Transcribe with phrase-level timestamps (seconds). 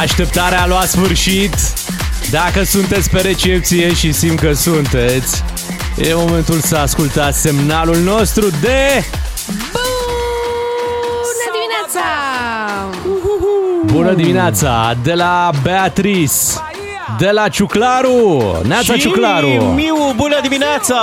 [0.00, 1.54] Așteptarea a luat sfârșit.
[2.30, 5.44] Dacă sunteți pe recepție și simt că sunteți,
[5.96, 9.04] e momentul să ascultați semnalul nostru de...
[11.22, 12.00] Bună dimineața!
[13.84, 16.34] Bună dimineața de la Beatrice,
[17.18, 18.60] de la Ciuclaru.
[18.66, 19.46] Neața Și Ciuclaru.
[19.46, 20.96] Miu, bună dimineața!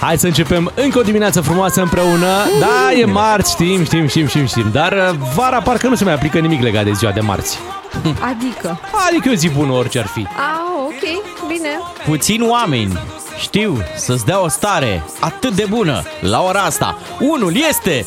[0.00, 2.26] Hai să începem încă o dimineață frumoasă împreună.
[2.60, 4.68] Da, e marți, știm, știm, știm, știm, știm.
[4.72, 7.58] Dar uh, vara parcă nu se mai aplică nimic legat de ziua de marți.
[8.30, 8.80] Adică?
[9.08, 10.20] Adică e o zi bună orice ar fi.
[10.20, 11.68] A, ok, bine.
[12.06, 12.98] Puțini oameni
[13.38, 16.98] știu să-ți dea o stare atât de bună la ora asta.
[17.18, 18.06] Unul este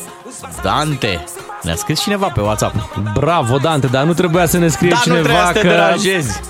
[0.62, 1.24] Dante.
[1.62, 2.74] Ne-a scris cineva pe WhatsApp.
[3.14, 5.68] Bravo, Dante, dar nu trebuia să ne scrie Dar nu cineva trebuia să te că
[5.68, 6.40] deranjezi.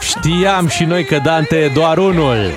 [0.00, 2.50] știam și noi că Dante e doar unul.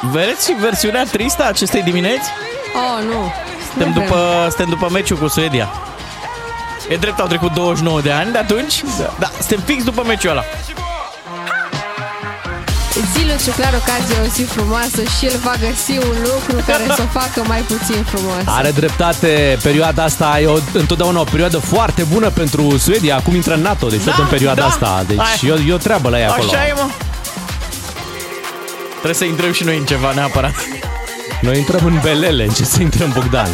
[0.00, 2.28] Vedeți versiunea tristă a acestei dimineți?
[2.74, 3.32] Oh, nu.
[3.70, 4.06] Suntem Nu vrem.
[4.06, 5.68] după, suntem după meciul cu Suedia.
[6.88, 8.82] E drept, au trecut 29 de ani de atunci?
[8.98, 9.14] Da.
[9.18, 10.42] da suntem fix după meciul ăla.
[13.12, 17.02] Zilul și clar ocazie o zi frumoasă și el va găsi un lucru care să
[17.02, 18.44] o facă mai puțin frumoasă.
[18.44, 23.16] Are dreptate, perioada asta e o, întotdeauna o perioadă foarte bună pentru Suedia.
[23.16, 24.66] Acum intră în NATO, deci Da, tot în perioada da.
[24.66, 25.04] asta.
[25.06, 25.48] Deci Hai.
[25.48, 26.50] e o, e o treabă la ea acolo.
[26.52, 26.86] Așa e, mă.
[29.02, 30.54] Trebuie să intrăm și noi în ceva neapărat.
[31.40, 33.48] Noi intrăm în belele, în ce să intrăm, Bogdan?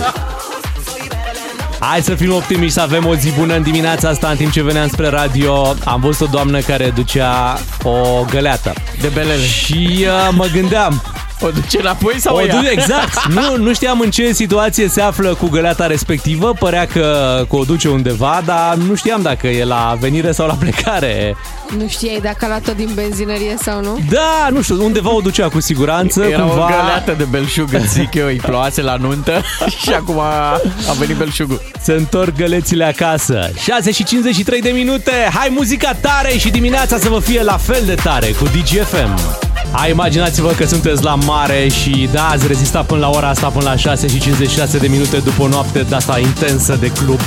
[1.80, 4.62] Hai să fim optimiști, să avem o zi bună în dimineața asta, în timp ce
[4.62, 5.74] veneam spre radio.
[5.84, 8.72] Am văzut o doamnă care ducea o găleată.
[9.00, 9.42] De belele.
[9.42, 11.02] Și uh, mă gândeam,
[11.40, 12.54] O duce înapoi sau o o ia?
[12.54, 17.40] du- exact, nu, nu știam în ce situație se află cu găleata respectivă, părea că,
[17.48, 21.36] că o duce undeva, dar nu știam dacă e la venire sau la plecare.
[21.78, 23.98] Nu știai dacă a luat-o din benzinărie sau nu?
[24.10, 26.64] Da, nu știu, undeva o ducea cu siguranță, Era cumva...
[26.64, 29.42] o găleată de belșug, îți zic eu, îi ploase la nuntă
[29.82, 30.52] și acum a,
[30.88, 31.60] a venit belșugul.
[31.80, 37.08] Se întorc gălețile acasă 6 și 53 de minute Hai muzica tare și dimineața să
[37.08, 42.08] vă fie la fel de tare Cu DGFM Hai imaginați-vă că sunteți la mare Și
[42.12, 45.42] da, ați rezistat până la ora asta Până la 6 și 56 de minute După
[45.42, 47.20] o noapte de asta intensă de club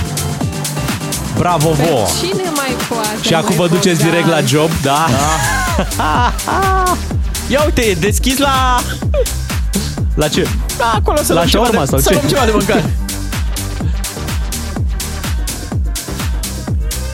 [1.37, 3.17] Bravo Pe vouă cine mai poate?
[3.21, 4.09] Și acum mai vă duceți Bogdan?
[4.09, 5.07] direct la job, da?
[7.47, 8.79] Ia uite, e deschis la...
[10.15, 10.47] La ce?
[10.77, 12.13] Da, acolo să La luăm ceva shawarma de, sau să ce?
[12.13, 12.93] luăm ceva de mâncare.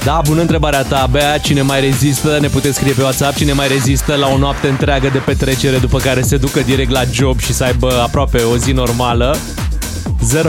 [0.08, 1.38] Da, bună întrebarea ta, Bea.
[1.38, 2.38] Cine mai rezistă?
[2.42, 3.36] Ne puteți scrie pe WhatsApp.
[3.36, 7.04] Cine mai rezistă la o noapte întreagă de petrecere după care se ducă direct la
[7.12, 9.38] job și să aibă aproape o zi normală?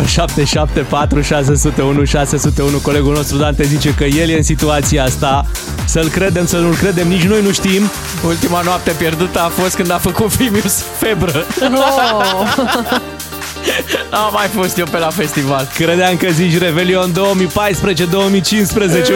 [0.07, 5.47] 0774 601 601 Colegul nostru Dante zice că el e în situația asta
[5.85, 7.91] Să-l credem, să nu-l credem, nici noi nu știm
[8.27, 11.45] Ultima noapte pierdută a fost când a făcut Fimius febră.
[11.61, 13.09] Oh,
[14.25, 15.69] Am mai fost eu pe la festival.
[15.75, 17.15] Credeam că zici Revelion 2014-2015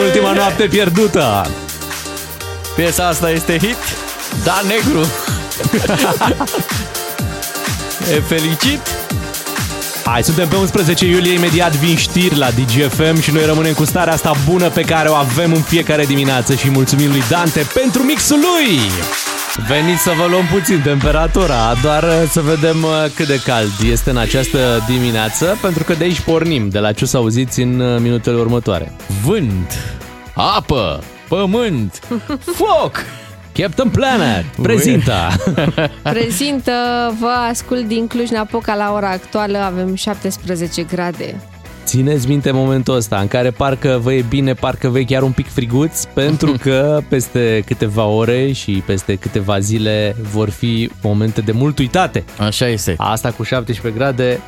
[0.06, 1.50] Ultima noapte pierdută
[2.76, 3.76] Piesa asta este hit.
[4.44, 5.06] Da, negru.
[8.16, 8.80] e felicit.
[10.04, 14.12] Hai, suntem pe 11 iulie, imediat vin știri la DGFM și noi rămânem cu starea
[14.12, 18.38] asta bună pe care o avem în fiecare dimineață și mulțumim lui Dante pentru mixul
[18.38, 18.80] lui!
[19.56, 24.10] Veniți să vă luăm puțin temperatura, doar uh, să vedem uh, cât de cald este
[24.10, 27.80] în această dimineață, pentru că de aici pornim, de la ce o să auziți în
[27.80, 28.92] uh, minutele următoare.
[29.24, 29.98] Vânt,
[30.34, 31.98] apă, pământ,
[32.58, 33.04] foc.
[33.52, 35.28] Captain Planet prezintă!
[36.02, 36.72] prezintă,
[37.20, 41.51] vă ascult din Cluj-Napoca la ora actuală, avem 17 grade.
[41.84, 45.32] Țineți minte momentul ăsta în care parcă vă e bine, parcă vă e chiar un
[45.32, 51.52] pic friguț, pentru că peste câteva ore și peste câteva zile vor fi momente de
[51.52, 52.24] mult uitate.
[52.38, 52.94] Așa este.
[52.98, 54.40] Asta cu 17 grade,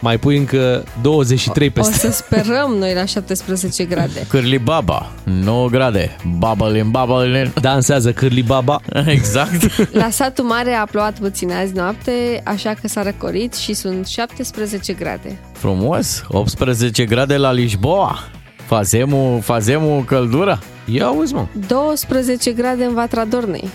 [0.00, 1.92] mai pui încă 23 O peste.
[1.92, 4.26] să sperăm noi la 17 grade.
[4.28, 6.16] Cârli Baba, 9 grade.
[6.38, 7.52] Bubble in bubble in.
[7.60, 8.80] Dansează Cârli Baba.
[9.06, 9.92] Exact.
[9.92, 14.92] La satul mare a plouat puțin azi noapte, așa că s-a răcorit și sunt 17
[14.92, 15.38] grade.
[15.52, 16.22] Frumos.
[16.28, 18.18] 18 grade la Lisboa.
[18.66, 20.58] Fazemul, fazemul căldură.
[20.84, 21.46] Ia auzi, mă.
[21.66, 23.68] 12 grade în Vatra Dornei.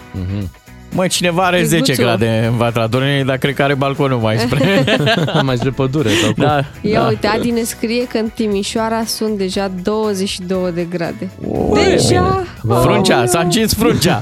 [0.93, 2.03] Măi, cineva are 10 Izbuțul.
[2.03, 4.83] grade în Vatra Dornei, dar cred că are balconul mai spre...
[5.43, 6.43] mai spre pădure sau cum.
[6.43, 7.07] da, Ia da.
[7.07, 11.29] uite, Adi ne scrie că în Timișoara sunt deja 22 de grade.
[11.47, 12.43] Ui, deja?
[12.63, 12.75] bine.
[12.79, 14.21] Fruncea, s-a încins fruncea.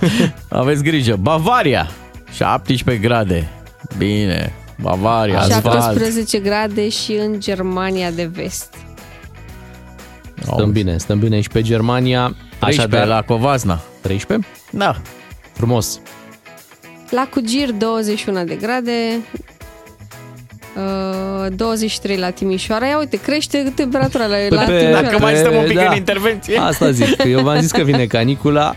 [0.49, 1.15] Aveți grijă.
[1.19, 1.89] Bavaria,
[2.33, 3.49] 17 grade.
[3.97, 4.53] Bine.
[4.81, 5.81] Bavaria, asfalt.
[5.81, 8.73] 17 grade și în Germania de vest.
[10.41, 12.35] Stăm bine, stăm bine și pe Germania.
[12.59, 13.79] 13 Așadar, la Covasna.
[14.01, 14.47] 13?
[14.71, 14.95] Da.
[15.53, 15.99] Frumos.
[17.09, 19.19] La Cugir 21 de grade,
[20.75, 22.85] Uh, 23 la Timișoara.
[22.85, 25.01] Ia uite, crește temperatura la, la pe- Timișoara.
[25.01, 25.89] Dacă mai stăm un pic Da.
[25.89, 26.57] în intervenție.
[26.57, 28.75] Asta zic, că eu v-am zis că vine canicula,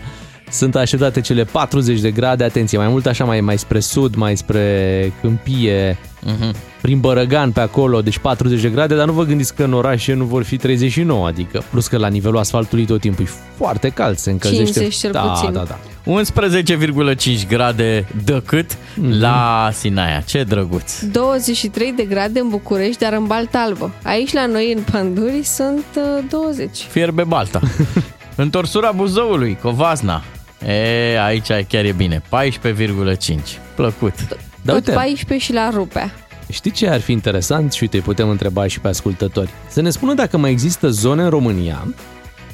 [0.49, 4.37] sunt așteptate cele 40 de grade, atenție, mai mult așa mai, mai spre sud, mai
[4.37, 6.55] spre câmpie, Mhm.
[6.83, 10.13] Prin Bărăgan pe acolo, deci 40 de grade, dar nu vă gândiți că în orașe
[10.13, 14.17] nu vor fi 39, adică plus că la nivelul asfaltului tot timpul e foarte cald,
[14.17, 14.65] se încălzește.
[14.79, 15.51] 50 cel da, puțin.
[15.53, 19.19] Da, da, 11,5 grade de cât Mhm.
[19.19, 20.19] la Sinaia.
[20.25, 20.99] Ce drăguț.
[21.01, 23.91] 23 de grade în București, dar în Balta Albă.
[24.03, 26.77] Aici la noi, în Panduri, sunt uh, 20.
[26.89, 27.59] Fierbe balta.
[28.35, 30.23] Întorsura Buzăului, Covasna.
[30.67, 32.21] E, aici chiar e bine.
[32.29, 33.59] 14,5.
[33.75, 34.13] Plăcut.
[34.29, 34.35] Da,
[34.65, 34.91] Tot uite.
[34.91, 36.11] 14 și la Rupea.
[36.49, 37.71] Știi ce ar fi interesant?
[37.73, 39.49] Și uite, îi putem întreba și pe ascultători.
[39.67, 41.87] Să ne spună dacă mai există zone în România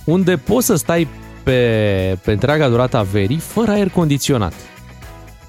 [0.04, 1.08] unde poți să stai
[1.44, 4.54] pe, pe întreaga durată a verii fără aer condiționat.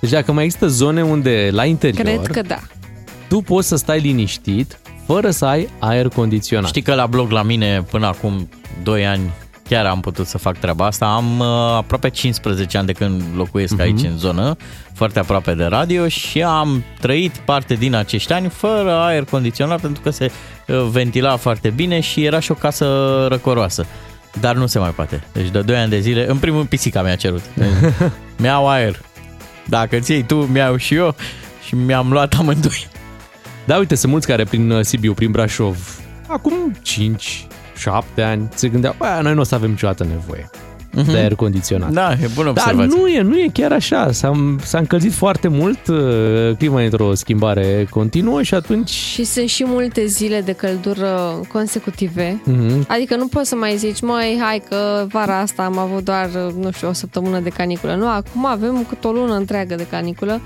[0.00, 2.58] Deci dacă mai există zone unde la interior Cred că da.
[3.28, 6.68] tu poți să stai liniștit fără să ai aer condiționat.
[6.68, 8.48] Știi că la blog la mine până acum
[8.82, 9.30] 2 ani
[9.70, 11.06] chiar am putut să fac treaba asta.
[11.06, 11.46] Am uh,
[11.76, 13.80] aproape 15 ani de când locuiesc Mhm.
[13.82, 13.84] uh-huh.
[13.84, 14.56] aici în zonă,
[14.94, 20.02] foarte aproape de radio și am trăit parte din acești ani fără aer condiționat pentru
[20.02, 20.30] că se
[20.66, 22.86] uh, ventila foarte bine și era și o casă
[23.28, 23.86] răcoroasă.
[24.40, 25.22] Dar nu se mai poate.
[25.32, 27.42] Deci de 2 ani de zile, în primul rând pisica mi-a cerut.
[28.42, 29.00] mi-au aer.
[29.66, 31.14] Dacă ți iei tu, mi-au și eu
[31.66, 32.88] și mi-am luat amândoi.
[33.64, 37.46] Da, uite, sunt mulți care prin uh, Sibiu, prin Brașov, acum 5,
[37.80, 40.50] 7 ani, se gândeau, bă, noi nu o să avem niciodată nevoie
[40.90, 41.90] de aer condiționat.
[41.90, 43.00] Da, e bună Dar observație.
[43.00, 44.12] nu e, nu e chiar așa.
[44.12, 48.88] S-a, s-a încălzit foarte mult, uh, clima e într-o schimbare continuă și atunci...
[48.88, 52.40] Și sunt și multe zile de căldură consecutive.
[52.44, 52.84] Mhm.
[52.88, 56.28] Adică nu poți să mai zici, măi, hai că vara asta am avut doar,
[56.60, 57.94] nu știu, o săptămână de caniculă.
[57.94, 60.40] Nu, acum avem cât o lună întreagă de caniculă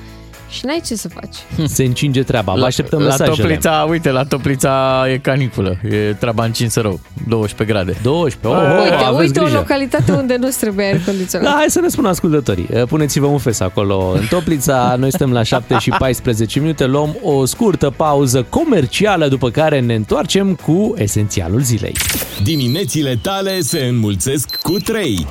[0.54, 1.36] și n-ai ce să faci.
[1.76, 2.52] Se încinge treaba.
[2.52, 3.36] Vă așteptăm la mesajele.
[3.36, 5.76] Toplița, uite, la Toplița e caniculă.
[5.90, 7.98] E treaba în Cinsărău, 12 grade.
[8.02, 8.62] 12.
[8.62, 9.58] Oh, oh, uite, aveți uite o grijă.
[9.58, 11.46] localitate unde nu trebuie aer condiționat.
[11.46, 12.68] Da, hai să ne spună ascultătorii.
[12.74, 14.94] Uh, Puneți-vă un fes acolo în Toplița.
[14.98, 16.86] Noi suntem la 7 și 14 minute.
[16.86, 21.92] Luăm o scurtă pauză comercială, după care ne întoarcem cu esențialul zilei.
[22.42, 25.26] Diminețile tale se înmulțesc cu 3.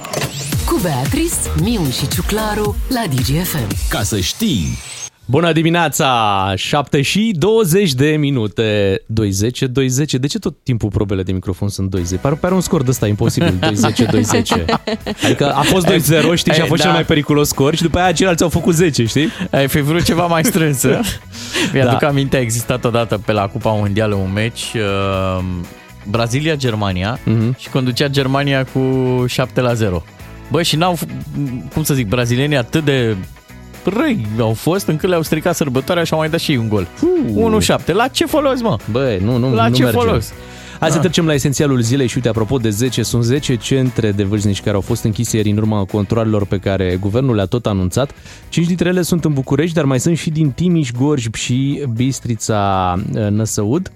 [0.65, 3.67] Cu Beatrice, Miu și Ciuclaru la DGFM.
[3.89, 4.77] Ca să știi...
[5.25, 6.53] Bună dimineața!
[6.55, 9.01] 7 și 20 de minute.
[9.05, 10.13] 20, 20.
[10.13, 12.19] De ce tot timpul probele de microfon sunt 20?
[12.19, 13.53] Pare, pare un scor de ăsta imposibil.
[13.59, 14.51] 20, 20.
[15.23, 15.91] Adică a fost 2-0,
[16.35, 16.87] știi, și a Ei, fost da.
[16.87, 19.29] cel mai periculos scor și după aia ceilalți au făcut 10, știi?
[19.51, 20.83] Ai fi vrut ceva mai strâns.
[20.83, 20.99] ă?
[21.73, 22.07] Mi-aduc Da.
[22.07, 25.43] aminte, a existat odată pe la Cupa Mondială un meci uh,
[26.09, 27.55] Brazilia-Germania Mhm.
[27.59, 28.81] și conducea Germania cu
[29.27, 30.03] 7 la 0.
[30.51, 31.07] Bă, și n-au, f-
[31.73, 33.15] cum să zic, brazilienii atât de
[33.85, 36.87] răi au fost încât le-au stricat sărbătoarea și au mai dat și ei un gol.
[37.81, 37.85] 1-7.
[37.93, 38.77] La ce folos, mă?
[38.91, 39.97] Bă, nu, nu, La nu ce merge.
[39.97, 40.33] folos?
[40.79, 41.01] Hai să Da.
[41.03, 44.75] trecem la esențialul zilei și uite, apropo de 10, sunt 10 centre de vârstnici care
[44.75, 48.11] au fost închise ieri în urma controlelor pe care guvernul le-a tot anunțat.
[48.49, 52.93] 5 dintre ele sunt în București, dar mai sunt și din Timiș, Gorj și Bistrița
[53.13, 53.91] uh, Năsăud.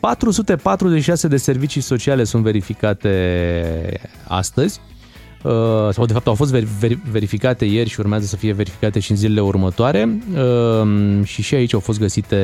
[0.00, 3.10] 446 de servicii sociale sunt verificate
[4.28, 4.80] astăzi.
[5.42, 5.52] Uh,
[5.92, 9.10] sau de fapt au fost ver- ver- verificate ieri și urmează să fie verificate și
[9.10, 12.36] în zilele următoare uh, și și aici au fost găsite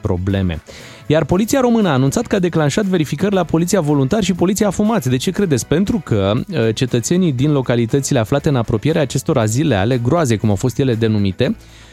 [0.00, 0.62] probleme.
[1.06, 5.08] Iar Poliția Română a anunțat că a declanșat verificări la Poliția Voluntar și Poliția Fumați.
[5.08, 5.66] De ce credeți?
[5.66, 10.54] Pentru că uh, cetățenii din localitățile aflate în apropierea acestor azile ale groaze, cum au
[10.56, 11.85] fost ele denumite, uh,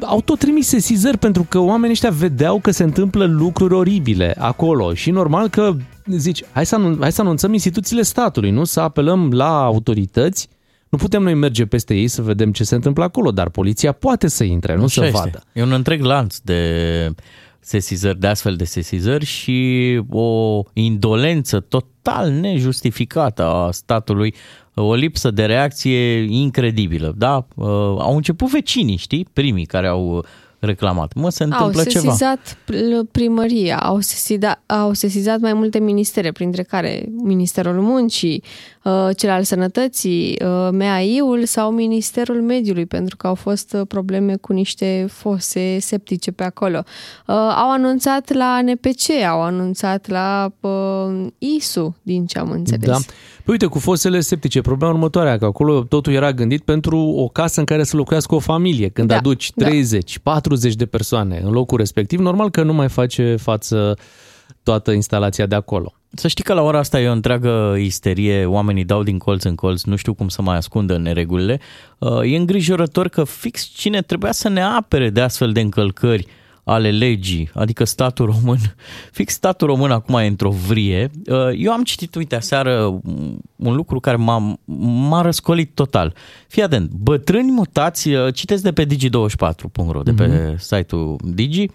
[0.00, 4.94] au tot trimis sesizări pentru că oamenii ăștia vedeau că se întâmplă lucruri oribile acolo
[4.94, 8.64] și normal că zici, hai să, anun- hai să anunțăm instituțiile statului, nu?
[8.64, 10.48] Să apelăm la autorități.
[10.88, 14.28] Nu putem noi merge peste ei să vedem ce se întâmplă acolo, dar poliția poate
[14.28, 15.18] să intre, nu Așa să este.
[15.18, 15.42] vadă.
[15.52, 17.10] E un întreg lanț de
[17.60, 24.34] sesizări, de astfel de sesizări și o indolență total nejustificată a statului,
[24.78, 27.14] o lipsă de reacție incredibilă.
[27.16, 27.46] Da?
[27.54, 27.66] Uh,
[27.98, 30.24] Au început vecinii, știi, primii care au
[30.58, 31.12] reclamat.
[31.14, 32.04] Mă, se Au întâmplă ceva.
[32.04, 38.42] sesizat pl- primăria, au sesizat, au sesizat mai multe ministere, printre care Ministerul Muncii,
[38.84, 44.36] uh, cel al Sănătății, uh, MAI-ul sau Ministerul Mediului, pentru că au fost uh, probleme
[44.36, 46.82] cu niște fose septice pe acolo.
[47.26, 52.86] Uh, Au anunțat la NPC, au anunțat la uh, ISU, din ce am înțeles.
[52.88, 52.98] Da.
[53.46, 57.60] Păi uite, cu fosele septice, problema următoarea, că acolo totul era gândit pentru o casă
[57.60, 58.88] în care să locuiască o familie.
[58.88, 59.66] Când Da, aduci da.
[59.66, 63.96] 30, 40 de persoane în locul respectiv, normal că nu mai face față
[64.62, 65.92] toată instalația de acolo.
[66.14, 69.54] Să știi că la ora asta e o întreagă isterie, oamenii dau din colț în
[69.54, 71.60] colț, nu știu cum să mai ascundă neregulile.
[71.98, 76.26] Uh, E îngrijorător că fix cine trebuia să ne apere de astfel de încălcări
[76.68, 78.58] ale legii, adică statul român,
[79.18, 81.10] fix statul român acum e într-o vrie.
[81.26, 83.00] Uh, eu am citit, uite, aseară
[83.56, 84.58] un lucru care m-a,
[85.08, 86.14] m-a răscolit total.
[86.48, 90.58] Fii atent, bătrâni mutați, uh, citesc de pe digi24.ro, de pe mm-hmm.
[90.58, 91.68] site-ul Digi,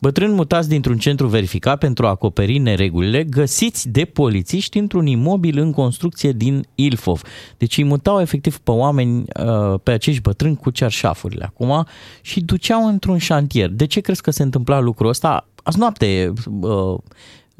[0.00, 5.72] Bătrâni mutați dintr-un centru verificat pentru a acoperi neregulile, găsiți de polițiști într-un imobil în
[5.72, 7.22] construcție din Ilfov.
[7.56, 11.86] Deci îi mutau efectiv pe oameni, uh, pe acești bătrâni cu cerșafurile acum
[12.20, 13.68] și duceau într-un șantier.
[13.70, 15.48] De ce crezi că se întâmpla lucrul ăsta?
[15.62, 16.98] Azi noapte uh,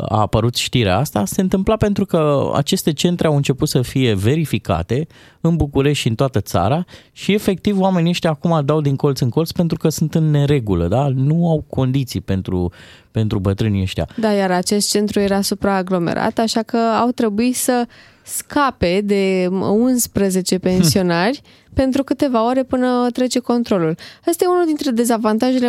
[0.01, 5.07] a apărut știrea asta, se întâmpla pentru că aceste centre au început să fie verificate
[5.41, 9.29] în București și în toată țara și efectiv oamenii ăștia acum dau din colț în
[9.29, 11.09] colț pentru că sunt în neregulă, da?
[11.15, 12.73] nu au condiții pentru,
[13.11, 14.09] pentru bătrânii ăștia.
[14.17, 17.87] Da, iar acest centru era supraaglomerat, așa că au trebuit să
[18.23, 21.41] scape de 11 pensionari
[21.75, 23.97] pentru câteva ore până trece controlul.
[24.27, 25.69] Asta e unul dintre dezavantajele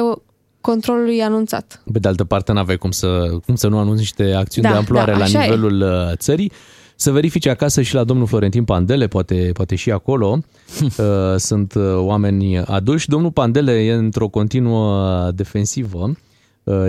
[0.62, 1.82] controlului anunțat.
[1.92, 4.78] Pe de altă parte, n-aveai cum să, cum să nu anunți niște acțiuni da, de
[4.78, 5.86] amploare da, la nivelul e.
[5.86, 6.52] Uh, țării.
[6.96, 10.38] Să verifici acasă și la domnul Florentin Pandele, poate, poate și acolo
[10.82, 13.10] uh, sunt uh, oameni aduși.
[13.10, 16.29] Domnul Pandele e într-o continuă defensivă Uh,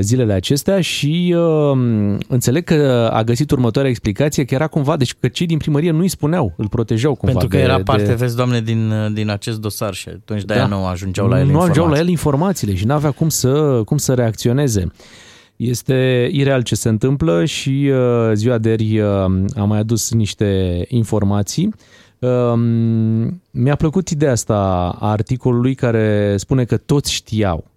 [0.01, 1.79] zilele acestea și uh,
[2.29, 6.01] înțeleg că a găsit următoarea explicație, că era cumva, deci că cei din primărie nu
[6.01, 7.39] îi spuneau, îl protejau cumva.
[7.39, 8.15] Pentru că de, era parte, de...
[8.15, 10.77] vezi, doamne, din, din acest dosar și atunci de-aia da.
[10.77, 13.97] nu ajungeau la el Nu ajungeau la el informațiile și nu avea cum să, cum
[13.97, 14.93] să reacționeze.
[15.57, 19.09] Este ireal ce se întâmplă și uh, ziua de ieri uh,
[19.57, 21.75] am mai adus niște informații.
[22.19, 22.53] Uh,
[23.51, 24.55] mi-a plăcut ideea asta
[25.01, 27.70] a articolului care spune că toți știau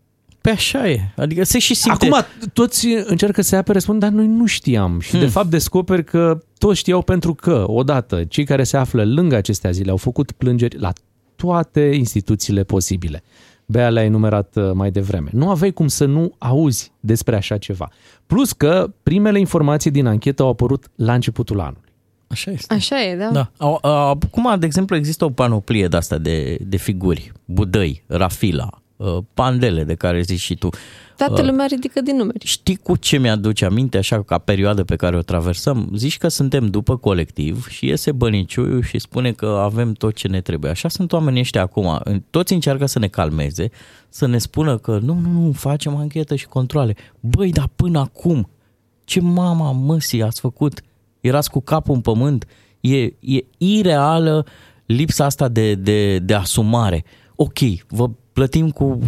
[0.44, 1.00] pe așa e.
[1.16, 2.06] Adică se și simte...
[2.06, 5.00] Acum toți încearcă să apere, spun, dar noi nu știam.
[5.00, 5.20] Și hmm.
[5.20, 9.72] de fapt descoperi că toți știau pentru că, odată, cei care se află lângă acestea
[9.72, 10.92] zile au făcut plângeri la
[11.36, 13.24] toate instituțiile posibile.
[13.66, 15.30] Bea le-a enumerat uh, mai devreme.
[15.32, 17.90] Nu aveai cum să nu auzi despre așa ceva.
[18.26, 21.92] Plus că primele informații din anchetă au apărut la începutul anului.
[22.28, 22.74] Așa este.
[22.74, 23.30] Așa e, da.
[23.32, 23.52] da.
[23.90, 27.32] Acum, de exemplu, există o panoplie de asta de, de figuri.
[27.46, 28.83] Budăi, Rafila, Uh,
[29.34, 30.70] pandele de care zici și tu.
[31.18, 32.46] Toată uh, lumea ridică din numeri.
[32.46, 35.90] Știi cu ce mi-aduce aminte, așa ca perioadă pe care o traversăm?
[35.96, 40.42] Zici că suntem după colectiv și iese băniciuiu și spune că avem tot ce ne
[40.42, 40.72] trebuie.
[40.72, 42.02] Așa sunt oamenii ăștia acum.
[42.30, 43.70] Toți încearcă să ne calmeze,
[44.10, 46.96] să ne spună că nu, nu, nu, facem anchetă și controle.
[47.20, 48.50] Băi, dar până acum,
[49.06, 50.82] ce mama măsii ați făcut?
[51.20, 52.48] Erați cu capul în pământ?
[52.80, 54.46] E, e ireală
[54.86, 57.04] lipsa asta de, de, de asumare.
[57.36, 59.00] Ok, vă plătim cu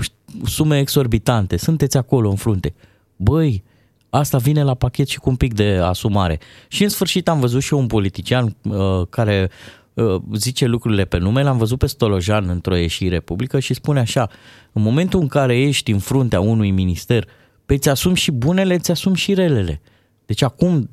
[0.45, 2.73] sume exorbitante, sunteți acolo în frunte.
[3.15, 3.63] Băi,
[4.09, 6.39] asta vine la pachet și cu un pic de asumare.
[6.67, 9.49] Și în sfârșit am văzut și un politician uh, care
[9.93, 14.29] uh, zice lucrurile pe nume, l-am văzut pe Stolojan într-o ieșire publică și spune așa,
[14.71, 17.27] în momentul în care ești în fruntea unui minister,
[17.65, 19.81] pe îți asumi și bunele, îți asumi și relele.
[20.25, 20.89] Deci acum,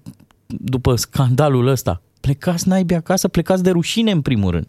[0.46, 4.66] după scandalul ăsta, plecați naibii acasă, plecați de rușine în primul rând.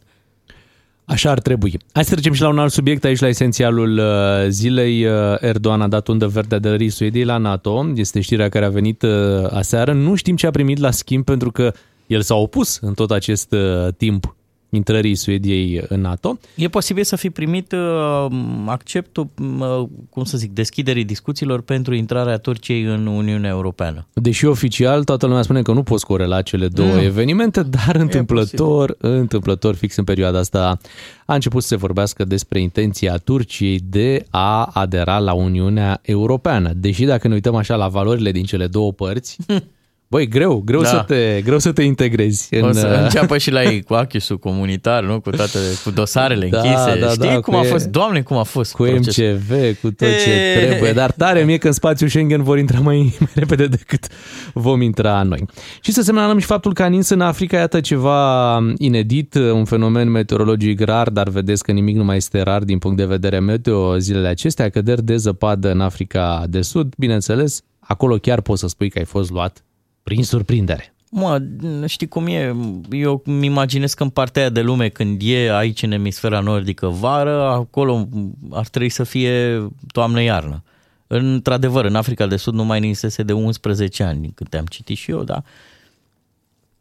[1.06, 1.80] Așa ar trebui.
[1.94, 5.06] Hai să trecem și la un alt subiect aici la esențialul uh, zilei.
[5.06, 7.92] Uh, Erdogan a dat undă verde de Suediei la NATO.
[7.96, 9.12] Este știrea care a venit uh,
[9.50, 9.94] aseară.
[9.94, 11.74] Nu știm ce a primit la schimb pentru că
[12.08, 13.56] el s-a opus în tot acest
[13.98, 14.36] timp
[14.76, 16.40] intrării Suediei în NATO.
[16.56, 18.26] E posibil să fi primit uh,
[18.66, 19.28] acceptul,
[19.60, 24.08] uh, cum să zic, deschiderii discuțiilor pentru intrarea Turciei în Uniunea Europeană.
[24.14, 27.00] Deși oficial toată lumea spune că nu poți corela cele două mm.
[27.00, 30.78] evenimente, dar întâmplător, întâmplător fix în perioada asta
[31.26, 36.72] a început să se vorbească despre intenția Turciei de a adera la Uniunea Europeană.
[36.76, 39.38] Deși dacă ne uităm așa la valorile din cele două părți,
[40.14, 40.88] Băi, greu, greu, da.
[40.88, 42.56] să te, greu să te integrezi.
[42.56, 42.64] În...
[42.64, 45.20] O să uh, înceapă și la ei cu achisul comunitar, nu?
[45.20, 47.00] Cu toate, cu dosarele da, închise.
[47.00, 47.88] Da, Știi da, cum a fost?
[47.88, 49.18] Doamne, cum a fost Cu proces.
[49.18, 50.66] MCV, cu tot ce e...
[50.66, 50.92] trebuie.
[50.92, 54.08] Dar tare mie că în spațiul Schengen vor intra mai, mai repede decât
[54.54, 55.46] vom intra noi.
[55.82, 60.10] Și să semnalăm și faptul că a nins în Africa, iată ceva inedit, un fenomen
[60.10, 63.98] meteorologic rar, dar vedeți că nimic nu mai este rar din punct de vedere meteo
[63.98, 68.90] zilele acestea, căderi de zăpadă în Africa de Sud, bineînțeles, acolo chiar poți să spui
[68.90, 69.64] că ai fost luat
[70.04, 70.94] prin surprindere.
[71.16, 71.42] Mă,
[71.86, 72.56] știi cum e?
[72.92, 76.88] Eu îmi imaginez că în partea aia de lume, când e aici în emisfera nordică
[76.88, 78.08] vară, acolo
[78.52, 80.64] ar trebui să fie toamnă-iarnă.
[81.08, 85.12] Într-adevăr, în Africa de Sud nu mai ninsese de 11 ani, cât am citit și
[85.12, 85.44] eu, dar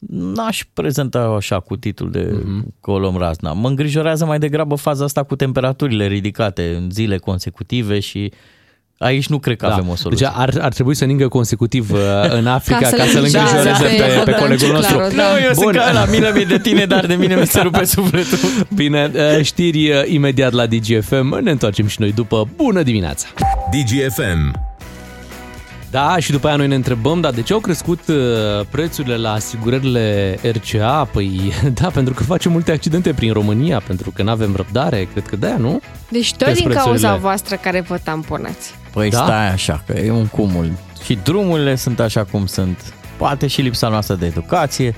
[0.08, 2.80] n-aș prezenta așa cu titlul de mm-hmm.
[2.80, 3.52] colom razna.
[3.52, 8.32] Mă îngrijorează mai degrabă faza asta cu temperaturile ridicate în zile consecutive și
[9.02, 9.72] Aici nu cred că da.
[9.72, 10.26] avem o soluție.
[10.26, 14.22] Deci ar, ar trebui să ningă consecutiv uh, în Africa ca, ca să-l îngrijoreze pe,
[14.24, 14.96] pe colegul nostru.
[14.96, 15.32] Clar, da.
[15.32, 15.62] Nu, eu Bun.
[15.62, 18.38] sunt ca la milă de tine, dar de mine mi se rupe sufletul.
[18.74, 21.38] Bine, uh, știri uh, imediat la DGFM.
[21.42, 22.48] Ne întoarcem și noi după.
[22.56, 23.26] Bună dimineața!
[23.70, 24.70] DGFM.
[25.90, 28.16] Da, și după aia noi ne întrebăm, dar de ce au crescut uh,
[28.70, 31.08] prețurile la asigurările RCA?
[31.12, 35.26] Păi, da, pentru că facem multe accidente prin România, pentru că nu avem răbdare, cred
[35.26, 35.80] că de-aia, nu?
[36.08, 36.74] Deci tot Pe din prețurile.
[36.74, 38.74] cauza voastră care vă tamponați.
[38.92, 39.18] Păi Da?
[39.18, 39.24] da?
[39.24, 40.70] stai așa, că e un cumul.
[41.04, 42.94] Și drumurile sunt așa cum sunt.
[43.16, 44.94] Poate și lipsa noastră de educație.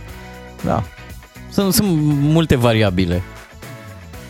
[0.64, 0.82] Da.
[1.50, 1.88] Sunt, sunt
[2.20, 3.22] multe variabile.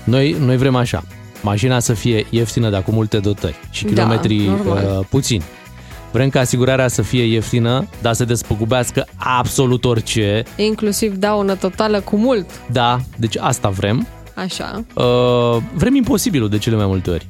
[0.04, 1.02] Noi, noi vrem așa,
[1.42, 4.96] mașina să fie ieftină, dar cu multe dotări și Da, kilometri normal.
[4.98, 5.42] uh, puțini.
[6.12, 10.42] Vrem ca asigurarea să fie ieftină, dar să despăgubească absolut orice.
[10.56, 12.46] Inclusiv daună totală cu mult.
[12.72, 14.06] Da, deci asta vrem.
[14.34, 14.84] Așa.
[14.94, 17.26] Uh, vrem imposibilul de cele mai multe ori.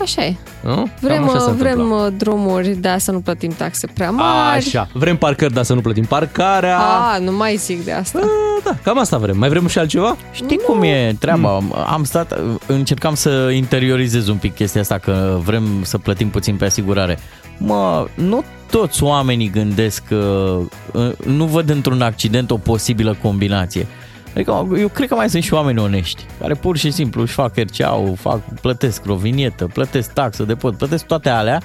[0.00, 0.34] Așa e.
[0.62, 0.74] Nu?
[0.74, 1.96] Cam Vrem, așa se vrem întâmplă.
[2.06, 4.56] uh, drumuri, da, să nu plătim taxe prea mari.
[4.66, 6.78] Așa, vrem parcări, dar să nu plătim parcarea.
[6.78, 8.18] A, nu mai zic de asta.
[8.22, 9.38] Uh, da, cam asta vrem.
[9.38, 10.16] Mai vrem și altceva?
[10.32, 11.60] Știi cum e treaba?
[11.86, 16.64] Am stat, încercam să interiorizez un pic chestia asta, că vrem să plătim puțin pe
[16.64, 17.18] asigurare.
[17.58, 20.56] Mă, nu toți oamenii gândesc că
[20.92, 23.86] uh, nu văd într-un accident o posibilă combinație.
[24.34, 27.56] Adică eu cred că mai sunt și oameni onești, care pur și simplu își fac
[27.56, 31.62] rca fac, plătesc o vinietă, plătesc taxă de pod, plătesc toate alea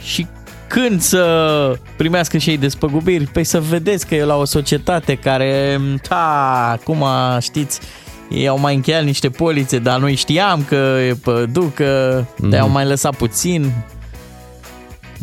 [0.00, 0.26] și
[0.68, 5.80] când să primească și ei despăgubiri, păi să vedeți că e la o societate care,
[6.08, 7.04] da, acum
[7.40, 7.80] știți,
[8.30, 12.50] ei au mai încheiat niște polițe, dar noi știam că e păducă, mm.
[12.50, 13.72] de au mai lăsat puțin.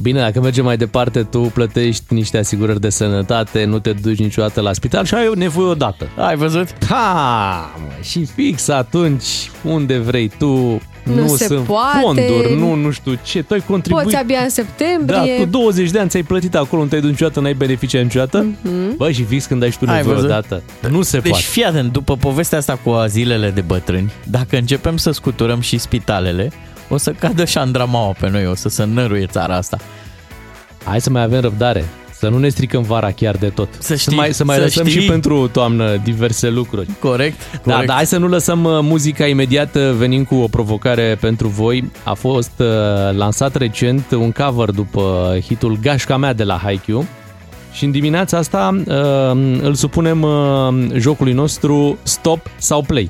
[0.01, 4.61] Bine, dacă mergem mai departe, tu plătești niște asigurări de sănătate, nu te duci niciodată
[4.61, 6.07] la spital și ai nevoie odată.
[6.17, 6.67] Ai văzut?
[6.89, 9.23] Ha, mă, și fix atunci,
[9.63, 11.97] unde vrei tu, nu, se sunt poate.
[12.01, 14.03] fonduri, nu, nu știu ce, tu ai contribuit.
[14.03, 15.35] Poți abia în Da, septembrie.
[15.37, 18.45] cu 20 de ani ți-ai plătit acolo, nu te-ai dus niciodată, n-ai beneficiat niciodată?
[18.45, 18.95] Mm-hmm.
[18.97, 20.29] Băi, și fix când ai și tu Ai nevoie văzut?
[20.29, 20.61] odată.
[20.89, 21.43] Nu se Deci poate.
[21.45, 26.51] fii atent, după povestea asta cu azilele de bătrâni, dacă începem să scuturăm și spitalele,
[26.91, 29.77] o să cadă șandramaua pe noi, o să se năruie țara asta.
[30.83, 31.85] Hai să mai avem răbdare.
[32.11, 33.69] Să nu ne stricăm vara chiar de tot.
[33.79, 35.01] Să știi, să mai, să mai să lăsăm știi.
[35.01, 36.87] și pentru toamnă diverse lucruri.
[36.99, 37.39] Corect?
[37.51, 37.87] Da, corect.
[37.87, 41.91] dar hai să nu lăsăm uh, muzica imediat, uh, venim cu o provocare pentru voi.
[42.03, 42.67] A fost uh,
[43.11, 47.05] lansat recent un cover după hitul Gașca mea de la Haikyuu
[47.73, 53.09] și în dimineața asta uh, îl supunem uh, jocului nostru Stop sau Play.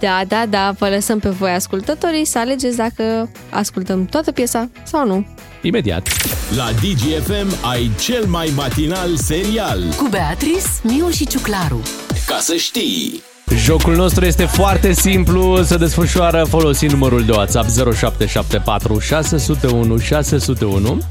[0.00, 5.06] Da, da, da, vă lăsăm pe voi ascultătorii să alegeți dacă ascultăm toată piesa sau
[5.06, 5.26] nu.
[5.62, 6.08] Imediat.
[6.56, 9.82] La DGFM ai cel mai matinal serial.
[9.96, 11.82] Cu Beatrice, Miu și Ciuclaru.
[12.26, 13.22] Ca să știi!
[13.56, 21.02] Jocul nostru este foarte simplu, se desfășoară folosind numărul de WhatsApp 0774 601 601.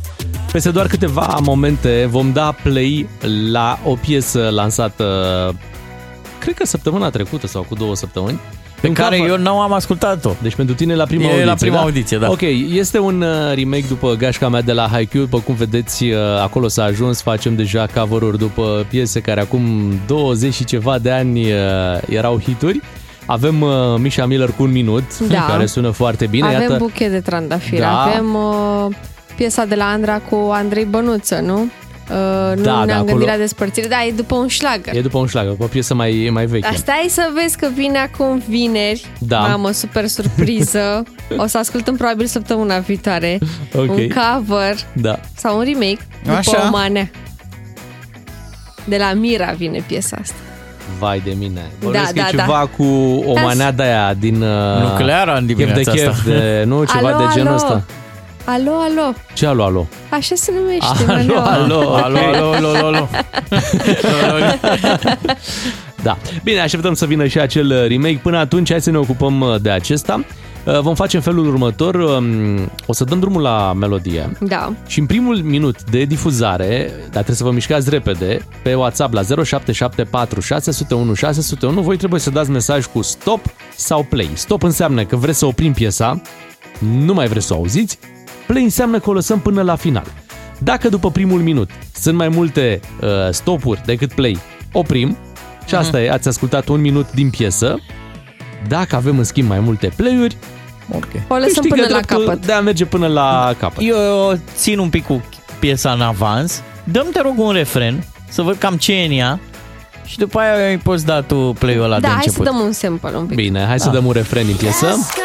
[0.51, 3.09] Peste doar câteva momente vom da play
[3.51, 5.05] la o piesă lansată,
[6.41, 8.39] cred că săptămâna trecută sau cu două săptămâni.
[8.81, 10.31] Pe Un care cover- eu nu am ascultat-o.
[10.41, 11.81] Deci pentru tine la prima E audiție, la prima da?
[11.81, 12.29] audiție, da.
[12.29, 12.41] Ok,
[12.73, 16.67] este un uh, remake după gașca mea de la Haikyuu, după cum vedeți, uh, acolo
[16.67, 19.61] s-a ajuns, facem deja cover-uri după piese care acum
[20.07, 21.57] 20 și ceva de ani uh,
[22.09, 22.81] erau hituri.
[23.25, 25.45] Avem uh, Misha Miller cu un minut, Da.
[25.49, 26.47] care sună foarte bine.
[26.47, 28.01] Avem Iată, buchet de trandafiri, Da.
[28.01, 28.95] avem uh,
[29.35, 31.71] piesa de la Andra cu Andrei Bănuță, nu?
[32.11, 34.95] Uh, nu Da, ne-am da, gândit acolo- la despărțire, da, e după un șlagăr.
[34.95, 36.67] e după un șlag, după o piesă mai, mai veche.
[36.69, 39.05] Dar stai să vezi că vine acum vineri.
[39.19, 39.39] Da.
[39.39, 41.03] Mamă, super surpriză.
[41.43, 43.37] o să ascultăm probabil săptămâna viitoare.
[43.75, 43.89] Ok.
[43.89, 45.19] Un cover Da.
[45.37, 46.63] sau un remake după Așa.
[46.67, 47.09] o manea.
[48.85, 50.35] De la Mira vine piesa asta.
[50.99, 51.61] Vai de mine.
[51.79, 52.43] Vorbesc da, e da.
[52.43, 52.83] ceva cu
[53.27, 53.41] o Da.
[53.41, 54.41] manea de aia din...
[54.41, 56.29] Uh, Nucleară în chef de dimineața chef, asta.
[56.29, 57.55] de, nu, ceva alo, de genul alo.
[57.55, 57.83] ăsta.
[58.45, 59.13] Alo, alo.
[59.33, 59.87] Ce alo, alo?
[60.09, 61.51] Așa se numește Alo, maneaua.
[61.51, 63.09] alo, Alo, alo, alo, alo, alo.
[66.03, 66.17] Da.
[66.43, 68.19] Bine, așteptăm să vină și acel uh, remake.
[68.23, 70.23] Până atunci, hai să ne ocupăm uh, de acesta.
[70.65, 71.95] Uh, Vom face în felul următor.
[71.95, 72.25] um,
[72.85, 74.31] O să dăm drumul la melodie.
[74.39, 74.73] Da.
[74.87, 79.21] Și în primul minut de difuzare, dar trebuie să vă mișcați repede, pe WhatsApp la
[79.21, 83.39] 0774 601 601, voi trebuie să dați mesaj cu stop
[83.75, 84.29] sau play.
[84.33, 86.21] Stop înseamnă că vreți să oprim piesa,
[86.79, 87.99] nu mai vreți să o auziți,
[88.47, 90.05] play înseamnă că o lăsăm până la final.
[90.57, 94.37] Dacă după primul minut sunt mai multe uh, stopuri decât play,
[94.71, 95.17] oprim
[95.65, 97.79] și asta e, ați ascultat un minut din piesă.
[98.67, 100.37] Dacă avem în schimb mai multe play-uri,
[100.95, 101.05] Ok.
[101.27, 102.45] O lăsăm câștigă până la dreptul capăt.
[102.45, 103.83] de a merge până la capăt.
[103.87, 105.23] Eu țin un pic cu
[105.59, 106.61] piesa în avans.
[106.83, 109.39] Dăm te rog un refren, să văd cam ce e în ea.
[110.05, 112.45] Și după aia îi poți da tu play-ul ăla Da, de hai să început.
[112.45, 113.35] dăm un sample un pic.
[113.35, 114.85] Bine, hai să dăm un refren din piesă.
[114.85, 115.21] Gașca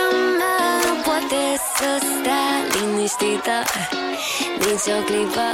[3.07, 3.57] liniștită
[4.59, 5.47] Nici o clipă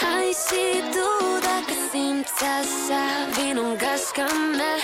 [0.00, 1.08] Hai și tu
[1.46, 4.76] dacă simți așa Vino în gașca mea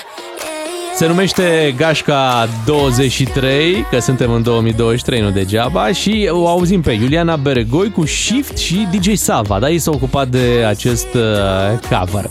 [0.45, 0.97] yeah, yeah.
[0.97, 7.37] Se numește Gașca 23, că suntem în 2023, nu degeaba, și o auzim pe Iuliana
[7.37, 9.71] Beregoi cu Shift și DJ Sava, da?
[9.71, 12.27] Ei s-au ocupat de acest uh, cover.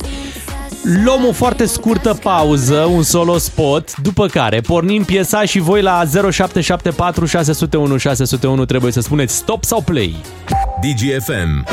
[0.84, 6.04] Luăm o foarte scurtă pauză, un solo spot, după care pornim piesa și voi la
[6.32, 10.16] 0774 601 601 trebuie să spuneți stop sau play.
[10.82, 11.66] DGFM.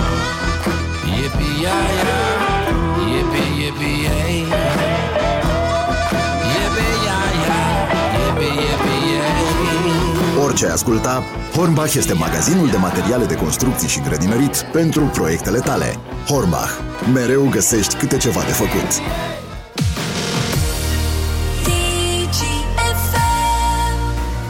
[10.44, 15.96] Orice ai asculta, Hornbach este magazinul de materiale de construcții și grădinărit pentru proiectele tale.
[16.28, 16.70] Hornbach.
[17.12, 19.00] Mereu găsești câte ceva de făcut.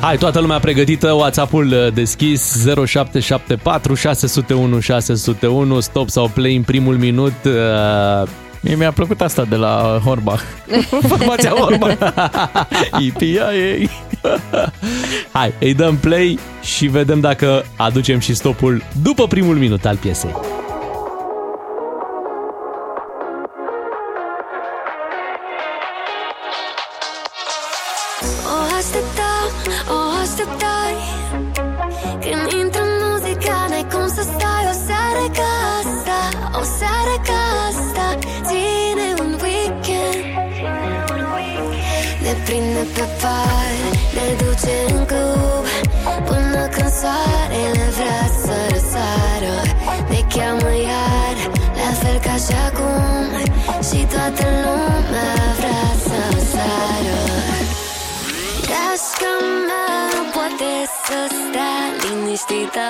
[0.00, 6.96] Hai, toată lumea pregătită, WhatsApp-ul uh, deschis 0774 601 601, stop sau play în primul
[6.96, 7.34] minut.
[7.44, 8.28] uh,
[8.60, 10.42] Mie mi-a plăcut asta de la Horbach.
[11.08, 11.96] Formația Horbach.
[13.06, 13.90] EPIA ei.
[15.32, 20.57] Hai, îi dăm play și vedem dacă aducem și stopul după primul minut al piesei.
[59.18, 62.86] Gașca mea nu poate să stea liniștită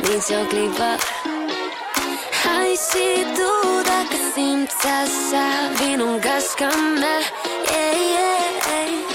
[0.00, 0.90] Nici o clipă
[2.44, 3.50] Hai și tu
[3.82, 6.68] dacă simți așa Vino în gașca
[7.00, 7.18] mea
[7.70, 8.32] yeah, yeah.
[8.68, 9.11] Gașca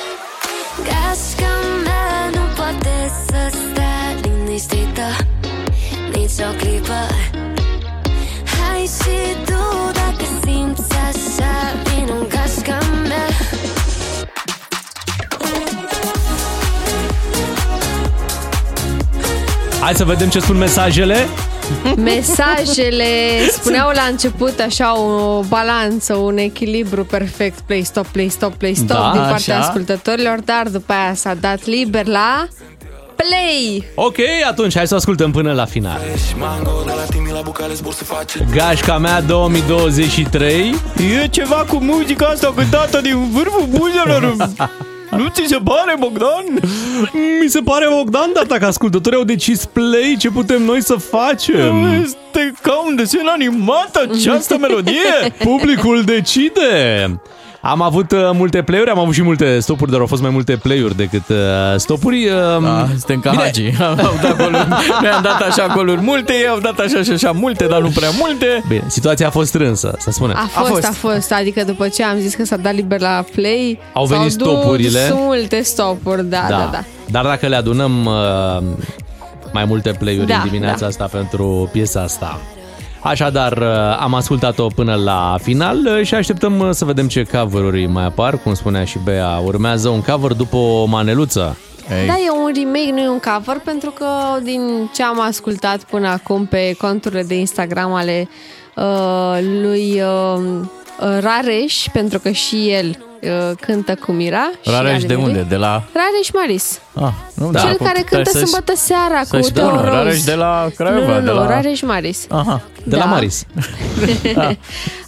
[19.79, 21.27] Hai să vedem ce spun mesajele.
[21.95, 23.05] Mesajele
[23.59, 28.87] spuneau la început așa o balanță, un echilibru perfect, play, stop, play, stop, play, stop
[28.87, 29.67] Da, din partea așa.
[29.67, 32.47] ascultătorilor, dar după aia s-a dat liber la
[33.15, 33.83] play.
[33.95, 34.17] Ok,
[34.49, 35.99] atunci hai să ascultăm până la final.
[38.51, 40.75] Gașca mea 2023
[41.23, 44.35] E ceva cu muzica asta cântată din vârful buzelor.
[45.17, 46.43] Nu ți se pare, Bogdan?
[47.41, 51.85] Mi se pare Bogdan, dar dacă ascultătorii au decis play, ce putem noi să facem?
[52.03, 55.33] Este ca un desen animat această melodie.
[55.43, 57.19] Publicul decide!
[57.61, 60.55] Am avut uh, multe play-uri, am avut și multe stopuri, dar au fost mai multe
[60.55, 61.35] play-uri decât uh,
[61.75, 62.25] stopuri.
[62.25, 63.71] Uh, Da, suntem ca Hagi.
[64.05, 64.67] Au dat goluri.
[65.01, 67.89] Noi am dat așa goluri multe, ei au dat așa și așa multe, dar nu
[67.89, 68.63] prea multe.
[68.67, 70.35] Bine, situația a fost strânsă, să spunem.
[70.35, 70.71] A fost, a fost.
[70.71, 71.31] fost, a fost.
[71.31, 74.47] Adică după ce am zis că s-a dat liber la play, Au s-au venit dus
[74.47, 75.09] stopurile.
[75.13, 76.83] multe stopuri, da, da, da.
[77.09, 78.63] Dar dacă le adunăm uh,
[79.53, 80.85] mai multe play-uri Da, în dimineața da.
[80.87, 82.39] asta pentru piesa asta.
[82.99, 87.85] Așadar, uh, am ascultat-o până la final uh, și așteptăm uh, să vedem ce cover-uri
[87.85, 88.37] mai apar.
[88.37, 91.57] Cum spunea și Bea, urmează un cover după o maneluță.
[92.01, 94.05] Ei, Da, e un remake, nu e un cover, pentru că
[94.43, 98.29] din ce am ascultat până acum pe conturile de Instagram ale
[98.75, 100.39] uh, lui uh,
[100.99, 103.06] uh, Rareș, pentru că și el uh,
[103.61, 104.49] cântă cu Mira.
[104.61, 105.23] și Rareș are de lui.
[105.23, 105.45] unde?
[105.49, 105.83] De la...
[105.93, 106.79] Rareș Maris.
[106.93, 107.59] Ah, nu, Da.
[107.59, 109.95] Cel cu- care puteai cântă să-și- sâmbătă seara cu să-și Teo spună, Rose.
[109.95, 111.47] Rareș de la Craiova, Nu, nu, de nu, la...
[111.47, 112.25] Rareș Maris.
[112.29, 112.61] Aha.
[112.83, 113.09] De la Da.
[113.09, 113.43] Maris.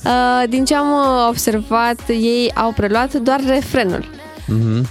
[0.05, 4.05] Uh, din ce am uh, observat, ei au preluat doar refrenul.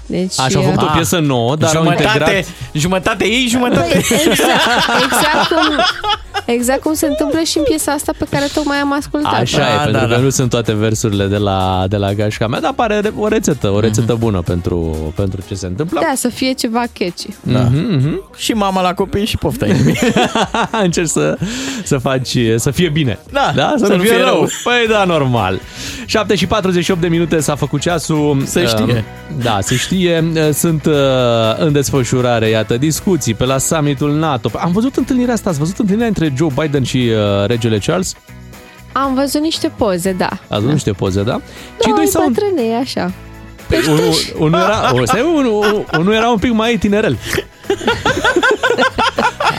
[0.07, 2.44] Deci, Așa, au făcut o uh, piesă nouă, dar au jumătate, integrat...
[2.73, 3.88] jumătate ei, jumătate...
[3.90, 4.38] Păi, exact,
[5.05, 5.85] exact, cum,
[6.47, 9.33] exact cum se întâmplă și în piesa asta pe care tocmai am ascultat.
[9.33, 10.21] Așa Da, e, da, pentru că da.
[10.21, 13.81] nu sunt toate versurile de la, de la gașca mea, dar pare o rețetă, o
[13.81, 16.01] rețetă bună pentru, pentru ce se întâmplă.
[16.03, 17.29] Da, să fie ceva catchy.
[17.42, 17.68] Da.
[18.37, 19.99] Și mama la copii și pofta inimii.
[20.83, 21.38] Încerci să,
[21.85, 23.18] să faci, să fie bine.
[23.33, 23.75] Da, da?
[23.77, 24.25] Să, să nu fie, rău.
[24.25, 24.49] rău.
[24.62, 25.61] Păi da, normal.
[26.07, 28.42] 7 și 48 de minute s-a făcut ceasul.
[28.44, 28.85] Se știe.
[28.85, 30.25] Uh, Da, se știe.
[30.35, 30.95] Uh, Sunt uh,
[31.59, 34.51] în desfășurare, iată, discuții pe la summitul NATO.
[34.59, 38.15] Am văzut întâlnirea asta, ați văzut întâlnirea între Joe Biden și uh, regele Charles?
[38.93, 40.27] Am văzut niște poze, da.
[40.27, 41.41] Ați văzut niște poze, da?
[41.81, 42.29] Cei Doi doi s-au...
[42.29, 43.13] bătrânei, așa.
[43.69, 47.19] Păi, unul, unul, era, o, stai, unul, unul era un pic mai tinerel.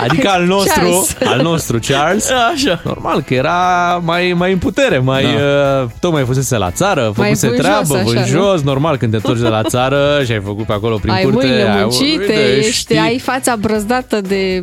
[0.04, 1.16] Adică al nostru, Charles.
[1.26, 2.82] al nostru Charles, Așa.
[2.86, 3.58] normal că era
[4.04, 5.82] mai, mai în putere, mai, Da.
[5.84, 9.40] uh, tocmai fusese la țară, Mai făcuse vânjos, treabă, așa, vânjos, normal, când te întorci
[9.42, 11.46] de la țară și ai făcut pe acolo prin ai curte.
[11.46, 12.98] mâinile ai- muncite, uite, ești, știi.
[12.98, 14.62] ai fața brăzdată de,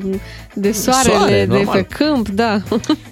[0.54, 1.74] de soarele, Soare, de normal.
[1.74, 2.56] pe câmp, da.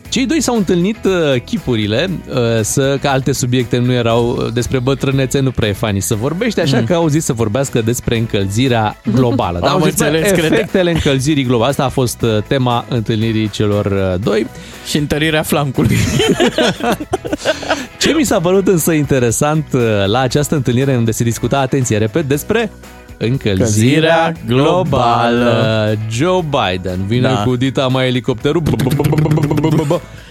[0.08, 4.78] Cei doi s-au întâlnit uh, chipurile, uh, să, că alte subiecte nu erau uh, despre
[4.78, 8.96] bătrânețe, nu prea e funny să vorbești, așa că au zis să vorbească despre încălzirea
[9.14, 9.58] globală.
[9.62, 10.58] Am au zis, bă, înțeles, credea.
[10.58, 11.70] efectele încălzirii globale.
[11.70, 14.46] Asta a fost uh, tema întâlnirii celor uh, doi.
[14.86, 15.96] Și întărirea flancului.
[18.00, 22.24] Ce mi s-a părut însă interesant uh, la această întâlnire unde se discuta, atenție, repet,
[22.28, 22.70] despre
[23.18, 25.38] încălzirea Încălzirea globală.
[25.38, 25.96] globală.
[26.10, 27.42] Joe Biden vine Da.
[27.42, 28.62] cu dita mai elicopterul.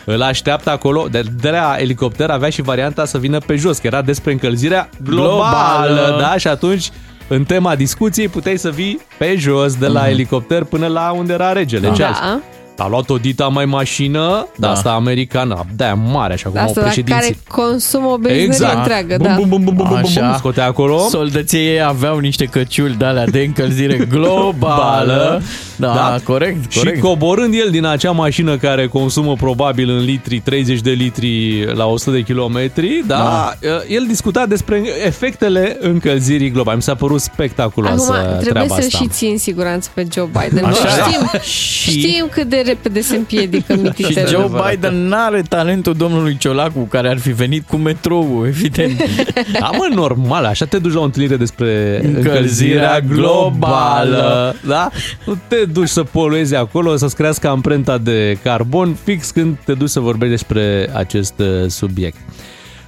[0.06, 1.08] Îl așteaptă acolo.
[1.12, 4.90] De, de la elicopter avea și varianta să vină pe jos, că era despre încălzirea
[5.04, 5.88] globală.
[5.94, 6.18] Globală.
[6.20, 6.38] Da?
[6.38, 6.90] Și atunci,
[7.28, 11.52] în tema discuției, puteai să vii pe jos de la elicopter până la unde era
[11.52, 11.88] regele.
[11.88, 12.20] Charles.
[12.20, 12.42] Da.
[12.78, 14.20] A luat o dita mai mașină,
[14.58, 14.68] da.
[14.68, 14.72] Da.
[14.72, 17.22] asta americană, de mare, așa cum au Asta dar președinții.
[17.22, 18.76] care consumă o benzinărie Exact.
[18.78, 19.34] întreagă, bum, da.
[19.36, 20.36] bum, bum, bum, bum, bum, bum, Așa.
[20.38, 21.00] scotea acolo.
[21.10, 25.42] Soldății ei aveau niște căciuli de alea de încălzire globală.
[25.76, 27.00] Da, da, corect, Și corect.
[27.02, 32.12] coborând el din acea mașină care consumă probabil în litri 30 de litri la 100
[32.12, 33.16] de kilometri, da,
[33.62, 33.82] da.
[33.88, 36.76] el discuta despre efectele încălzirii globale.
[36.76, 38.98] Mi s-a părut spectaculoasă Acum, trebuie treaba să-l asta.
[38.98, 40.64] și ții în siguranță pe Joe Biden.
[40.66, 40.88] Așa.
[40.88, 44.28] Știm, Și- știm cât de repede se împiedică Și mititele.
[44.28, 49.04] Joe Biden n-are talentul domnului Ciolacu care ar fi venit cu metrou, evident.
[49.60, 54.56] Da, mă, normal, așa te duci la o întâlnire despre încălzirea Încălzirea globală, globală.
[54.68, 54.90] da?
[55.26, 59.90] Nu te duci să poluezi acolo, să-ți crească amprenta de carbon fix când te duci
[59.90, 62.18] să vorbești despre acest uh, subiect.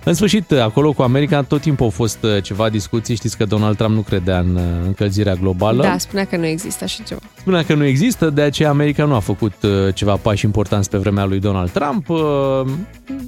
[0.05, 3.15] În sfârșit, acolo cu America tot timpul au fost uh, ceva discuții.
[3.15, 5.83] Știți că Donald Trump nu credea în uh, încălzirea globală.
[5.83, 7.19] Da, spunea că nu există așa ceva.
[7.39, 10.97] Spunea că nu există, de aceea America nu a făcut uh, ceva pași importanți pe
[10.97, 12.09] vremea lui Donald Trump.
[12.09, 12.19] Uh,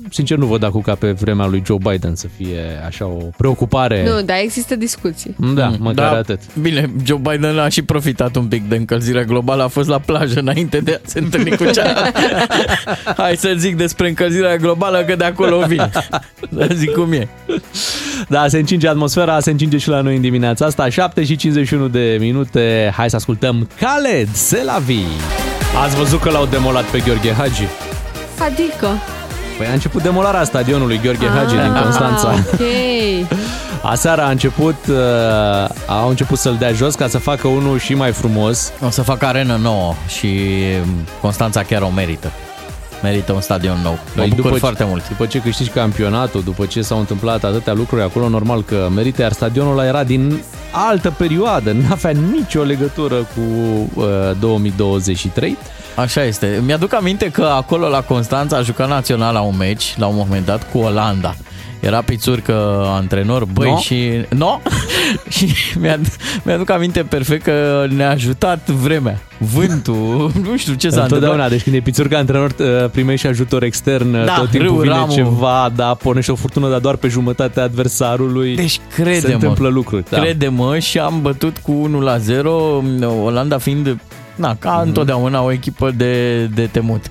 [0.10, 4.10] Sincer, nu văd acum ca pe vremea lui Joe Biden să fie așa o preocupare.
[4.10, 5.36] Nu, dar există discuții.
[5.56, 6.40] Da, măcar Da, atât.
[6.62, 10.40] Bine, Joe Biden a și profitat un pic de încălzirea globală, a fost la plajă
[10.40, 12.12] înainte de a se întâlni cu cea.
[13.18, 15.92] Hai să zic despre încălzirea globală, că de acolo vin.
[16.68, 17.28] Să zic cum e.
[18.28, 21.88] Da, se încinge atmosfera, se încinge și la noi în dimineața asta, 7 și 51
[21.88, 22.94] de minute.
[22.96, 25.04] Hai să ascultăm Khaled Selavi.
[25.84, 27.64] Ați văzut că l-au demolat pe Gheorghe Hagi?
[28.40, 28.88] Adică.
[29.58, 32.34] Păi a început demolarea stadionului Gheorghe Hagi din Ah, Constanța.
[32.54, 32.60] Ok.
[33.82, 34.96] Aseară a început, uh,
[35.88, 38.72] au început să-l dea jos ca să facă unul și mai frumos.
[38.86, 40.30] O să fac arenă nouă și
[41.22, 42.32] Constanța chiar o merită.
[43.04, 43.92] Merită un stadion nou.
[43.92, 45.08] Mă Păi bucur ce- foarte mult.
[45.08, 49.32] După ce câștigi campionatul, după ce s-au întâmplat atâtea lucruri acolo, normal că merită, iar
[49.32, 53.42] stadionul ăla era din altă perioadă, nu avea nicio legătură cu
[53.94, 54.06] uh,
[54.40, 55.58] 2023.
[55.96, 56.62] Așa este.
[56.66, 60.46] Mi-aduc aminte că acolo la Constanța a jucat național la un meci, la un moment
[60.46, 61.36] dat, cu Olanda.
[61.80, 63.78] Era Pițurcă antrenor, băi, No?
[63.78, 64.10] și...
[64.30, 64.60] No?
[65.36, 71.12] și mi-ad- mi-aduc aminte perfect că ne-a ajutat vremea, vântul, nu știu ce s-a întâmplat.
[71.12, 74.68] Întotdeauna, deci când e pițurca antrenor, uh, primești și ajutor extern, uh, Da, tot timpul
[74.70, 75.14] râu, vine ramul.
[75.16, 78.56] ceva, da, pornește o furtună, dar doar pe jumătatea adversarului.
[78.56, 80.04] Deci crede se întâmplă lucruri.
[80.10, 80.20] Da.
[80.20, 82.84] Crede-mă și am bătut cu 1 la 0,
[83.24, 83.98] Olanda fiind,
[84.36, 84.80] na, ca Mhm.
[84.82, 84.88] mm-hmm.
[84.88, 87.06] întotdeauna, o echipă de, de temut.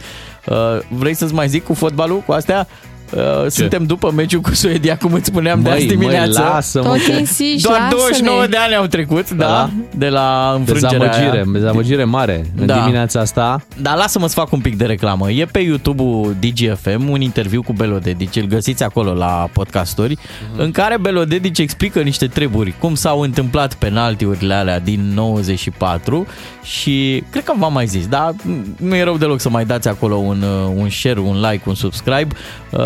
[0.46, 0.57] Uh,
[0.88, 2.66] vrei să-ți mai zic cu fotbalul, cu astea?
[3.14, 6.40] Uh, suntem după meciul cu Suedia, cum îți spuneam de azi Măi, dimineață.
[6.40, 7.12] măi, lasă-mă Tot că...
[7.12, 7.97] insiști, Doar lasă-ne.
[7.97, 9.71] 29 de ani au trecut, da, Da.
[9.95, 11.45] de la înfrângerea Dezamăgire, aia.
[11.53, 12.75] dezamăgire mare în Da.
[12.79, 13.62] dimineața asta.
[13.83, 15.31] Dar lasă-mă să fac un pic de reclamă.
[15.31, 20.16] E pe YouTube-ul DGFM un interviu cu Belo Dedici, îl găsiți acolo la podcasturi,
[20.53, 20.61] Mhm.
[20.62, 26.27] în care Belo Dedici explică niște treburi, cum s-au întâmplat penaltiurile alea din 94
[26.62, 28.35] și cred că v-am mai zis, dar
[28.77, 31.75] nu e rău deloc să mai dați acolo un, uh, un share, un like, un
[31.75, 32.29] subscribe.
[32.71, 32.81] Uh,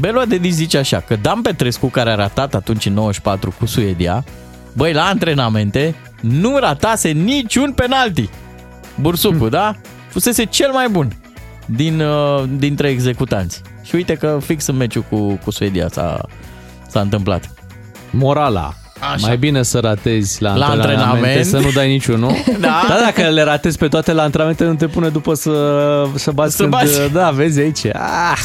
[0.00, 4.24] Belo Dedici zice așa, că Dan Petrescu, care a ratat atunci în 94 cu Suedia,
[4.72, 8.28] băi, la antrenamente, nu ratase niciun penalti.
[9.00, 9.74] Bursucu, da?
[10.08, 11.16] Fusese cel mai bun
[11.66, 13.62] din, uh, dintre executanți.
[13.82, 16.20] Și uite că fix în meciul cu, cu Suedia s-a,
[16.88, 17.50] s-a întâmplat.
[18.10, 18.74] Morala.
[19.12, 19.26] Așa.
[19.26, 21.46] Mai bine să ratezi la, La antrenamente, antrenament.
[21.46, 22.32] să nu dai niciunul.
[22.60, 22.84] Da.
[22.88, 25.50] Dar dacă le ratezi pe toate la antrenamente, nu te pune după să,
[26.14, 26.54] să bați.
[26.56, 27.12] Să când, bați.
[27.12, 27.84] Da, vezi aici.
[27.86, 28.38] Ah,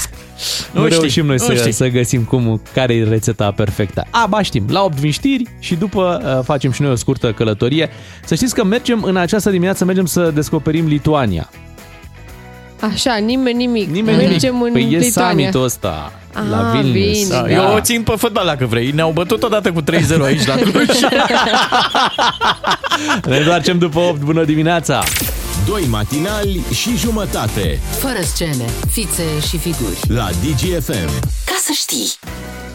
[0.71, 1.71] nu, Nu nu știi, reușim noi nu să, știi.
[1.71, 4.05] să găsim cum, care e rețeta perfectă.
[4.09, 7.31] A, ba știm, la 8 vin știri și după uh, facem și noi o scurtă
[7.31, 7.89] călătorie.
[8.25, 11.49] Să știți că mergem în această dimineață, mergem să descoperim Lituania.
[12.93, 13.89] Așa, nimeni nimic.
[13.89, 14.67] Nimeni Mergem nimic.
[14.67, 15.29] în Păi e Lituania.
[15.31, 16.11] summitul ăsta
[16.49, 17.17] la Ah, Vilnius.
[17.17, 17.27] bine.
[17.29, 17.49] Da, Da.
[17.51, 18.91] Eu o țin pe fotbal dacă vrei.
[18.91, 20.85] Ne-au bătut odată cu 3-0 aici la Cluj.
[23.27, 24.19] Ne întoarcem după 8.
[24.19, 25.03] Bună dimineața!
[25.67, 29.97] Doi matinali și jumătate Fără scene, fițe și figuri.
[30.07, 31.09] la DGFM.
[31.45, 32.11] Ca să știi!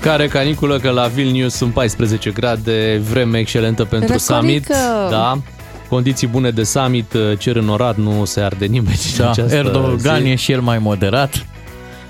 [0.00, 4.32] Care caniculă că la Vilnius sunt 14 grade, vreme excelentă pentru Răcorică.
[4.40, 4.66] summit.
[5.10, 5.38] Da.
[5.88, 10.20] Condiții bune de summit, cer în orar, nu se arde nimeni în Da, această Erdogan
[10.22, 10.28] zi.
[10.28, 11.46] e și el mai moderat.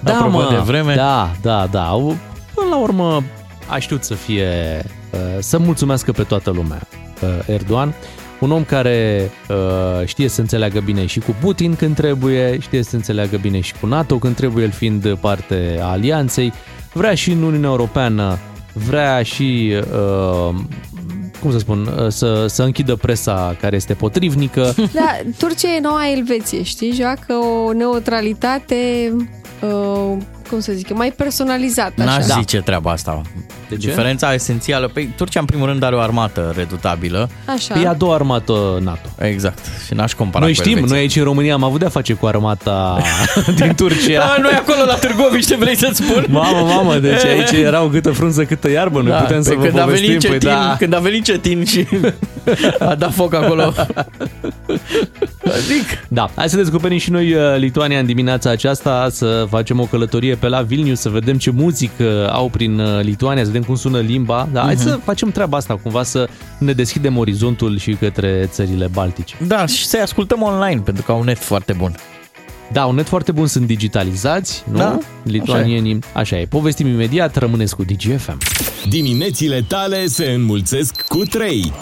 [0.02, 0.94] Da, Apropo mă, de vreme.
[0.94, 1.86] Da, da, da.
[1.86, 2.16] Au-
[2.54, 3.22] Până la urmă
[3.68, 4.48] a știut să fie,
[5.10, 6.80] uh, să mulțumească pe toată lumea
[7.22, 7.94] uh, Erdogan.
[8.40, 12.96] Un om care uh, știe să înțeleagă bine și cu Putin când trebuie, știe să
[12.96, 16.52] înțeleagă bine și cu NATO când trebuie, el fiind parte a alianței.
[16.92, 18.38] Vrea și în Uniunea Europeană,
[18.72, 20.54] vrea și, uh,
[21.40, 24.74] cum să spun, uh, să, să închidă presa care este potrivnică.
[24.92, 26.92] Da, Turcia e noua Elveție, știi?
[26.92, 27.32] Joacă
[27.66, 28.76] o neutralitate,
[29.64, 30.41] Oh.
[30.52, 31.92] Cum să zic, eu, mai personalizată.
[32.02, 32.36] N-aș Așa.
[32.38, 33.20] zice treaba asta.
[33.68, 33.88] De ce?
[33.88, 37.30] Diferența esențială, pe Turcia în primul rând are o armată redutabilă.
[37.46, 37.80] Așa.
[37.80, 39.08] E a doua armată NATO.
[39.18, 39.58] Exact.
[39.86, 40.92] Și n-aș compara Noi cu știm, Elveția.
[40.94, 42.98] noi aici în România am avut de-a face cu armata
[43.60, 44.18] din Turcia.
[44.18, 46.24] Da, noi acolo la Târgoviște vrei să-ți spun?
[46.28, 49.78] Mamă, mamă, deci aici erau câtă frunză, câtă iarbă, noi putem pe să vă când
[49.78, 50.06] a povestim.
[50.06, 51.86] venit cetin, păi da, când a venit cetin și
[52.88, 53.72] a dat foc acolo.
[55.66, 56.04] Zic.
[56.08, 60.34] da, hai să descoperim și noi uh, Lituania în dimineața aceasta, să facem o călătorie
[60.42, 63.98] pe la Vilnius, să vedem ce muzică au prin uh, Lituania, să vedem cum sună
[63.98, 64.48] limba.
[64.52, 66.28] Da, hai să facem treaba asta, cumva să
[66.58, 69.34] ne deschidem orizontul și către țările baltice.
[69.46, 71.94] Da, și să-i ascultăm online, pentru că au un net foarte bun.
[72.72, 74.78] Da, un net foarte bun, sunt digitalizați, nu?
[74.78, 76.46] Da, Lituanienii, așa e.
[76.46, 78.38] Povestim imediat, rămâneți cu DGFM.
[78.88, 81.72] Diminețile tale se înmulțesc cu 3.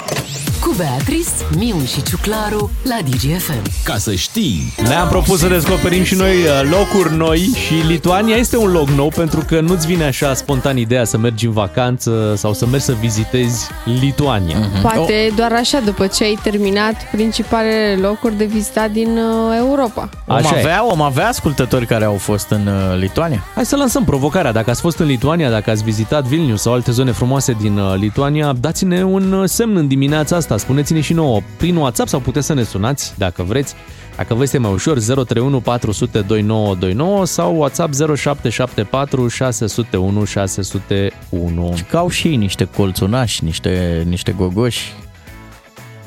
[0.71, 3.63] Cu Beatrice, Miu și Ciuclaru la DGFM.
[3.85, 8.57] Ca să știi, Ne-am propus să descoperim și noi uh, locuri noi și Lituania este
[8.57, 12.53] un loc nou pentru că nu-ți vine așa spontan ideea să mergi în vacanță sau
[12.53, 13.69] să mergi să vizitezi
[14.01, 14.59] Lituania.
[14.59, 14.81] Mhm.
[14.81, 20.09] Poate doar așa, după ce ai terminat principalele locuri de vizitat din uh, Europa.
[20.27, 20.59] Om Așa e.
[20.59, 23.45] avea, om avea ascultători care au fost în uh, Lituania.
[23.55, 24.53] Hai să lansăm provocarea.
[24.53, 27.95] Dacă ați fost în Lituania, dacă ați vizitat Vilnius sau alte zone frumoase din uh,
[27.97, 30.59] Lituania, dați-ne un uh, semn în dimineața asta.
[30.61, 33.75] Spuneți-ne și nouă prin WhatsApp sau puteți să ne sunați dacă vreți.
[34.17, 41.75] Dacă vă este mai ușor, 031 400 2929 sau WhatsApp 0774 601 601.
[41.91, 44.93] Că au și ei niște colțunași, niște, niște gogoși.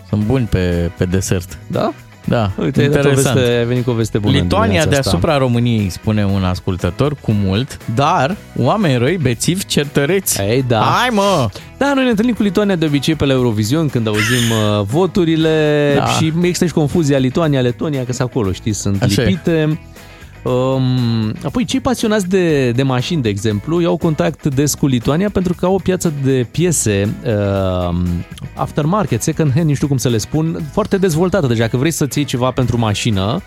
[0.09, 1.57] Sunt buni pe, pe desert.
[1.67, 1.93] Da?
[2.25, 3.36] Da, Uite, ai dat o interesant.
[3.39, 7.15] veste, ai venit cu o veste bună în Lituania dimineața deasupra României, spune un ascultător,
[7.21, 10.39] cu mult, dar oameni răi, bețivi, certăreți.
[10.39, 10.51] Asta.
[10.51, 10.79] Ei, da.
[10.79, 11.49] Hai mă!
[11.77, 15.93] Da, noi ne întâlnim cu Lituania de obicei pe la Eurovision când auzim uh, voturile
[15.97, 16.05] Da.
[16.05, 19.77] și există și confuzia Lituania, Letonia, că sunt acolo, știi, sunt Așa e.
[20.43, 20.49] lipite.
[20.49, 25.53] Um, apoi, cei pasionați de, de mașini, de exemplu, iau contact des cu Lituania pentru
[25.53, 27.95] că au o piață de piese uh,
[28.56, 31.47] aftermarket, second hand, nu știu cum să le spun, foarte dezvoltată.
[31.47, 33.41] Deci dacă vrei să-ți iei ceva pentru mașină,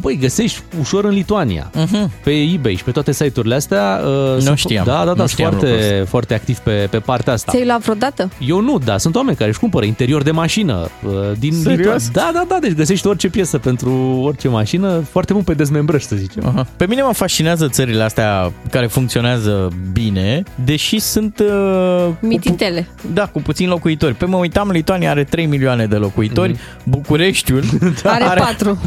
[0.00, 1.70] băi, găsești ușor în Lituania.
[1.70, 2.22] Uh-huh.
[2.24, 4.00] Pe eBay și pe toate site-urile astea.
[4.34, 6.98] Uh, sunt- știam, Da, da, da, nu sunt știam lucrul foarte, foarte activ pe, pe
[6.98, 7.50] partea asta.
[7.52, 8.30] Ți-ai luat vreodată?
[8.46, 11.76] Eu nu, da, sunt oameni care își cumpără interior de mașină uh, din Serios?
[11.76, 12.00] Lituania.
[12.12, 13.90] Da, da, da, deci găsești orice piesă pentru
[14.24, 16.46] orice mașină, foarte bun pe dezmembrări, să zicem.
[16.46, 16.66] Aha.
[16.76, 21.38] Pe mine mă fascinează țările astea care funcționează bine, deși sunt...
[21.38, 22.88] Uh, cu pu- Mititele.
[23.12, 24.14] da, cu puțini locuitori.
[24.14, 27.62] Pe mă uitam, Lituania are 3 milioane de locuitori, Bucureștiul
[28.04, 28.78] Are patru.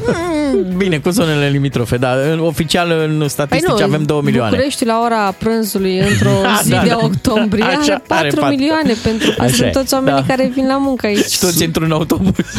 [0.56, 2.12] Mm, Bine, cu zonele limitrofe, da.
[2.32, 4.50] În- Oficial, în statistici avem 2 milioane.
[4.50, 6.30] București la ora prânzului într-o
[6.64, 6.98] zi Da, de da.
[7.02, 8.56] octombrie Așa, are are 4 patru.
[8.56, 10.26] milioane pentru că Așa sunt e, toți oamenii da.
[10.36, 11.26] care vin la muncă aici.
[11.26, 12.36] Și toți într-un autobuz.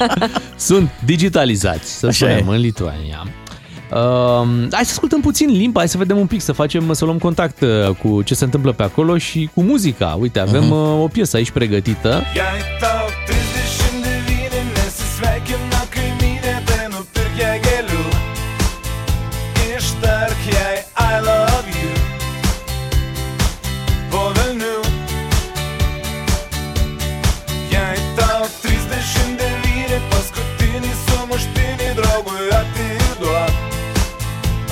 [0.56, 2.54] Sunt digitalizați, să Așa spunem, e.
[2.54, 3.22] în Lituania.
[3.92, 7.18] Uh, hai să ascultăm puțin limba, hai să vedem un pic, să facem, să luăm
[7.18, 7.68] contact uh,
[8.02, 10.16] cu ce se întâmplă pe acolo și cu muzica.
[10.20, 10.70] Uite, avem Mhm.
[10.72, 12.22] uh, o piesă aici pregătită.
[12.34, 12.42] Jei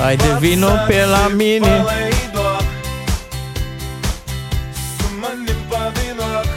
[0.07, 1.67] Hai de vino pe la mine.
[1.67, 2.67] Palaiduok.
[4.97, 6.49] Su manim pavainuok.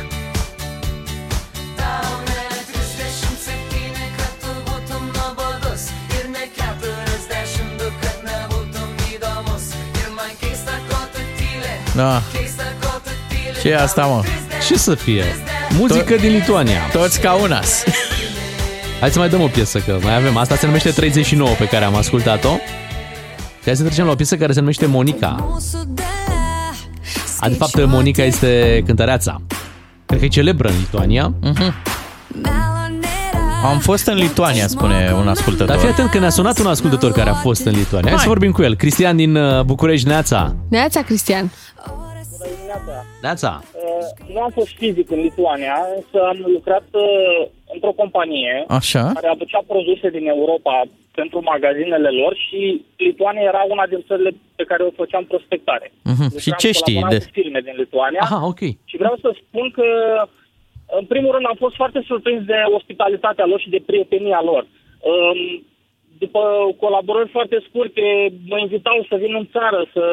[1.79, 5.83] Tau ne 37, kad tu būtum nuobodus
[6.17, 9.65] Ir ne 42, kad nebūtum įdomus
[10.01, 12.21] Ir man keista, ko tu tyli Da.
[12.33, 14.23] Keista, ko tu tyli Ce e asta, mă?
[14.67, 15.25] Ce să fie?
[15.69, 16.81] Muzică din Lituania.
[16.91, 17.83] Toți ca unas.
[18.99, 20.37] Hai să mai dăm o piesă, că mai avem.
[20.37, 22.57] Asta se numește 39 pe care am ascultat-o.
[23.69, 25.59] Și hai să trecem la o piesă care se numește Monica.
[27.39, 29.41] A, de fapt, Monica este cântăreața.
[30.05, 31.33] Cred că e celebră în Lituania.
[33.63, 35.67] Am fost în Lituania, spune un ascultător.
[35.67, 38.09] Dar fii atent că ne-a sunat un ascultător care a fost în Lituania.
[38.09, 38.75] Hai să vorbim cu el.
[38.75, 40.55] Cristian din uh, București, Neața.
[40.69, 41.51] Neața, Cristian.
[43.21, 43.63] Neața.
[43.73, 49.11] Uh, Nu am fost fizic în Lituania, însă am lucrat uh, într-o companie Așa.
[49.13, 50.83] care aducea produse din Europa
[51.19, 55.91] pentru magazinele lor și Lituania era una din țările pe care o făceam prospectare.
[56.03, 56.21] Mhm.
[56.21, 58.59] Lucram, Și ce știi colaboram de- cu firme din Lituania Aha, ok.
[58.89, 59.85] și vreau să spun că
[60.99, 64.63] în primul rând am fost foarte surprins de ospitalitatea lor și de prietenia lor.
[65.11, 65.63] Um,
[66.25, 66.41] După
[66.79, 68.01] colaborări foarte scurte,
[68.47, 70.03] mă invitau să vin în țară, să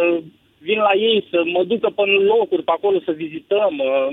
[0.59, 3.73] vin la ei, să mă ducă pe locuri pe acolo, să vizităm.
[3.79, 4.09] Uh,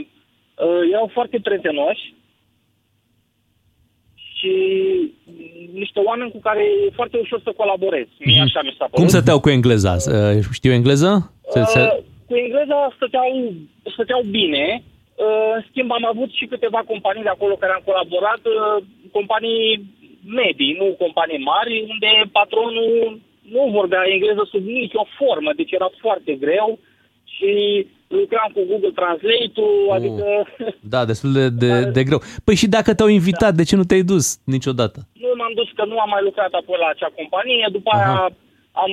[0.65, 2.13] uh, Erau foarte prietenoși
[4.43, 4.53] și
[5.81, 8.11] niște oameni cu care e foarte ușor să colaborezi.
[8.19, 8.99] Mie așa mi s-a părut.
[8.99, 9.93] Cum stăteau cu engleza?
[9.95, 11.11] Uh, Știu engleză?
[11.53, 11.79] Se, se...
[11.79, 11.97] Uh,
[12.29, 13.29] cu engleza stăteau,
[13.93, 14.65] stăteau bine.
[15.25, 18.77] Uh, în schimb, am avut și câteva companii de acolo care am colaborat, uh,
[19.17, 19.67] companii
[20.41, 23.19] medii, nu companii mari, unde patronul
[23.55, 26.69] nu vorbea engleză sub nicio formă, deci era foarte greu
[27.37, 27.51] și
[28.19, 30.25] lucram cu Google Translate-ul, adică
[30.93, 32.21] Da, destul de, de, de greu.
[32.45, 34.25] Păi și dacă te-au invitat, de ce nu te-ai dus
[34.55, 34.99] niciodată?
[35.23, 38.13] nu m-am dus că nu am mai lucrat apoi la acea companie, după aia
[38.83, 38.91] am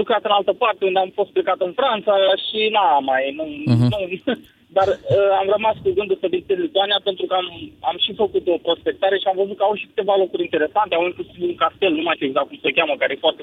[0.00, 2.14] lucrat în altă parte unde am fost plecat în Franța
[2.46, 3.86] și n-am mai, nu, Mhm.
[3.92, 3.98] nu,
[4.76, 7.48] dar uh, am rămas cu gândul să vizitez Lituania pentru că am,
[7.90, 11.04] am și făcut o prospectare și am văzut că au și câteva locuri interesante, au
[11.10, 13.42] inclusiv un castel, nu mai știu exact cum se cheamă, care e foarte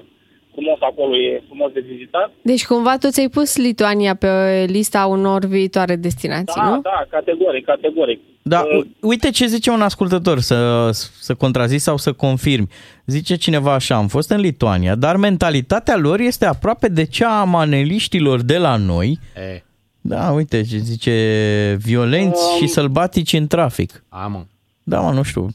[0.56, 2.32] frumos acolo, e frumos de vizitat.
[2.42, 6.82] Deci cumva tu ți-ai pus Lituania pe lista unor viitoare destinații, Da, nu?
[6.82, 8.20] da, categoric, categoric.
[8.42, 10.90] Da, Uh, u- uite ce zice un ascultător, să,
[11.20, 12.68] să contrazici sau să confirmi.
[13.06, 17.44] Zice cineva așa, am fost în Lituania, dar mentalitatea lor este aproape de cea a
[17.44, 19.20] maneliștilor de la noi.
[19.36, 19.64] E,
[20.02, 24.04] Da, uite, ce zice violenți Um, și sălbatici în trafic.
[24.10, 24.44] a, mă.
[24.84, 25.48] Da, mă, nu știu.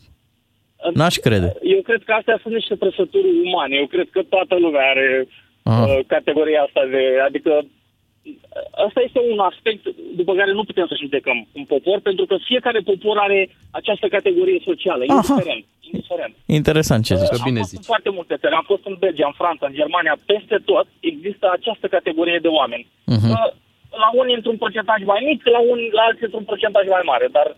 [0.94, 1.50] N-aș crede.
[1.62, 3.74] Eu cred că astea sunt niște trăsături umane.
[3.76, 5.28] Eu cred că toată lumea are
[5.62, 5.84] Aha.
[5.84, 7.02] uh, categoria asta de...
[7.28, 9.82] Adică uh, asta este un aspect
[10.16, 14.60] după care nu putem să judecăm un popor, pentru că fiecare popor are această categorie
[14.64, 15.14] socială, Aha.
[15.16, 15.64] indiferent.
[15.90, 16.34] indiferent.
[16.46, 17.28] Interesant ce zici.
[17.28, 17.78] Că bine am fost zici.
[17.78, 21.46] în foarte multe țări, am fost în Belgia, în Franța, în Germania, peste tot există
[21.52, 22.86] această categorie de oameni.
[23.04, 23.30] Mhm.
[23.30, 23.50] Uh,
[23.90, 27.56] La unii într-un procentaj mai mic, la, unii, la alții într-un procentaj mai mare, dar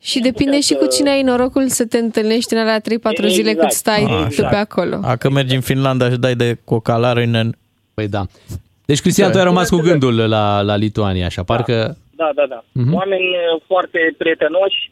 [0.00, 2.82] Și depinde și cu cine ai norocul să te întâlnești în alea 3-4
[3.26, 3.68] zile Exact.
[3.68, 4.96] cât stai Ah, tu pe acolo.
[5.04, 7.52] A, că mergi în Finlanda și dai de cocalare în...
[7.94, 8.22] Păi da.
[8.84, 11.96] Deci, Cristian, tu ai rămas cu gândul la, la Lituania, așa, parcă...
[12.10, 12.64] Da, da, da.
[12.72, 12.94] Mhm.
[12.94, 14.90] Oameni uh, foarte prietenoși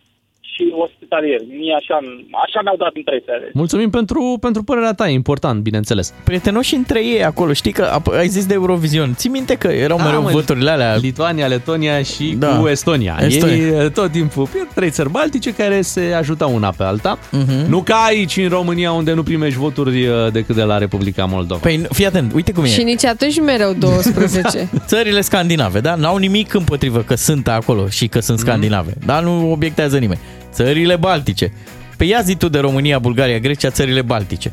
[0.57, 1.45] și ospitalieri.
[1.61, 1.97] Mie așa,
[2.45, 3.33] așa mi-au dat impresia.
[3.53, 6.15] Mulțumim pentru, pentru părerea ta, e important, bineînțeles.
[6.25, 9.15] Prietenoși între ei acolo, știi că ap- ai zis de Eurovision.
[9.15, 10.95] Ții minte că erau mereu mă, voturile alea?
[10.97, 12.59] Lituania, Letonia și Da.
[12.59, 13.17] cu Estonia.
[13.21, 13.55] Estonia.
[13.57, 17.19] Ei eh, tot timpul, e trei țări baltice care se ajutau una pe alta.
[17.31, 17.69] Mhm.
[17.71, 21.61] Nu ca aici în România unde nu primești voturi eh, decât de la Republica Moldova.
[21.61, 22.67] Păi fii atent, uite cum e.
[22.67, 24.69] Și nici atunci mereu 12.
[24.87, 25.95] Țările scandinave, da?
[25.95, 28.93] N-au nimic împotrivă că sunt acolo și că sunt scandinave.
[29.07, 30.21] Dar nu obiectează nimeni.
[30.57, 31.53] Țările baltice.
[31.97, 34.53] Pe ia zi tu de România, Bulgaria, Grecia, țările baltice.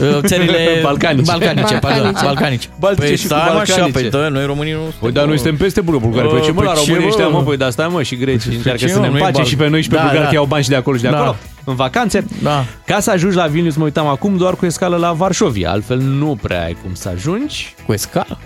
[0.00, 1.30] Uh, Țările Balcanice.
[1.30, 2.24] balcanice, pardon, Balcanice.
[2.24, 2.68] balcanice.
[2.78, 4.08] Baltice păi și cu stai mă așa, balcanice.
[4.08, 6.08] păi da, noi românii nu Păi dar noi suntem peste Bulgaria.
[6.08, 6.30] Bulgaria.
[6.38, 7.30] Păi ce mă, Păi la ce, românii ăștia, bă?
[7.30, 9.36] mă, păi dar stai mă și grecii încearcă ce, să mă, ne nu e împace
[9.40, 10.28] bal- și pe noi și pe Da, bulgari da.
[10.28, 11.16] că iau bani și de acolo și de Da.
[11.16, 12.24] acolo în vacanțe.
[12.42, 12.64] Da.
[12.86, 15.70] Ca să ajungi la Vilnius, mă uitam acum, doar cu escală la Varșovia.
[15.70, 17.74] Altfel nu prea ai cum să ajungi.
[17.86, 18.38] Cu escală?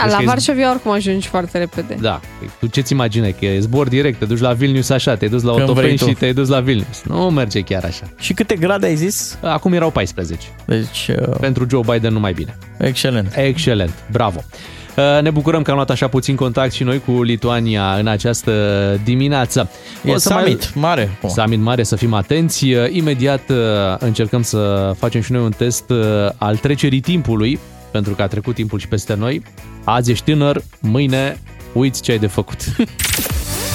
[0.00, 1.96] Păi, Da, Deci la că e- Varșovia oricum ajungi foarte repede.
[2.00, 3.34] Da, Păi, tu ce-ți imaginai?
[3.38, 5.96] Că e zbor direct, te duci la Vilnius așa, te-ai dus la Când vrei Otopeni
[5.98, 6.06] tu.
[6.08, 7.02] și te-ai dus la Vilnius.
[7.04, 8.02] Nu merge chiar așa.
[8.18, 9.38] Și câte grade ai zis?
[9.42, 10.46] Acum erau 14.
[10.64, 12.56] Deci, uh, Pentru Joe Biden numai bine.
[12.78, 13.32] excelent.
[13.36, 14.44] Excelent, bravo.
[14.96, 18.52] Uh, Ne bucurăm că am luat așa puțin contact și noi cu Lituania în această
[19.04, 19.70] dimineață.
[20.04, 21.18] E summit mare.
[21.28, 22.64] Summit mare, să fim atenți.
[22.72, 23.56] Uh, Imediat uh,
[23.98, 25.98] încercăm să facem și noi un test uh,
[26.36, 27.58] al trecerii timpului,
[27.90, 29.42] pentru că a trecut timpul și peste noi.
[29.84, 31.40] Azi ești tânăr, mâine
[31.72, 32.58] uiți ce ai de făcut.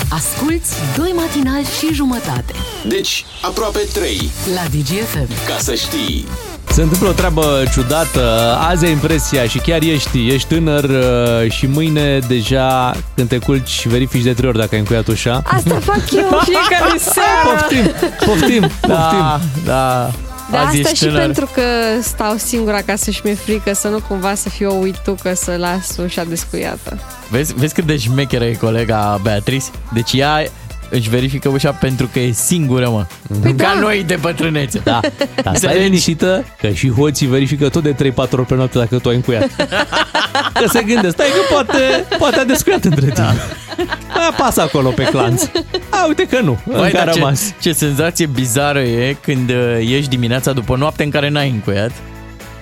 [0.09, 2.53] Asculți doi matinali și jumătate
[2.87, 4.29] Deci, aproape 3.
[4.55, 5.27] la DGFM.
[5.47, 6.25] Ca să știi.
[6.69, 11.65] Se întâmplă o treabă ciudată, azi ai impresia și chiar ești, ești tânăr uh, și
[11.67, 15.41] mâine deja când te culci verifici de trei ori dacă ai încuiat ușa.
[15.45, 17.57] Asta fac eu în fiecare seară.
[17.59, 17.91] Poftim,
[18.25, 18.71] poftim, poftim.
[18.87, 20.11] Da, da.
[20.55, 21.21] Da, Azi asta ești și tânăr.
[21.21, 21.61] pentru că
[22.01, 25.97] stau singura acasă și mi-e frică să nu cumva să fiu o uitucă să las
[25.97, 26.99] ușa descuiată.
[27.29, 29.65] Vezi, vezi cât de șmecheră e colega Beatrice?
[29.93, 30.43] Deci ea
[30.89, 33.05] își verifică ușa pentru că e singură, mă.
[33.41, 33.79] Păi Ca da.
[33.79, 34.81] noi de bătrânețe.
[34.83, 34.99] Da,
[35.43, 39.09] dar stai liniștită că și hoții verifică tot de 3-4 ori pe noapte dacă tu
[39.09, 39.49] ai încuiat.
[40.53, 43.27] Că se gândesc, stai că poate, poate a descuiat între timp.
[44.29, 45.43] Apasă acolo pe clanț.
[46.07, 47.53] uite că nu, Vai, încă a dar ce, rămas.
[47.61, 49.55] ce senzație bizară e când uh,
[49.87, 51.91] ieși dimineața după noapte în care n-ai încuiat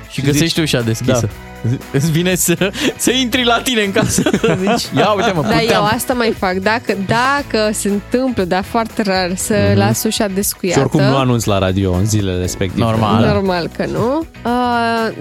[0.09, 1.19] și găsești ușa deschisă.
[1.21, 1.52] Da.
[1.97, 4.22] Îți vine să, să intri la tine în casă.
[4.78, 5.84] Zici, ia uite mă, Da, eu puteam.
[5.84, 6.53] asta mai fac.
[6.53, 9.78] Dacă, dacă se întâmplă, dar foarte rar, să Mhm.
[9.78, 10.80] las ușa descuiată.
[10.80, 12.84] Și oricum nu anunț la radio în zilele respective.
[12.84, 13.22] Normal.
[13.22, 13.32] Da.
[13.32, 14.26] Normal că nu.
[14.45, 14.51] Uh,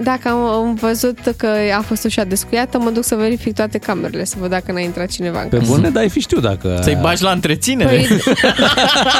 [0.03, 4.23] Dacă am, am văzut că a fost ușa descuiată, mă duc să verific toate camerele,
[4.23, 5.71] să văd dacă n-a intrat cineva în Pe casă.
[5.71, 6.79] bune, dai fi știu dacă...
[6.81, 7.89] Să-i bagi la întreținere.
[7.95, 8.07] Păi,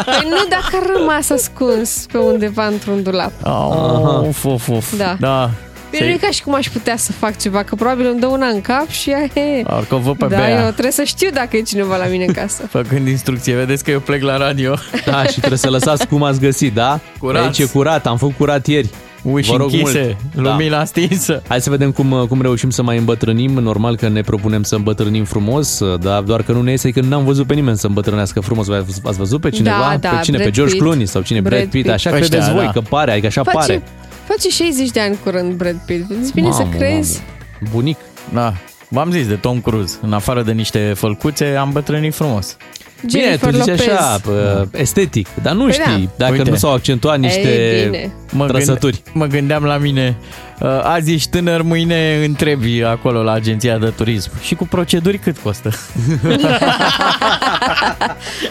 [0.05, 3.31] păi nu dacă a rămas ascuns pe undeva într-un dulap.
[3.43, 4.97] Oh, of, of, of.
[4.97, 5.15] Da.
[5.19, 5.49] da.
[5.97, 8.25] Bine, nu e ca și cum aș putea să fac ceva, că probabil îmi dă
[8.27, 9.61] una în cap și aia e.
[9.63, 10.63] Parcă o văd pe Da, Bea.
[10.63, 12.63] eu trebuie să știu dacă e cineva la mine în casă.
[12.77, 14.75] Făcând instrucție, vedeți că eu plec la radio.
[15.05, 16.99] Da, și trebuie să lăsați cum ați găsit, da?
[17.19, 17.43] Curat.
[17.43, 18.89] Aici e curat, am făcut curat ieri.
[19.21, 20.47] Uși Vă rog închise, mult.
[20.47, 20.85] lumina da.
[20.85, 21.41] stinsă.
[21.47, 23.51] Hai să vedem cum, cum reușim să mai îmbătrânim.
[23.51, 27.23] Normal că ne propunem să îmbătrânim frumos, dar doar că nu ne iese că n-am
[27.25, 28.67] văzut pe nimeni să îmbătrânească frumos.
[28.67, 29.77] V- Ați văzut pe cineva?
[29.99, 30.37] Da, pe da, cine?
[30.37, 30.83] Brad pe George Pitt.
[30.85, 31.39] Clooney sau cine?
[31.39, 31.83] Brad, Brad Pitt.
[31.83, 31.93] Pitt.
[31.93, 32.71] Așa Ăștia, credeți voi da.
[32.71, 33.83] că pare, adică așa Face, pare.
[34.27, 36.11] Face 60 de ani curând Brad Pitt.
[36.21, 37.21] Îți bine să Mamă, crezi.
[37.59, 37.69] mamă.
[37.73, 37.97] Bunic.
[38.33, 38.53] Da.
[38.89, 39.97] V-am zis de Tom Cruise.
[40.01, 42.57] În afară de niște fălcuțe, am bătrânit frumos.
[43.05, 43.87] Bine, Jennifer tu zici Lopez.
[43.87, 46.11] așa, pă, estetic, dar nu Păi știi da.
[46.25, 46.49] dacă Uite.
[46.49, 48.13] nu s-au accentuat niște Ei, bine.
[48.31, 49.01] Mă, trăsături.
[49.13, 50.52] mă gândeam la mine, uh,
[50.83, 54.31] azi ești tânăr, mâine întrebi acolo la agenția de turism.
[54.41, 55.69] Și cu proceduri cât costă?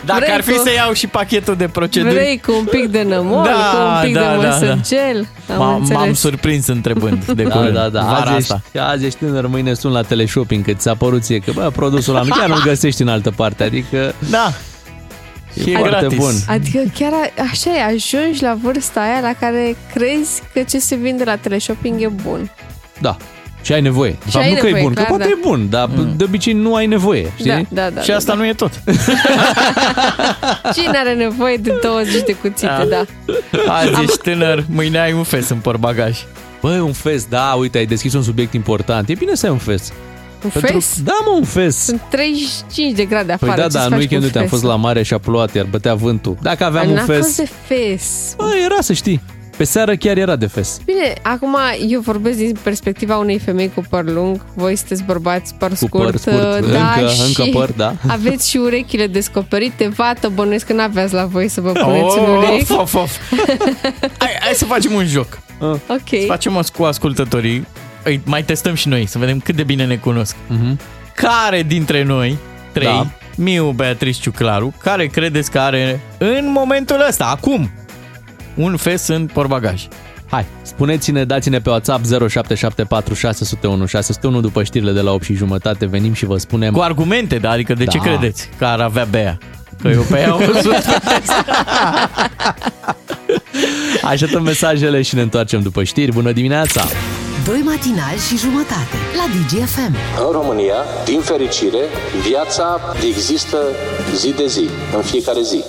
[0.05, 2.13] Dacă Vrei ar fi cu- să iau și pachetul de proceduri.
[2.15, 5.27] Vrei cu un pic de nămol, Da, cu un pic da, de da, măsărgel.
[5.51, 6.19] Am M-am, m-am înțeles.
[6.19, 7.75] surprins întrebând de Da, curând.
[7.75, 8.01] da, da.
[8.01, 8.61] Vara Azi asta.
[8.65, 12.17] ești, azi ești tânăr, mâine sun la teleshopping, că ți-a părut ție că bă, produsul
[12.17, 13.65] ăla chiar nu-l găsești în altă parte.
[13.65, 14.53] Adică Da.
[15.55, 16.19] E Și e foarte gratis.
[16.19, 16.35] bun.
[16.49, 20.95] Adică chiar a- așa e, ajungi la vârsta aia la care crezi că ce se
[20.95, 22.51] vinde la teleshopping e bun.
[23.01, 23.17] Da.
[23.63, 24.11] Și ai nevoie.
[24.11, 25.39] De Și fapt, ai nu că e nevoie, bun, clar, că poate da.
[25.39, 27.51] e bun, dar de obicei nu ai nevoie, știi?
[27.51, 28.01] Da, da, da.
[28.01, 28.71] Și da, asta nu e tot.
[28.85, 28.93] da.
[30.77, 33.05] Cine are nevoie de 20 de cuțite, da.
[33.69, 36.19] Azi ești tânăr, mâine ai un fes în portbagaj.
[36.61, 39.09] Băi, un fest, da, uite, ai deschis un subiect important.
[39.09, 39.93] E bine să ai un fest.
[40.45, 41.01] Un fes?
[41.05, 41.79] Da, mă, un fest.
[41.79, 43.55] Sunt 35 de grade Păi afară.
[43.57, 44.53] da, ce-ți da, în faci cu weekendul un te-am fes?
[44.53, 46.37] fost la mare și a plouat, iar bătea vântul.
[46.43, 47.21] Dacă aveam un N-a fest...
[47.23, 48.35] fost de fes.
[48.37, 49.23] Bă, era să știi.
[49.57, 50.83] Pe seară chiar era de fest.
[50.85, 51.57] Bine, acum
[51.89, 54.45] eu vorbesc din perspectiva unei femei cu păr lung.
[54.55, 56.11] Voi sunteți bărbați păr Cu scurt.
[56.11, 57.95] păr scurt, da, încă, și încă păr, da.
[58.17, 59.89] Aveți și urechile descoperite.
[59.89, 62.73] Vată, bănuiesc că n-aveați la voi să vă puneți un urechi.
[62.73, 63.17] of, of, of.
[64.19, 65.39] hai, hai să facem un joc.
[65.89, 66.09] Ok.
[66.09, 67.67] Să facem o cu ascultătorii.
[68.03, 70.37] Îi mai testăm și noi, să vedem cât de bine ne cunosc.
[70.47, 70.79] Mhm.
[71.15, 72.37] Care dintre noi,
[72.73, 73.07] trei, Da.
[73.37, 77.71] Miu, Beatrice, Ciuclaru, care credeți că are în momentul ăsta, acum,
[78.55, 79.83] un fes în portbagaj?
[80.31, 85.87] Hai, spuneți-ne, dați-ne pe WhatsApp 0774 601 601 după știrile de la 8 și jumătate.
[85.87, 86.73] Venim și vă spunem...
[86.73, 87.51] Cu argumente, da?
[87.51, 88.05] Adică de ce Da.
[88.05, 89.39] credeți că ar avea Bea?
[89.83, 90.75] Că eu pe ea am văzut.
[94.03, 96.13] Așteptăm mesajele și ne întoarcem după știri.
[96.13, 96.85] Bună dimineața!
[97.45, 99.97] Doi matinali și jumătate la DGFM.
[100.27, 100.75] În România,
[101.05, 101.79] din fericire,
[102.29, 103.57] viața există
[104.15, 105.65] zi de zi, în fiecare zi.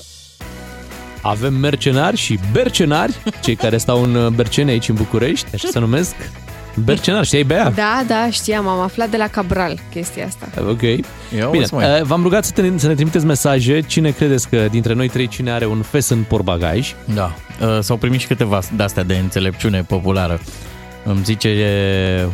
[1.21, 5.79] Avem mercenari și bercenari, cei care stau în uh, Bercene aici în București, așa se
[5.79, 6.15] numesc.
[6.83, 7.69] Bercenari, știai Bea?
[7.75, 10.47] Da, da, știam, am aflat de la Cabral chestia asta.
[10.69, 10.81] Ok.
[10.81, 11.03] Ia
[11.51, 11.85] Bine, uzi, măi.
[11.97, 13.81] eh, v-am rugat să, te, să ne trimiteți mesaje.
[13.81, 16.93] Cine credeți că dintre noi trei, cine are un fes în portbagaj?
[17.13, 20.39] Da, uh, s-au primit și câteva de-astea de înțelepciune populară.
[21.05, 21.49] Îmi zice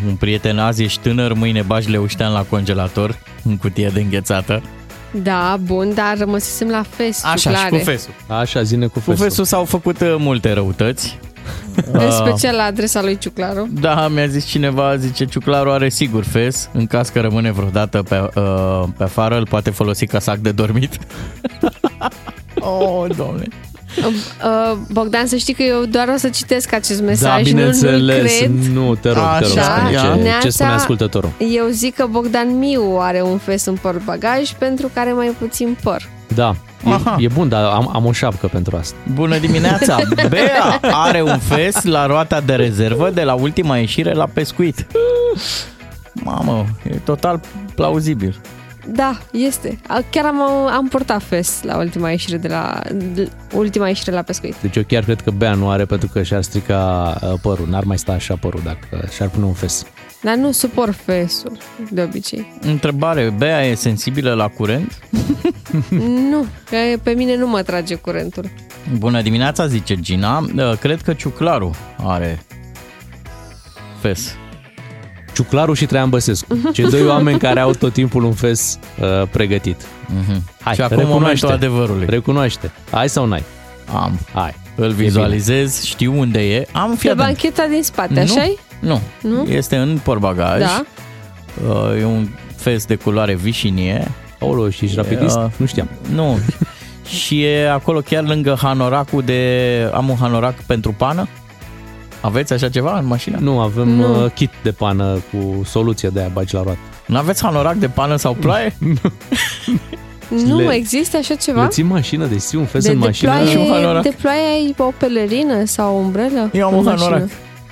[0.08, 4.62] un prieten, azi ești tânăr, mâine bagi leuștean la congelator, în cutie de înghețată.
[5.12, 7.26] Da, bun, dar rămăsesem la fest.
[7.26, 7.70] Așa, și ciuclare.
[7.78, 8.14] cu fesul.
[8.28, 9.24] Așa, zine cu Cu fesul.
[9.24, 11.18] fesul s-au făcut uh, multe răutăți.
[11.92, 13.68] În special la adresa lui Ciuclaru.
[13.72, 18.30] Da, mi-a zis cineva, zice, Ciuclaru are sigur fes, în caz că rămâne vreodată pe,
[18.36, 20.98] uh, pe afară, îl poate folosi ca sac de dormit.
[22.60, 23.44] oh, doamne.
[23.98, 27.56] Uh, Bogdan, să știi că eu doar o să citesc acest Da, mesaj, nu, nu
[27.56, 28.38] bineînțeles.
[28.38, 28.50] cred.
[28.74, 30.02] Nu, te rog, te rog, Așa, spune ia.
[30.02, 31.32] ce, ce Neața- spune ascultătorul.
[31.54, 35.78] Eu zic că Bogdan Miu are un fes în portbagaj pentru că are mai puțin
[35.84, 36.02] păr.
[36.36, 37.16] Da, Aha.
[37.20, 38.96] e, e bun, dar am, am o șapcă pentru asta.
[39.14, 39.98] Bună dimineața!
[40.30, 44.88] Bea are un fes la roata de rezervă de la ultima ieșire la pescuit.
[46.14, 47.40] Mamă, e total
[47.76, 48.42] plauzibil.
[48.92, 49.80] Da, este.
[49.88, 52.82] A- Chiar am, am purtat fes la ultima ieșire de la
[53.14, 54.56] de- ultima ieșire la pescuit.
[54.62, 57.68] Deci eu chiar cred că Bea nu are pentru că și-ar strica uh, părul.
[57.70, 59.86] N-ar mai sta așa părul dacă și-ar pune un fes.
[60.22, 61.58] Dar nu suport fesul,
[61.92, 62.54] de obicei.
[62.62, 65.00] Întrebare, Bea e sensibilă la curent?
[66.32, 68.50] nu, că pe mine nu mă trage curentul.
[68.98, 70.38] Bună dimineața, zice Gina.
[70.56, 72.40] Uh, Cred că Ciuclaru are
[74.02, 74.36] fes.
[75.44, 76.58] Ciuclaru și Traian Băsescu.
[76.74, 79.82] Cei doi oameni care au tot timpul un fes uh, pregătit.
[80.62, 81.20] Hai, Și acum recunoaște.
[81.20, 82.06] momentul adevărului.
[82.10, 82.72] Recunoaște.
[82.92, 83.44] Ai sau n-ai?
[83.94, 84.20] Am.
[84.34, 84.56] Hai.
[84.76, 86.68] Îl vizualizez, știu unde e.
[86.72, 87.26] Am Pe fi atent.
[87.26, 88.20] bancheta din spate, Nu?
[88.20, 89.02] așa Nu.
[89.22, 89.44] Nu?
[89.44, 90.60] Este în portbagaj.
[90.60, 90.84] Da.
[91.70, 94.08] Uh, E un fes de culoare vișinie.
[94.40, 95.36] Aolo, și ești rapidist?
[95.38, 95.90] Uh, Nu știam.
[96.14, 96.40] Nu.
[97.20, 99.42] și e acolo chiar lângă hanoracul de...
[99.94, 101.28] Am un hanorac pentru pană.
[102.22, 103.38] Aveți așa ceva în mașină?
[103.42, 104.24] Nu, avem Nu.
[104.24, 106.80] uh, kit de pană cu soluție de aia bagi la roată.
[107.06, 108.76] Nu aveți hanorac de pană sau ploaie?
[110.46, 111.62] Nu Le- mai există așa ceva?
[111.64, 113.32] Le ții în mașină, deci ții un fes de, în de, mașină.
[113.46, 114.04] Și un ploaie, hanorac.
[114.04, 116.50] de ploaie ai o pelerină sau o umbrelă?
[116.54, 117.04] Eu am în un mașină?
[117.10, 117.30] hanorac.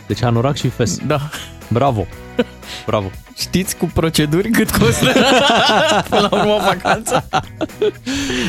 [0.07, 0.97] Deci hanorac și fes.
[1.07, 1.19] Da.
[1.67, 2.05] Bravo.
[2.85, 3.11] Bravo.
[3.39, 5.05] Știți cu proceduri cât costă
[6.09, 7.27] până la urmă o vacanță?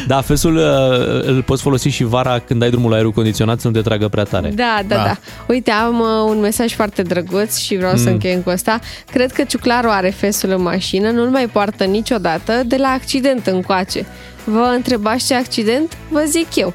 [0.07, 3.67] Da, fesul uh, îl poți folosi și vara când ai drumul la aerul condiționat să
[3.67, 4.49] nu te tragă prea tare.
[4.49, 5.03] Da, da, Da.
[5.03, 5.17] da,
[5.49, 7.99] Uite, am uh, un mesaj foarte drăguț și vreau Mm.
[8.03, 8.79] să încheiem cu asta.
[9.13, 14.07] Cred că Ciuclaru are fesul în mașină, nu-l mai poartă niciodată de la accident încoace.
[14.45, 15.97] Vă întrebați ce accident?
[16.09, 16.75] Vă zic eu.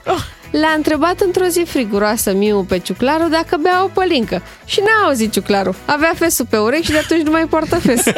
[0.62, 4.42] L-a întrebat într-o zi friguroasă Miu pe Ciuclaru dacă bea o pălincă.
[4.66, 5.76] Și n-a auzit Ciuclaru.
[5.86, 8.04] Avea fesul pe urechi și de atunci nu mai poartă fes.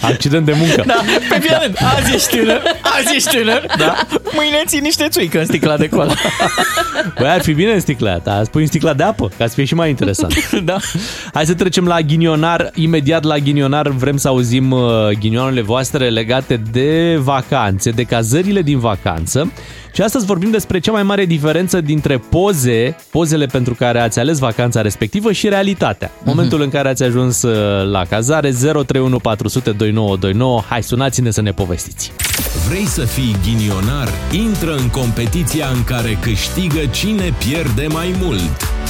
[0.00, 0.82] Accident de muncă.
[0.86, 3.96] Da, pe fie azi ești tânăr, azi ești tânăr, da.
[4.32, 6.12] mâine ții niște țuică în sticla de cola.
[7.18, 8.42] Băi, ar fi bine în sticla ta.
[8.44, 10.50] Spui în sticla de apă, ca să fie și mai interesant.
[10.64, 10.76] da.
[11.32, 12.70] Hai să trecem la ghinionar.
[12.74, 18.78] Imediat la ghinionar vrem să auzim uh, ghinioanele voastre legate de vacanțe, de cazările din
[18.78, 19.52] vacanță.
[19.94, 24.38] Și astăzi vorbim despre cea mai mare diferență dintre poze, pozele pentru care ați ales
[24.38, 26.10] vacanța respectivă și realitatea.
[26.24, 30.62] Momentul în care ați ajuns uh, la cazare 031 400 2929.
[30.68, 32.12] Hai, sunați-ne să ne povestiți.
[32.68, 34.08] Vrei să fii ghinionar?
[34.32, 38.83] Intră în competiția în care câștigă cine pierde mai mult.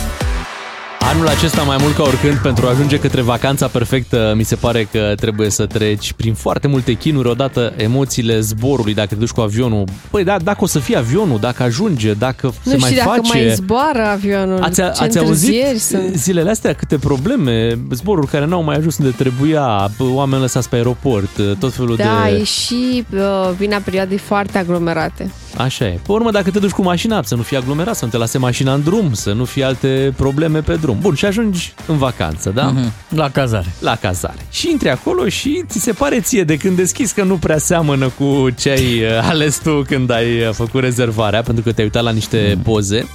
[1.10, 4.88] Anul acesta mai mult ca oricând pentru a ajunge către vacanța perfectă mi se pare
[4.92, 9.40] că trebuie să treci prin foarte multe chinuri odată emoțiile zborului dacă te duci cu
[9.40, 9.84] avionul.
[10.10, 13.20] Păi da, dacă o să fie avionul, dacă ajunge, dacă se nu mai știu dacă
[13.20, 13.38] face.
[13.38, 14.62] mai zboară avionul.
[14.62, 16.14] Ați, ce ați auzit întârzieri sunt.
[16.14, 21.30] zilele astea câte probleme, zboruri care n-au mai ajuns unde trebuia, oameni lăsați pe aeroport,
[21.58, 22.34] tot felul Da, de...
[22.34, 25.30] e și uh, vina perioadei foarte aglomerate.
[25.56, 25.98] Așa e.
[26.06, 28.38] Pe urmă, dacă te duci cu mașina, să nu fie aglomerat, să nu te lase
[28.38, 30.96] mașina în drum, să nu fie alte probleme pe drum.
[31.00, 32.62] Bun, și ajungi în vacanță, da?
[32.64, 32.92] Mhm.
[33.08, 33.72] La cazare.
[33.80, 34.46] La cazare.
[34.50, 38.08] Și intri acolo și ți se pare ție de când deschizi că nu prea seamănă
[38.18, 42.02] cu ce ai uh, ales tu când ai uh, făcut rezervarea, pentru că te-ai uitat
[42.02, 43.06] la niște poze.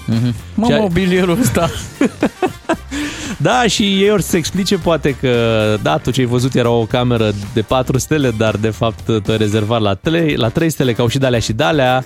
[0.55, 1.69] Mă, Ce ai- mobilierul ăsta.
[3.41, 5.33] Da, și ei or să explice poate că,
[5.81, 9.37] da, tu ce ai văzut era o cameră de 4 stele, dar de fapt te-ai
[9.37, 12.05] rezervat la 3, la 3 stele, că au și dalea și dalea.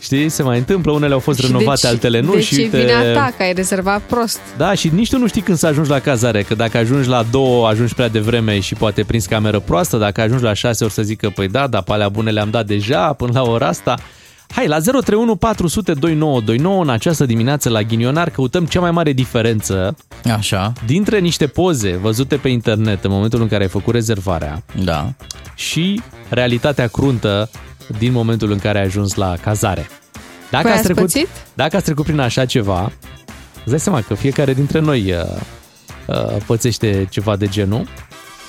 [0.00, 2.32] Știi, se mai întâmplă, unele au fost Și renovate, deci, altele nu.
[2.32, 4.40] Deci și e vina ta că ai rezervat prost.
[4.56, 7.24] Da, și nici tu nu știi când să ajungi la cazare, că dacă ajungi la
[7.30, 11.02] două, ajungi prea devreme și poate prinzi cameră proastă, dacă ajungi la șase, ori să
[11.02, 13.94] zică, păi da, dar pe alea bune le-am dat deja până la ora asta.
[14.54, 19.96] Hai, la 031 400 2929 în această dimineață la Ghinionar căutăm cea mai mare diferență
[20.36, 20.72] Așa.
[20.86, 25.12] dintre niște poze văzute pe internet în momentul în care ai făcut rezervarea Da.
[25.54, 27.50] și realitatea cruntă
[27.98, 29.86] din momentul în care ai ajuns la cazare.
[30.50, 31.28] Dacă Păi ați ați trecut, pățit?
[31.54, 32.92] dacă ați trecut prin așa ceva,
[33.60, 35.40] îți dai seama că fiecare dintre noi uh,
[36.06, 37.86] uh, pățește ceva de genul.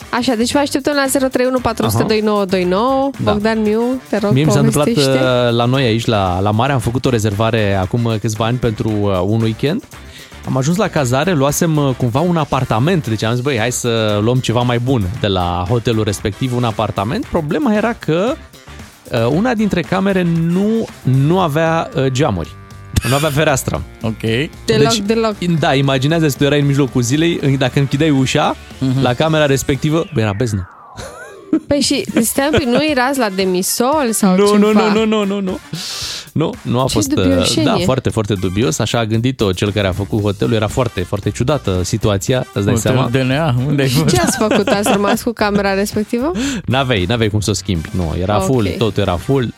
[0.09, 3.09] Așa, deci vă așteptăm la 031 400 2929.
[3.23, 3.31] Da.
[3.31, 5.19] Bogdan Miu, te rog, Mie mi s-a întâmplat povestește.
[5.19, 8.57] uh, la noi aici, la, la mare, am făcut o rezervare acum uh, câțiva ani
[8.57, 9.83] pentru uh, un weekend.
[10.45, 14.19] Am ajuns la cazare, luasem uh, cumva un apartament, deci am zis, băi, hai să
[14.21, 17.25] luăm ceva mai bun de la hotelul respectiv, un apartament.
[17.25, 18.37] Problema era că uh,
[19.29, 22.49] una dintre camere nu, nu avea uh, geamuri,
[23.09, 23.81] nu avea fereastră.
[24.01, 24.21] Ok.
[24.65, 25.35] Deloc, deloc.
[25.59, 28.55] Da, imaginează că tu erai în mijlocul zilei, în- dacă închideai ușa,
[29.01, 30.69] la camera respectivă, bă, era beznă.
[31.67, 34.57] Păi și, stai un pic, nu erați la demisol sau Nu, ceva?
[34.57, 35.59] nu, nu, nu, nu, nu, nu.
[36.35, 37.11] Nu, nu a Ce fost...
[37.17, 37.63] uh, dubioșenie.
[37.63, 38.79] Da, foarte, foarte dubios.
[38.79, 40.53] Așa a gândit-o cel care a făcut hotelul.
[40.53, 43.09] Era foarte, foarte ciudată situația, îți dai Hotel seama?
[43.09, 44.15] DNA, unde ai Și fost?
[44.15, 44.67] ce ați făcut?
[44.67, 46.31] Ați rămas cu camera respectivă?
[46.65, 47.89] N-aveai, n-aveai cum să o schimbi.
[47.91, 48.45] Nu, era Ok.
[48.45, 49.53] full, totul era full.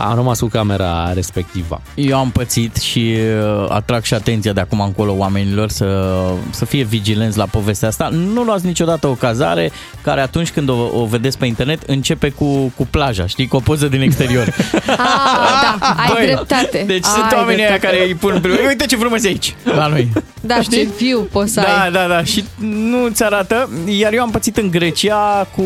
[0.00, 1.80] Am rămas cu camera respectivă.
[1.94, 3.14] Eu am pățit și
[3.60, 6.14] uh, atrag și atenția de acum încolo oamenilor să,
[6.50, 8.08] să fie vigilenți la povestea asta.
[8.12, 9.70] Nu luați niciodată o cazare
[10.02, 13.60] care atunci când o, o vedeți pe internet începe cu, cu plaja, știi, cu o
[13.60, 14.46] poză din exterior.
[14.88, 16.84] Ah, da, ai Băi, dreptate.
[16.86, 17.96] Deci ai sunt oamenii aia dreptate.
[17.96, 18.48] care îi pun pe...
[18.66, 20.08] Uite ce frumos e aici, la noi.
[20.40, 21.90] Da, ce viu poți să Da, ai.
[21.92, 22.24] da, da.
[22.24, 23.70] Și nu ți arată.
[23.98, 25.62] Iar eu am pățit în Grecia cu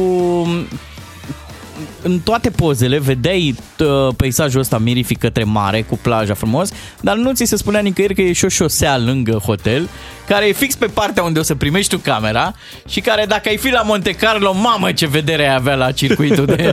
[2.02, 6.70] în toate pozele vedeai uh, peisajul ăsta mirific către mare, cu plaja frumos,
[7.00, 9.88] dar nu ți se spunea nicăieri că e și o șosea lângă hotel,
[10.28, 12.52] care e fix pe partea unde o să primești tu camera
[12.88, 16.46] și care dacă ai fi la Monte Carlo, mamă ce vedere ai avea la circuitul
[16.46, 16.72] de...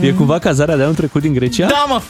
[0.00, 1.66] E cumva cazarea de anul trecut din Grecia?
[1.66, 2.00] Da, mă!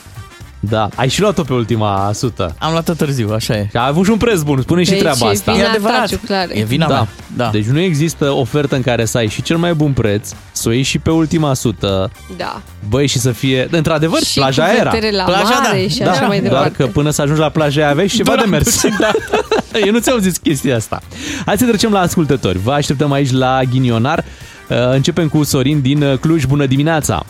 [0.60, 0.88] Da.
[0.94, 2.54] Ai și luat-o pe ultima sută.
[2.58, 3.66] Am luat-o târziu, așa e.
[3.70, 5.52] Și a avut și un preț bun, spune și Deci treaba e asta.
[5.52, 5.98] vina E adevărat.
[6.00, 6.58] ta, Ciuclare.
[6.58, 6.94] E vina da.
[6.94, 7.08] mea.
[7.36, 7.48] Da.
[7.52, 10.72] Deci nu există ofertă în care să ai și cel mai bun preț, să o
[10.72, 12.60] iei și pe ultima sută, Da.
[12.88, 13.68] băi și să fie...
[13.70, 14.90] Într-adevăr, Și plaja cu era.
[14.90, 15.88] vedere la Plaja, mare da.
[15.88, 16.76] și Da, așa mai doar departe.
[16.76, 18.82] că până să ajungi la plajă aia aveai și ceva de Duram mers.
[18.98, 19.10] Da.
[19.86, 21.02] Eu nu ți-am zis chestia asta.
[21.46, 22.58] Hai să trecem la ascultători.
[22.58, 24.24] Vă așteptăm aici la Ghinionar.
[24.68, 26.44] Uh, Începem cu Sorin din uh, Cluj.
[26.44, 27.24] Bună dimineața!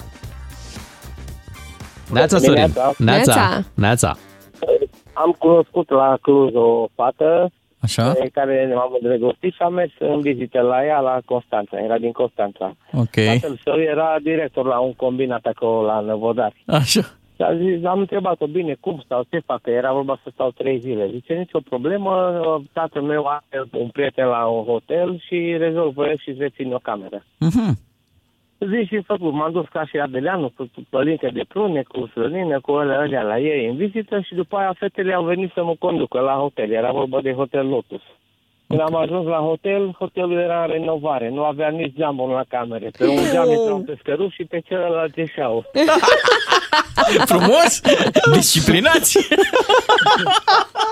[2.12, 2.54] Neața, Sorin!
[2.54, 2.94] Dimineața.
[2.98, 3.64] Neața.
[3.74, 4.16] Neața!
[5.12, 7.50] Am cunoscut la Cluj o fată
[7.80, 8.12] Așa?
[8.12, 11.78] pe care m-am îndrăgostit și am mers în vizită la ea la Constanța.
[11.78, 12.76] Era din Constanța.
[12.92, 13.14] Ok.
[13.40, 16.62] Tatăl său era director la un combinat acolo la Năvodari.
[16.66, 17.00] Așa.
[17.36, 20.50] Și a zis, am întrebat-o, bine, cum stau, ce fac, că era vorba să stau
[20.50, 21.09] trei zile.
[21.12, 22.12] Zice, nicio problemă,
[22.72, 26.78] tatăl meu are un prieten la un hotel și rezolvă el și îți reține o
[26.78, 27.24] cameră.
[27.38, 27.78] Mhm.
[28.59, 32.72] Zici și făcut, m-am dus ca și Adeleanu cu pălincă de prune, cu slănină, cu
[32.72, 36.20] alea, alea la ei în vizită și după aia fetele au venit să mă conducă
[36.20, 36.70] la hotel.
[36.70, 38.02] Era vorba de Hotel Lotus.
[38.68, 42.90] Când am ajuns la hotel, hotelul era în renovare, nu avea nici geamul la camere.
[42.98, 45.64] Pe un geam intrau pescăruși și pe celălalt ieșeau.
[47.26, 47.80] Frumos?
[48.32, 49.28] Disciplinați?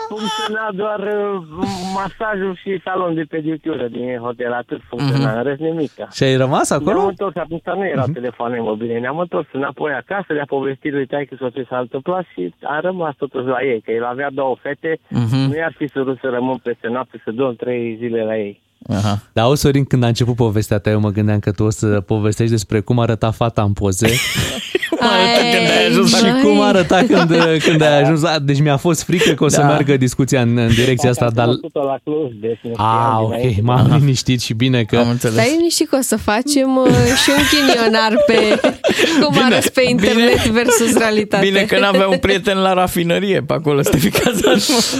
[0.09, 1.43] Funcționa doar uh,
[1.95, 5.37] masajul și salon de pedicură din hotel, atât funcționa, Mhm.
[5.37, 5.91] în rest nimic.
[6.13, 7.07] Și ai rămas Ne-am acolo?
[7.07, 11.51] întors, atunci nu erau telefoane mobile, ne-am întors înapoi acasă, le-a povestit lui taică să
[11.55, 15.37] ce s-a întâmplat și a rămas totuși la ei, că el avea două fete, Mhm.
[15.49, 18.63] nu i-ar fi surut să rămân peste noapte, să dorm trei zile la ei.
[18.89, 19.22] Aha.
[19.32, 21.87] Da, au Sorin, când a început povestea ta, eu mă gândeam că tu o să
[21.87, 24.07] povestești despre cum arăta fata în poze
[25.53, 26.66] când ai ajuns și Ai, cum măi.
[26.66, 27.34] arăta când,
[27.64, 28.20] când ai ajuns.
[28.20, 29.66] la- Deci mi-a fost frică că o să Da.
[29.66, 31.45] meargă discuția în, în direcția asta, Am dar...
[31.45, 33.61] cunoscut-o la Cluj, deci nu A, știam ok, dinainte.
[33.62, 34.97] m-am liniștit și bine că...
[34.99, 35.34] Am înțeles.
[35.37, 36.89] Stai liniștit că o să facem uh,
[37.22, 38.61] și un ghinionar pe
[39.22, 40.53] cum Bine, arăți pe internet bine.
[40.62, 41.45] versus realitate.
[41.47, 44.57] Bine că n-avea un prieten la rafinărie pe acolo, să te fi cazat.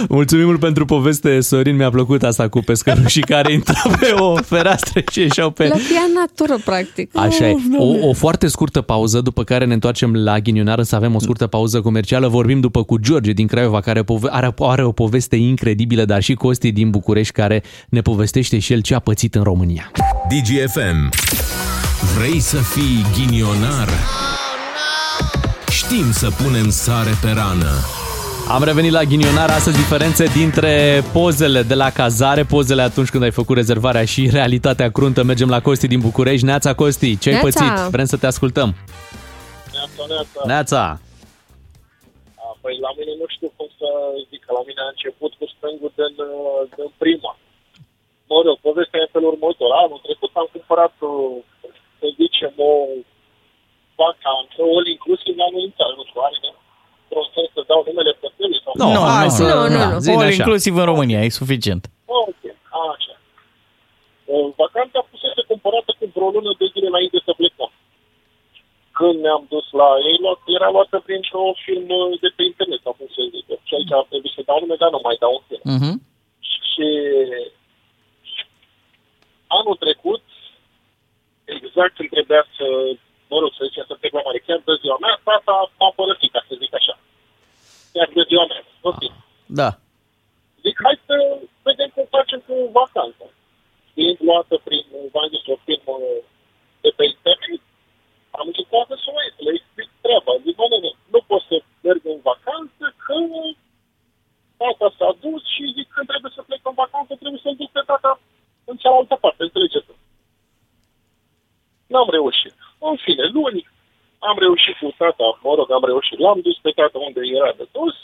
[0.09, 5.01] Mulțumim mult pentru poveste, Sorin, mi-a plăcut asta cu pescărușii care intră pe o fereastră
[5.11, 5.67] și ieșeau pe...
[5.67, 7.17] La ea natură, practic.
[7.17, 7.55] Așa e.
[7.77, 11.47] O, o foarte scurtă pauză, după care ne întoarcem la ghinionar, să avem o scurtă
[11.47, 12.27] pauză comercială.
[12.27, 16.33] Vorbim după cu George din Craiova, care pove- are, are o poveste incredibilă, dar și
[16.33, 19.91] Costi din București, care ne povestește și el ce a pățit în România.
[20.29, 21.09] DGFM.
[22.17, 23.89] Vrei să fii ghinionar?
[25.69, 27.73] Știm să punem sare pe rană.
[28.55, 30.73] Am revenit la ghinionar, astăzi diferențe dintre
[31.17, 35.19] pozele de la cazare, pozele atunci când ai făcut rezervarea și realitatea cruntă.
[35.23, 36.45] Mergem la Costi din București.
[36.51, 37.47] Neața Costi, ce ai Neața.
[37.47, 37.75] pățit?
[37.95, 38.69] Vrem să te ascultăm.
[39.75, 40.39] Neața, neața.
[40.51, 40.81] Neața.
[42.43, 43.87] A, Păi la mine nu știu cum să
[44.29, 47.33] zic, că la mine a început cu stângul din, uh, din prima.
[48.29, 49.69] Mă rog, povestea e în felul următor.
[49.83, 51.11] Anul trecut am cumpărat, o,
[51.99, 52.71] să zicem, o
[54.01, 56.56] vacanță, all inclusiv la noi în țară, nu știu, are vreun
[57.35, 58.71] sens să dau numele plătării sau...
[58.95, 59.43] Nu, hai să...
[59.43, 59.99] Nu, nu, nu.
[60.05, 60.41] Zine All așa.
[60.41, 61.83] inclusiv în România, e suficient.
[62.05, 62.41] Ok,
[62.93, 63.15] așa.
[64.33, 67.71] Uh, Vacanța fusese cumpărată cu vreo lună de zile înainte să plecăm.
[68.97, 73.07] Când ne-am dus la ei, luat- era luată printr-o firmă de pe internet, sau cum
[73.15, 73.45] să zic.
[73.67, 75.65] Și aici a trebuit să dau nume, dar nu mai dau un film.
[75.75, 75.93] Mhm.
[76.71, 76.87] Și
[79.47, 80.23] anul trecut,
[81.45, 82.65] exact când trebuia să,
[83.31, 86.31] mă rog, să zicem, să plec la mare, chiar de ziua mea, tata m-a părăsit,
[86.31, 86.95] ca să zic așa.
[87.97, 88.63] Chiar de ziua mea.
[88.89, 89.01] Ok.
[89.59, 89.69] Da.
[90.63, 91.15] Zic, hai să
[91.67, 93.25] vedem cum facem cu vacanța.
[93.93, 95.95] Fiind luată prin, v-am zis, o firmă
[96.83, 97.61] de pe internet,
[98.39, 100.31] am încercat să sună, să le explic treaba.
[100.43, 103.17] Zic, bă, nene, nu pot să merg în vacanță, că
[104.61, 107.83] tata s-a dus și zic, când trebuie să plec în vacanță, trebuie să-l duc pe
[107.91, 108.11] tata
[108.69, 109.89] în cealaltă parte, înțelegeți
[111.93, 112.53] N-am reușit.
[112.89, 113.61] În fine, luni
[114.31, 116.17] am reușit cu tata, mă rog, am reușit.
[116.25, 117.95] L-am dus pe tata unde era de dus,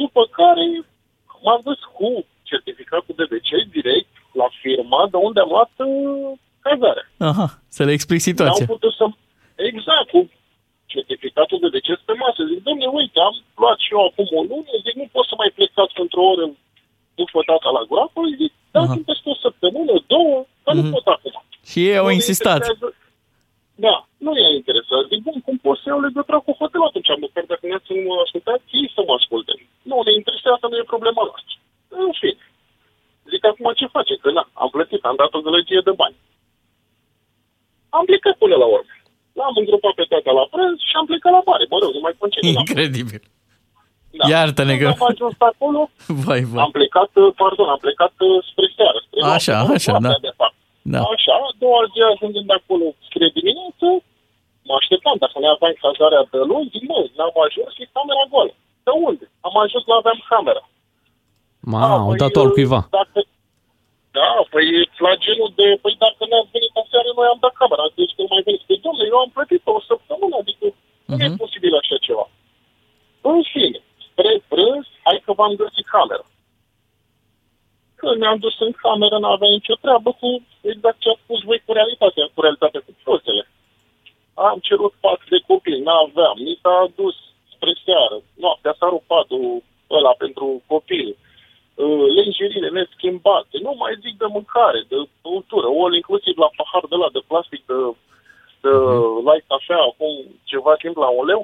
[0.00, 0.64] după care
[1.44, 2.08] m-am dus cu
[2.50, 6.30] certificatul de WC direct la firma de unde am luat uh,
[6.66, 7.06] cazarea.
[7.30, 7.46] Aha,
[7.76, 8.66] să le explic N-am situația.
[8.74, 9.04] putut să...
[9.70, 10.20] Exact, cu
[10.94, 12.40] certificatul de deces pe masă.
[12.50, 15.50] Zic, domne, uite, am luat și eu acum o lună, zic, nu pot să mai
[15.56, 16.44] plecați într-o oră
[17.20, 21.34] după data la groapă, zic, dați-mi peste o săptămână, două, că nu pot acum.
[21.70, 22.58] Și ei au Nu ne insistat.
[22.60, 22.94] interesează-
[23.84, 25.02] Da, nu i-a interesat.
[25.10, 27.10] Zic, bun, cum pot să iau legătura cu hotelul atunci?
[27.14, 27.92] Am măcar dacă ne-ați
[28.26, 29.52] ascultat, ei să mă asculte.
[29.90, 31.54] Nu, ne interesează, nu e problema noastră.
[32.04, 32.42] În fine.
[33.30, 34.12] Zic, acum ce face?
[34.22, 36.16] Că na, am plătit, am dat o gălăgie de bani.
[37.98, 38.36] Am plecat
[39.48, 41.64] am îngropat pe tata la prânz și am plecat la mare.
[41.72, 42.50] Mă rog, nu mai concediu.
[42.62, 43.22] Incredibil.
[44.18, 44.24] Da.
[44.32, 44.86] Iartă-ne că...
[44.86, 45.80] Am ajuns acolo,
[46.24, 46.62] Vai, vai.
[46.64, 48.98] am plecat, uh, pardon, am plecat uh, spre seară.
[49.06, 50.28] Spre Așa, noapte, așa, noaptea, da.
[50.28, 50.56] De fapt.
[50.92, 51.00] Da.
[51.14, 53.86] Așa, a doua zi ajungând acolo spre dimineață,
[54.68, 58.54] mă așteptam, dacă ne aveam cazarea de luni, zic, mă, n-am ajuns și camera goală.
[58.86, 59.24] De unde?
[59.46, 60.62] Am ajuns la aveam camera.
[61.72, 62.80] Ma, Ah, au păi, dat-o al cuiva.
[62.98, 63.18] Dacă,
[64.18, 64.66] da, păi
[65.06, 67.84] la genul de, păi dacă ne-ați venit aseară, noi am dat camera.
[67.98, 70.66] Deci când mai veniți, păi domnule, eu am plătit o săptămână, adică
[71.10, 71.24] nu Mhm.
[71.24, 72.26] e posibil așa ceva.
[73.32, 76.24] În fine, spre prânz, hai că v-am găsit camera.
[78.00, 80.28] Când ne-am dus în cameră, n-avea nicio treabă cu
[80.72, 83.44] exact ce a spus voi cu realitatea, cu realitatea cu pozele.
[84.34, 87.16] Am cerut pat de copii, n-aveam, mi s-a adus
[87.54, 89.62] spre seară, noaptea s-a rupt patul
[89.98, 96.34] ăla pentru copil, uh, lenjerile neschimbate, nu mai zic de mâncare, de băutură, ol inclusiv
[96.44, 97.78] la pahar de la de plastic, de,
[98.64, 98.72] de
[99.28, 100.12] light cafea, acum
[100.50, 101.42] ceva timp la un leu.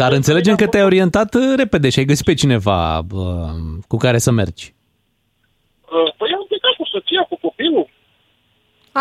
[0.00, 3.54] Dar înțelegem că te-ai orientat uh, repede și ai găsit pe cineva uh,
[3.88, 4.64] cu care să mergi.
[5.96, 7.86] Uh, Păi am plecat cu soția, cu copilul,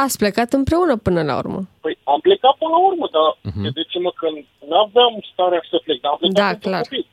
[0.01, 1.59] Ați plecat împreună până la urmă.
[1.85, 3.61] Păi am plecat până la urmă, dar uh-huh.
[3.63, 4.27] credeți-mă că
[4.69, 6.83] n-aveam starea să plec, dar am plecat Da, pentru clar.
[6.85, 7.05] copil.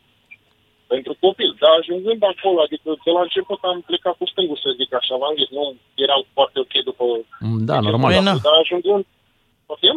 [0.92, 4.90] Pentru copil, dar ajungând acolo, adică de la început am plecat cu stângul, să zic
[5.00, 5.64] așa, v-am zis, nu
[6.04, 7.04] eram foarte ok după...
[7.46, 8.10] Mm, Da, normal.
[8.12, 8.34] Păi, na.
[8.46, 9.04] Dar ajungând...
[9.68, 9.96] Poftim?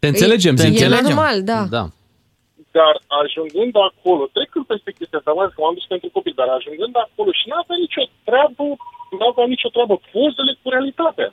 [0.00, 0.70] Te înțelegem, Te zic.
[0.70, 1.04] E înțelegem.
[1.08, 1.60] normal, da.
[1.76, 1.84] Da.
[2.78, 6.48] Dar ajungând acolo, trecând peste chestia asta, v-am zis că m-am dus pentru copil, dar
[6.58, 8.64] ajungând acolo și n-avea nicio treabă,
[9.18, 11.28] n-avea nicio treabă pozele cu realitatea.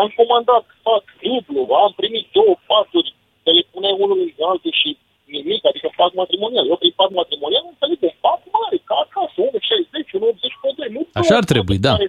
[0.00, 3.10] Am comandat pat dublu, am primit două paturi,
[3.42, 4.90] să le puneai unul în altul și
[5.34, 6.64] nimic, adică pat matrimonial.
[6.72, 9.48] Eu prin pat matrimonial am înțeleg un pat mare, ca acasă, 1,60,
[10.16, 10.88] 1,80 pe 2.
[10.96, 11.92] Nu Așa ar două trebui, paturi da.
[11.94, 12.08] care,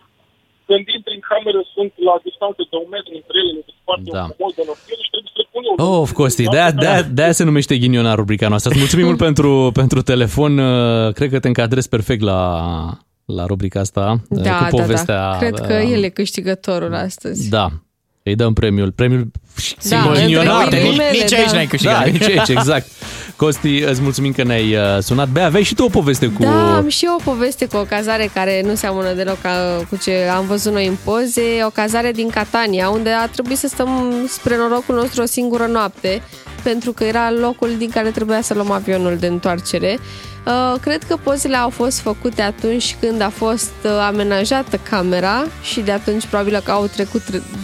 [0.71, 4.23] Când intri în cameră, sunt la distanță de un metru între ele, nu foarte Da.
[4.27, 5.75] un comod de noptiere și trebuie să le pun eu.
[5.89, 8.69] Oh, Costi, de-aia, de-aia, de-aia se numește ghiniona rubrica noastră.
[8.71, 9.51] Îți mulțumim mult pentru,
[9.81, 10.51] pentru telefon.
[10.57, 12.39] Uh, Cred că te încadrezi perfect la,
[13.37, 15.19] la rubrica asta uh, Da, cu da, povestea.
[15.31, 15.37] da.
[15.43, 17.49] Cred că uh, el e câștigătorul astăzi.
[17.57, 17.67] Da.
[18.23, 18.91] Îi dăm premiul.
[18.91, 19.31] Premiul
[19.89, 20.67] Da, Bă, între ghinionar.
[20.67, 21.53] ghilimele, nici, nici aici da.
[21.53, 22.03] n-ai câștigat.
[22.03, 22.85] Da, nici aici, exact.
[23.41, 25.29] Costi, îți mulțumim că ne-ai uh, sunat.
[25.29, 26.43] Bea, aveai și tu o poveste cu...
[26.43, 29.97] Da, am și eu o poveste cu o cazare care nu seamănă deloc ca, cu
[29.97, 31.41] ce am văzut noi în poze.
[31.65, 36.21] O cazare din Catania, unde a trebuit să stăm spre norocul nostru o singură noapte,
[36.63, 39.99] pentru că era locul din care trebuia să luăm avionul de întoarcere.
[40.45, 45.79] Uh, cred că pozele au fost făcute atunci când a fost uh, amenajată camera și
[45.79, 47.21] de atunci probabil că au trecut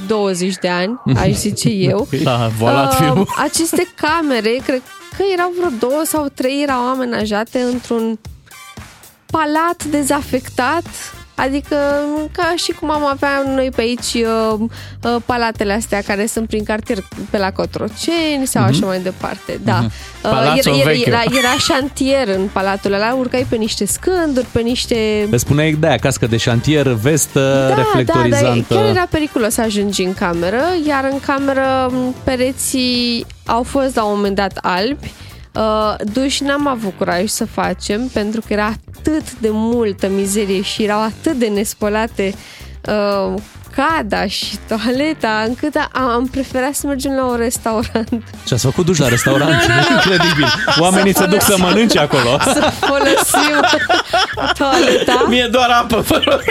[0.08, 2.08] 20 de ani, aș zice eu.
[2.24, 3.28] Da, voalat Uh, filmul.
[3.38, 4.82] aceste camere, cred
[5.18, 8.20] că erau vreo două sau trei, erau amenajate într-un
[9.26, 10.86] palat dezafectat,
[11.40, 11.76] adică
[12.32, 14.60] ca și cum am avea noi pe aici uh,
[15.04, 16.98] uh, palatele astea care sunt prin cartier
[17.30, 19.60] pe la Cotroceni sau așa mai departe.
[19.64, 19.80] Da.
[19.84, 19.90] Uh,
[20.22, 21.12] Palazzo era, era, Vecchio.
[21.12, 25.88] era, era șantier în palatul ăla, urcai pe niște scânduri, pe niște Îți spuneai de
[25.88, 28.66] aia, cască de șantier, vestă, reflectorizantă.
[28.68, 33.64] Da, da, chiar era periculos să ajungi în cameră, iar în cameră m, pereții au
[33.64, 35.12] fost la un moment dat albi.
[35.58, 40.84] Uh, duși n-am avut curaj să facem pentru că era atât de multă mizerie și
[40.84, 42.34] erau atât de nespălate
[42.88, 43.34] uh,
[43.78, 48.10] cada și toaleta încât am, am preferat să mergem la un restaurant
[48.48, 49.54] Și ați făcut duș la restaurant.
[49.96, 50.48] Incredibil.
[50.80, 52.38] Oamenii se duc să mănânce acolo.
[52.54, 53.60] să folosim
[54.58, 55.26] toaleta.
[55.28, 56.42] Mie doar apă, vă rog.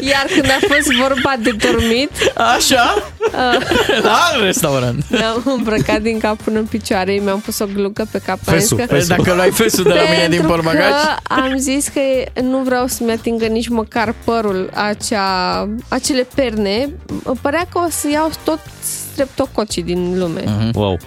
[0.00, 2.10] Iar când a fost vorba de dormit,
[2.54, 3.02] Așa?
[3.20, 5.04] uh, La restaurant.
[5.10, 8.38] Mi-am îmbrăcat din cap până în picioare, mi-am pus o glucă pe cap.
[8.46, 9.16] am Fesul, zis că- fesul.
[9.16, 10.90] Dacă luai fesul de la mine din Pentru portbagaj.
[10.90, 12.00] că am zis că
[12.42, 16.88] nu vreau să-mi atingă nici măcar părul acea, acele perne.
[17.24, 20.42] Îmi părea că o să iau tot streptococii din lume.
[20.46, 20.70] Mhm.
[20.74, 20.98] Wow.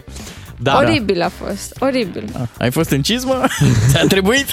[0.60, 2.50] Da, Oribil a fost, oribil.
[2.58, 3.42] Ai fost în cizmă?
[3.90, 4.46] Ți-a trebuit?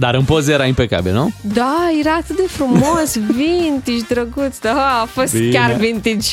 [0.00, 1.32] Dar în poze era impecabil, nu?
[1.40, 5.50] Da, era atât de frumos, vintage, drăguț, da, a fost Bine.
[5.50, 6.28] chiar vintage.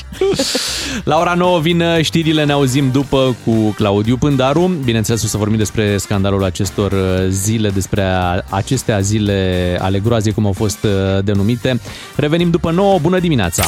[1.03, 4.72] La ora 9 vin uh, știrile, ne auzim după cu Claudiu Pândaru.
[4.84, 10.34] Bineînțeles, o să vorbim despre scandalul acestor uh, zile, despre a- acestea zile ale groazei,
[10.34, 11.80] cum au fost uh, denumite.
[12.15, 13.63] Revenim după 9, bună dimineața!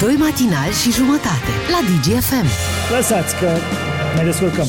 [0.00, 2.46] Doi matinali și jumătate la DGFM.
[2.96, 3.46] Lăsați că
[4.16, 4.66] ne descurcăm.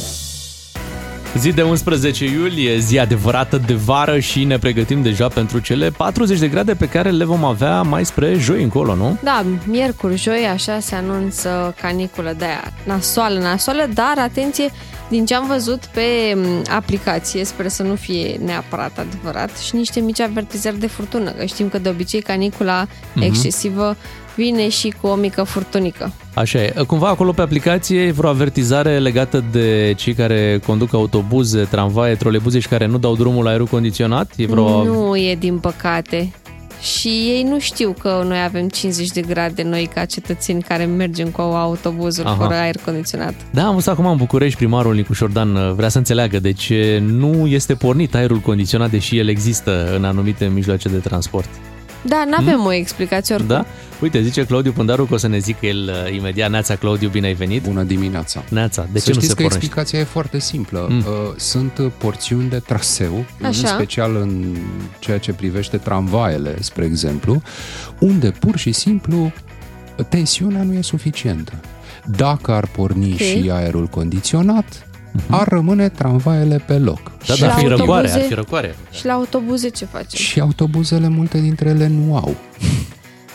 [1.37, 6.39] Zi de 11 iulie, zi adevărată de vară și ne pregătim deja pentru cele 40
[6.39, 9.17] de grade pe care le vom avea mai spre joi încolo, nu?
[9.23, 14.69] Da, miercuri, joi, așa se anunță caniculă de aia nasoală, nasoală, dar atenție,
[15.09, 16.01] Din ce am văzut pe
[16.35, 21.45] m, aplicație, sper să nu fie neapărat adevărat, și niște mici avertizări de furtună, că
[21.45, 23.23] știm că de obicei canicula Mhm.
[23.23, 23.95] excesivă
[24.35, 26.11] vine și cu o mică furtunică.
[26.33, 26.73] Așa e.
[26.87, 32.59] Cumva acolo pe aplicație e vreo avertizare legată de cei care conduc autobuze, tramvaie, trolebuze
[32.59, 34.31] și care nu dau drumul la aerul condiționat?
[34.37, 34.83] E vreo...
[34.83, 36.31] Nu e, din păcate.
[36.81, 41.29] Și ei nu știu că noi avem 50 de grade noi ca cetățeni care mergem
[41.29, 42.35] cu autobuzul Aha.
[42.35, 43.33] fără aer condiționat.
[43.51, 47.03] Da, am văzut acum în București, primarul Nicu Șordan uh, vrea să înțeleagă de ce
[47.05, 51.49] nu este pornit aerul condiționat, deși el există în anumite mijloace de transport.
[52.01, 53.55] Da, nu avem o explicație oricum.
[53.55, 53.65] Da?
[54.01, 56.49] Uite, zice Claudiu Pândaru că o să ne zică el uh, imediat.
[56.49, 57.63] Neața, Claudiu, bine ai venit.
[57.63, 58.43] Bună dimineața.
[58.49, 59.57] Neața, de să ce nu știți se că pornește?
[59.65, 60.87] explicația e foarte simplă.
[60.89, 60.97] Mm.
[60.97, 61.03] Uh,
[61.35, 63.47] Sunt porțiuni de traseu, Așa.
[63.47, 64.55] în special în
[64.99, 67.41] ceea ce privește tramvaiele, spre exemplu,
[67.99, 69.31] unde pur și simplu
[70.09, 71.53] tensiunea nu e suficientă.
[72.05, 73.17] Dacă ar porni Ok.
[73.17, 74.87] și aerul condiționat,
[75.29, 77.01] ar rămâne tramvaiele pe loc.
[77.27, 78.19] Da, Și dar la ar fi răcoare, autobuze?
[78.19, 78.75] ar fi răcoare.
[78.91, 80.19] Și la autobuze ce facem?
[80.19, 82.35] Și autobuzele, multe dintre ele nu au.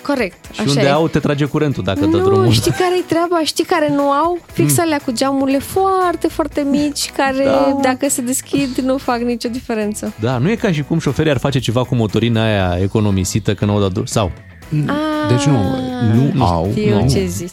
[0.07, 0.91] Corect, Și așa unde e.
[0.91, 2.51] au, te trage curentul dacă dă nu, drumul.
[2.51, 3.41] știi care e treaba?
[3.45, 4.39] Știi care nu au?
[4.53, 7.79] Fix alea cu geamurile foarte, foarte mici, care Da.
[7.83, 10.13] dacă se deschid nu fac nicio diferență.
[10.21, 13.65] Da, nu e ca și cum șoferii ar face ceva cu motorina aia economisită că
[13.65, 14.05] nu au dat drum.
[14.05, 14.33] Sau,
[15.29, 15.63] Deci nu,
[16.33, 16.69] nu au.
[16.71, 17.09] știu nu.
[17.09, 17.51] ce zici.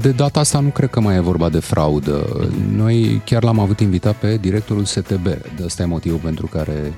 [0.00, 2.48] De data asta nu cred că mai e vorba de fraudă.
[2.76, 5.24] Noi chiar l-am avut invitat pe directorul STB.
[5.56, 6.92] De ăsta e motivul pentru care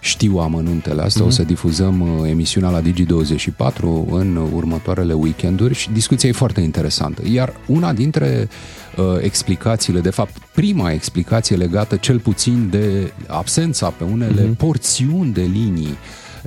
[0.00, 1.20] știu amănuntele astea.
[1.22, 1.30] Mhm.
[1.30, 3.80] O să difuzăm uh, emisiunea la Digi24
[4.10, 7.22] în următoarele weekenduri și discuția e foarte interesantă.
[7.32, 8.48] Iar una dintre
[8.96, 14.54] uh, explicațiile, de fapt prima explicație legată cel puțin de absența pe unele Mhm.
[14.54, 15.94] porțiuni de linii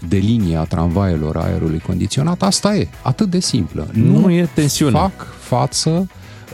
[0.07, 3.87] de linie a tramvaielor aerului condiționat, asta e, atât de simplă.
[3.93, 4.97] Nu e tensiune.
[4.97, 6.07] Fac față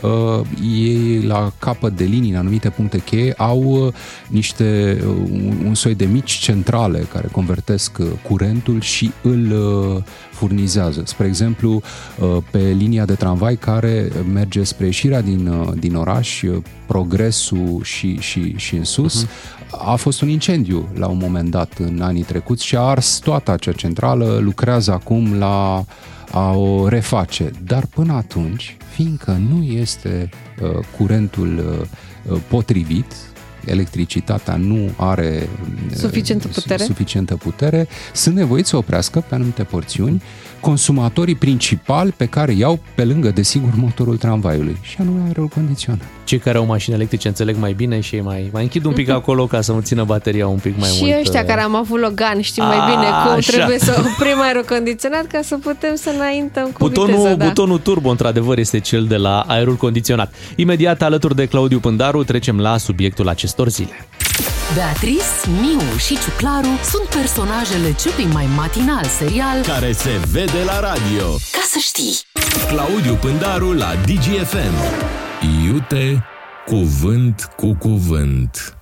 [0.04, 3.92] Uh, ei la capăt de linii în anumite puncte cheie au uh,
[4.28, 10.02] niște uh, un, un soi de mici centrale care convertesc uh, curentul și îl uh,
[10.30, 11.02] furnizează.
[11.04, 11.82] Spre exemplu,
[12.18, 17.80] uh, pe linia de tramvai care merge spre ieșirea din, uh, din oraș, uh, progresul
[17.82, 19.26] și, și, și în sus,
[19.70, 23.50] a fost un incendiu la un moment dat în anii trecuți și a ars toată
[23.50, 25.84] acea centrală, lucrează acum la
[26.34, 27.50] a o reface.
[27.66, 30.28] Dar până atunci, fiindcă nu este
[30.62, 33.12] uh, curentul uh, uh, potrivit,
[33.64, 35.48] electricitatea nu are
[35.90, 36.82] uh, Suficientă su- putere?
[36.84, 40.22] suficientă putere, sunt nevoiți să oprească pe anumite porțiuni
[40.64, 46.00] consumatorii principali pe care iau pe lângă, desigur, motorul tramvaiului și anume aerul condiționat.
[46.24, 49.08] cei care au mașini electrice înțeleg mai bine și ei mai, mai închid un pic
[49.08, 51.20] acolo ca să nu țină bateria un pic mai și mult.
[51.20, 53.52] ăștia uh, care am avut Logan știm mai A, bine cum așa.
[53.52, 57.34] trebuie să oprim aerul condiționat ca să putem să înaintăm cu Butonul, viteză.
[57.34, 57.44] Da.
[57.44, 60.34] butonul turbo, într-adevăr, este cel de la aerul condiționat.
[60.56, 64.06] Imediat, alături de Claudiu Pândaru, trecem la subiectul acestor zile.
[64.72, 65.24] Beatrice,
[65.60, 71.26] Miu și Ciuclaru sunt personajele celui mai matinal serial Care se vede la radio.
[71.52, 72.14] Ca să știi.
[72.68, 74.74] Claudiu Pândaru la DGFM.
[75.64, 76.24] Iute
[76.66, 78.76] cuvânt cu cuvânt.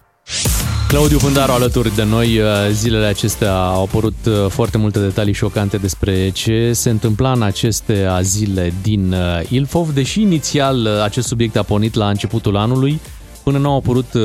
[0.88, 2.38] Claudiu Pândaru alături de noi.
[2.38, 7.42] uh, Zilele acestea au apărut uh, foarte multe detalii șocante despre ce se întâmpla în
[7.42, 13.00] aceste zile din uh, Ilfov, deși inițial uh, acest subiect a pornit la începutul anului,
[13.42, 14.22] până nu au apărut uh,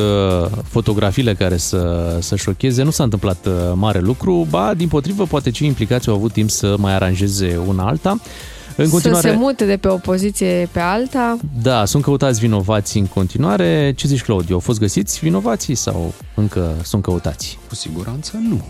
[0.63, 5.49] fotografiile care să, să șocheze, nu s-a întâmplat uh, mare lucru, ba, din potrivă, poate
[5.49, 8.19] cei implicați au avut timp să mai aranjeze una alta.
[8.75, 11.37] În continuare, Să se mute de pe o poziție pe alta.
[11.61, 13.93] da, sunt căutați vinovați în continuare.
[13.95, 14.53] Ce zici, Claudiu?
[14.55, 17.59] Au fost găsiți vinovații sau încă sunt căutați?
[17.67, 18.61] Cu siguranță nu.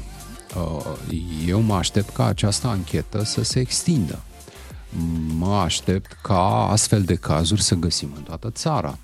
[0.56, 1.18] Uh,
[1.48, 4.20] Eu mă aștept ca această anchetă să se extindă.
[5.38, 8.98] Mă aștept ca astfel de cazuri să găsim în toată țara.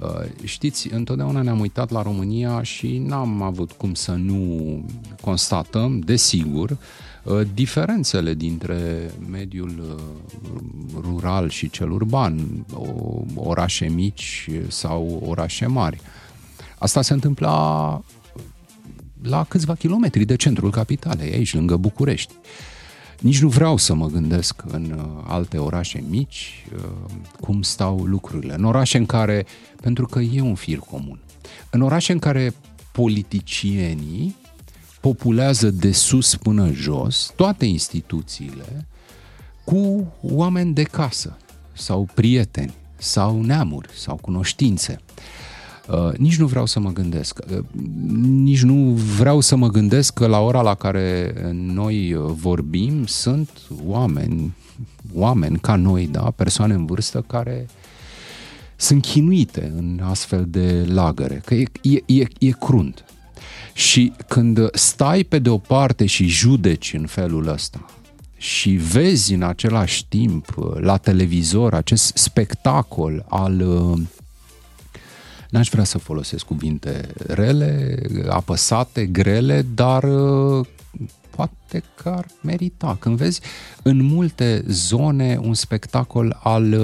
[0.00, 0.08] Uh,
[0.44, 4.84] Știți, întotdeauna ne-am uitat la România și n-am avut cum să nu
[5.20, 6.76] constatăm, desigur,
[7.22, 16.00] uh, diferențele dintre mediul uh, rural și cel urban, o- orașe mici sau orașe mari.
[16.78, 18.00] Asta se întâmpla
[19.22, 22.34] la câțiva kilometri de centrul capitalei, aici, lângă București.
[23.20, 26.82] Nici nu vreau să mă gândesc în uh, alte orașe mici uh,
[27.40, 28.54] cum stau lucrurile.
[28.54, 29.46] În orașe în care,
[29.80, 31.20] pentru că e un fir comun,
[31.70, 32.54] în orașe în care
[32.92, 34.36] politicienii
[35.00, 38.86] populează de sus până jos toate instituțiile
[39.64, 41.36] cu oameni de casă
[41.72, 45.00] sau prieteni sau neamuri sau cunoștințe.
[45.90, 47.38] Uh, nici nu vreau să mă gândesc.
[47.50, 47.58] Uh,
[48.26, 53.50] nici nu vreau să mă gândesc că la ora la care noi uh, vorbim sunt
[53.84, 54.54] oameni,
[55.14, 57.66] oameni ca noi, da, persoane în vârstă care
[58.76, 63.04] sunt chinuite în astfel de lagăre, că e, e, e, e crunt.
[63.72, 67.84] Și când stai pe de o parte și judeci în felul ăsta
[68.36, 74.00] și vezi în același timp uh, la televizor acest spectacol al uh,
[75.56, 77.98] N-aș vrea să folosesc cuvinte rele,
[78.28, 80.66] apăsate, grele, dar uh,
[81.30, 82.96] poate că ar merita.
[83.00, 83.40] Când vezi
[83.82, 86.76] în multe zone un spectacol al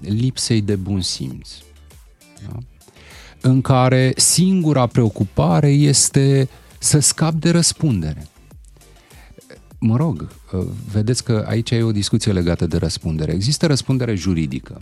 [0.00, 1.48] lipsei de bun simț.
[2.48, 2.58] Da?
[3.40, 6.48] în care singura preocupare este
[6.78, 8.26] să scap de răspundere.
[9.78, 10.28] Mă rog,
[10.92, 13.32] vedeți că aici e o discuție legată de răspundere.
[13.32, 14.80] Există răspundere juridică.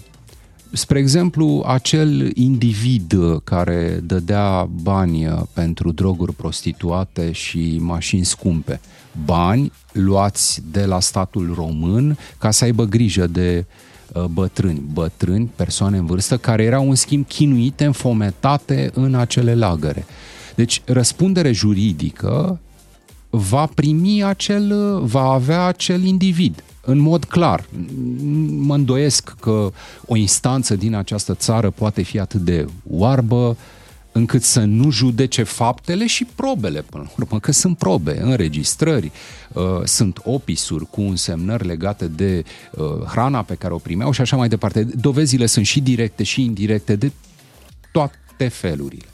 [0.73, 3.15] Spre exemplu, acel individ
[3.45, 8.81] care dădea bani pentru droguri prostituate și mașini scumpe,
[9.25, 15.51] bani luați de la statul român ca să aibă grijă de uh, Uh, bătrâni, bătrâni,
[15.57, 20.05] persoane în vârstă, care erau în schimb chinuite, înfometate în acele lagăre.
[20.55, 22.61] Deci răspundere juridică
[23.31, 27.65] va primi acel, va avea acel individ în mod clar.
[28.47, 29.73] Mă îndoiesc că
[30.07, 33.57] o instanță din această țară poate fi atât de oarbă,
[34.13, 39.11] încât să nu judece faptele și probele, până la urmă, că sunt probe, înregistrări,
[39.53, 44.37] uh, sunt opisuri cu însemnări legate de uh, hrana pe care o primeau și așa
[44.37, 44.83] mai departe.
[44.83, 47.13] Dovezile sunt și directe și indirecte de
[47.93, 49.07] toate felurile.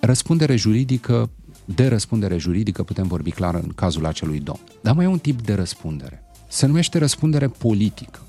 [0.00, 1.30] Răspundere juridică,
[1.74, 4.60] de răspundere juridică putem vorbi clar în cazul acelui domn.
[4.80, 6.22] Dar mai e un tip de răspundere.
[6.48, 8.20] Se numește răspundere politică.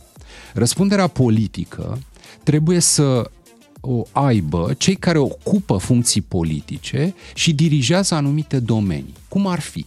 [0.54, 2.00] Răspunderea politică
[2.44, 3.32] trebuie să
[3.80, 9.14] o aibă cei care ocupă funcții politice și dirigează anumite domenii.
[9.28, 9.86] Cum ar fi?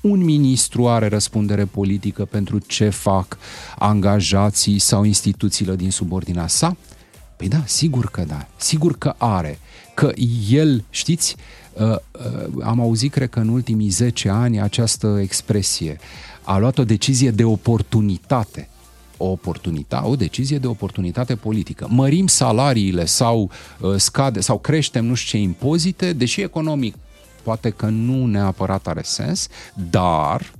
[0.00, 3.38] Un ministru are răspundere politică pentru ce fac
[3.78, 6.76] angajații sau instituțiile din subordinea sa?
[7.36, 9.58] Păi da, sigur că da, sigur că are.
[9.94, 10.12] Că
[10.50, 11.61] el, știți, uh, uh,
[12.62, 15.98] am auzit, cred că în ultimii 10 ani, această expresie.
[16.42, 18.66] A luat o decizie de oportunitate
[19.16, 21.86] o oportunitate, o decizie de oportunitate politică.
[21.90, 23.50] Mărim salariile sau
[23.80, 26.94] uh, scade sau creștem nu știu ce impozite, deși economic
[27.42, 29.48] poate că nu neapărat are sens,
[29.90, 30.52] dar,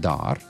[0.00, 0.40] dar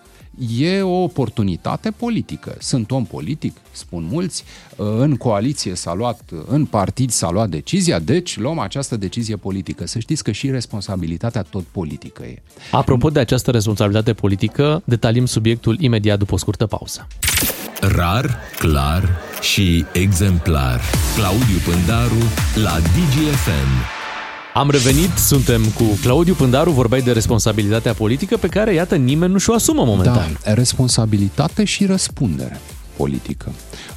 [0.59, 2.57] e o oportunitate politică.
[2.59, 4.45] Sunt om politic, spun mulți,
[4.76, 9.86] uh, în coaliție s-a luat, în partid s-a luat decizia, deci luăm această decizie politică.
[9.86, 12.43] Să știți că și responsabilitatea tot politică e.
[12.70, 17.07] Apropo de această responsabilitate politică, detalim subiectul imediat după o scurtă pauză.
[17.80, 20.80] Rar, clar și exemplar.
[21.16, 22.22] Claudiu Pândaru
[22.55, 23.97] la DGFM.
[24.55, 29.38] Am revenit, suntem cu Claudiu Pândaru, vorbeai de responsabilitatea politică pe care, iată, nimeni nu
[29.38, 30.38] și-o asumă momentan.
[30.44, 32.61] Da, responsabilitate și răspundere
[32.96, 33.53] politică.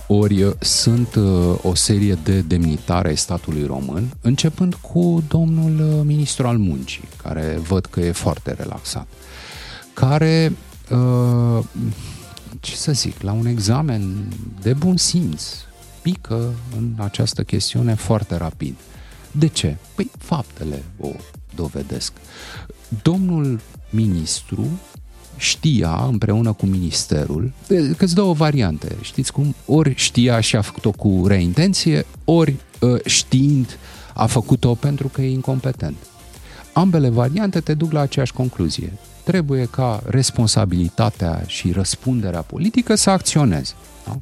[0.08, 6.06] Ori uh, sunt uh, o serie de demnitare ai statului român, începând cu domnul uh,
[6.06, 9.08] ministru al muncii, care văd că e foarte relaxat,
[9.94, 10.52] care
[10.90, 11.64] uh,
[12.60, 14.28] ce să zic, la un examen
[14.62, 15.44] de bun simț,
[16.02, 18.76] pică în această chestiune foarte rapid.
[19.32, 19.78] De ce?
[19.96, 21.10] Păi faptele o
[21.56, 22.14] dovedesc.
[23.02, 23.60] Domnul
[23.90, 24.68] ministru
[25.38, 29.56] știa împreună cu ministerul, că îți dă o variante, știți cum?
[29.66, 33.78] Ori știa și a făcut-o cu reintenție, ori ă, știind
[34.14, 35.98] a făcut-o pentru că e incompetent.
[36.74, 43.74] Ambele variante te duc la aceeași concluzie trebuie ca responsabilitatea și răspunderea politică să acționeze.
[44.06, 44.20] Da?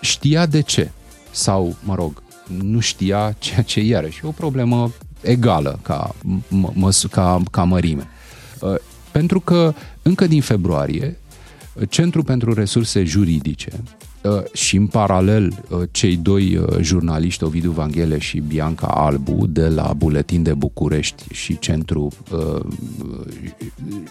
[0.00, 0.90] Știa de ce,
[1.30, 2.22] sau, mă rog,
[2.62, 6.14] nu știa ceea ce iarăși e o problemă egală ca,
[6.74, 8.08] mă, ca, ca mărime.
[8.60, 8.74] Uh,
[9.12, 11.18] pentru că încă din februarie,
[11.88, 13.70] Centrul pentru Resurse Juridice
[14.22, 19.68] Uh, și în paralel uh, cei doi uh, jurnaliști, Ovidiu Vanghele și Bianca Albu, de
[19.68, 22.12] la Buletin de București și Centru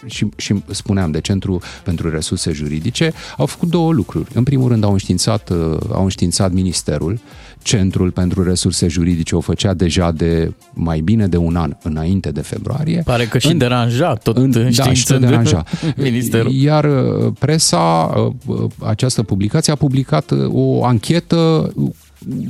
[0.06, 4.30] și, și spuneam de Centru pentru Resurse Juridice, au făcut două lucruri.
[4.34, 5.50] În primul rând au înștiințat,
[5.92, 7.18] au înștiințat ministerul
[7.62, 12.40] Centrul pentru Resurse Juridice o făcea deja de mai bine de un an înainte de
[12.40, 13.02] februarie.
[13.04, 15.64] Pare că și în, deranja tot în, da, și deranja.
[15.96, 16.52] ministerul.
[16.52, 21.72] Iar uh, presa, uh, uh, această publicație a publicat o anchetă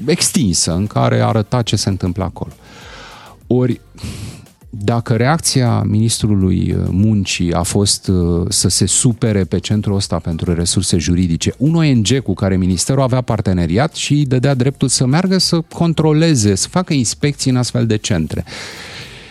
[0.06, 2.52] extinsă în care arăta ce se întâmplă acolo.
[3.46, 3.80] Ori
[4.70, 10.54] dacă reacția ministrului uh, muncii a fost uh, să se supere pe centrul ăsta pentru
[10.54, 15.38] resurse juridice, un ONG cu care ministerul avea parteneriat și îi dădea dreptul să meargă
[15.38, 18.44] să controleze, să facă inspecții în astfel de centre.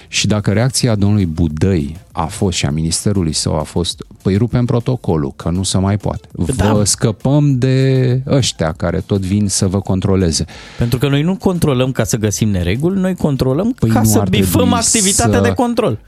[0.07, 4.65] Și dacă reacția domnului Budăi a fost și a ministerului său a fost, păi rupem
[4.65, 6.27] protocolul, că nu se mai poate.
[6.31, 6.81] Vă Da.
[6.83, 10.45] scăpăm de ăștia care tot vin să vă controleze.
[10.77, 14.19] Pentru că noi nu controlăm ca să găsim nereguli, noi controlăm Păi ca nu să
[14.19, 15.99] ar bifăm trebui activitatea să- de control.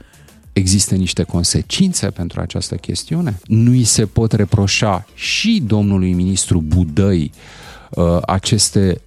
[0.52, 3.38] Există niște consecințe pentru această chestiune?
[3.46, 7.32] Nu îi se pot reproșa și domnului ministru Budăi
[7.90, 9.00] uh, aceste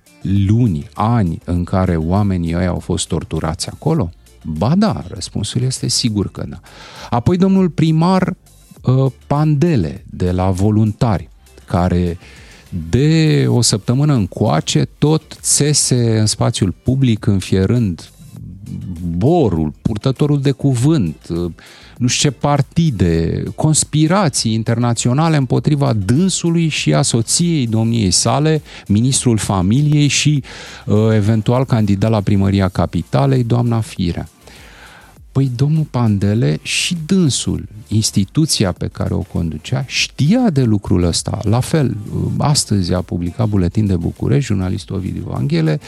[0.48, 4.11] luni, ani în care oamenii ăia au fost torturați acolo?
[4.44, 6.60] Ba da, răspunsul este sigur că da.
[7.10, 8.36] Apoi domnul primar
[8.82, 11.30] uh, Pandele de la voluntari,
[11.65, 12.18] care
[12.90, 18.11] de o săptămână încoace tot țese în spațiul public înfierând
[19.18, 21.28] borul, purtătorul de cuvânt,
[21.98, 30.07] nu știu ce partide, conspirații internaționale împotriva dânsului și a soției domniei sale, ministrul familiei
[30.07, 30.44] și
[30.86, 34.28] uh, eventual candidat la primăria capitalei, doamna Firea.
[35.34, 41.39] Păi domnul Pandele și dânsul, instituția pe care o conducea, știa de lucrul ăsta.
[41.43, 41.97] La fel,
[42.38, 45.80] astăzi a publicat Buletin de București, jurnalistul Ovidiu Vanghele,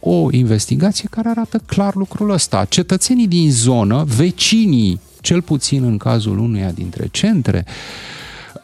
[0.00, 2.64] o investigație care arată clar lucrul ăsta.
[2.64, 7.64] Cetățenii din zonă, vecinii, cel puțin în cazul unuia dintre centre,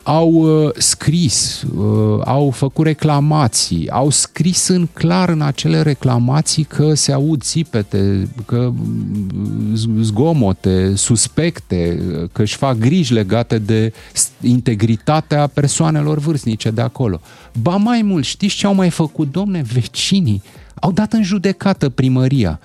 [0.02, 6.94] au uh, scris, uh, au făcut reclamații, au scris în clar în acele reclamații că
[6.94, 12.00] se aud țipete, că mm, z- zgomote, suspecte,
[12.32, 17.20] că își fac griji legate de s- integritatea persoanelor vârstnice de acolo.
[17.60, 20.42] Ba mai mult, știți ce au mai făcut, domne, vecinii?
[20.74, 22.60] Au dat în judecată primăria.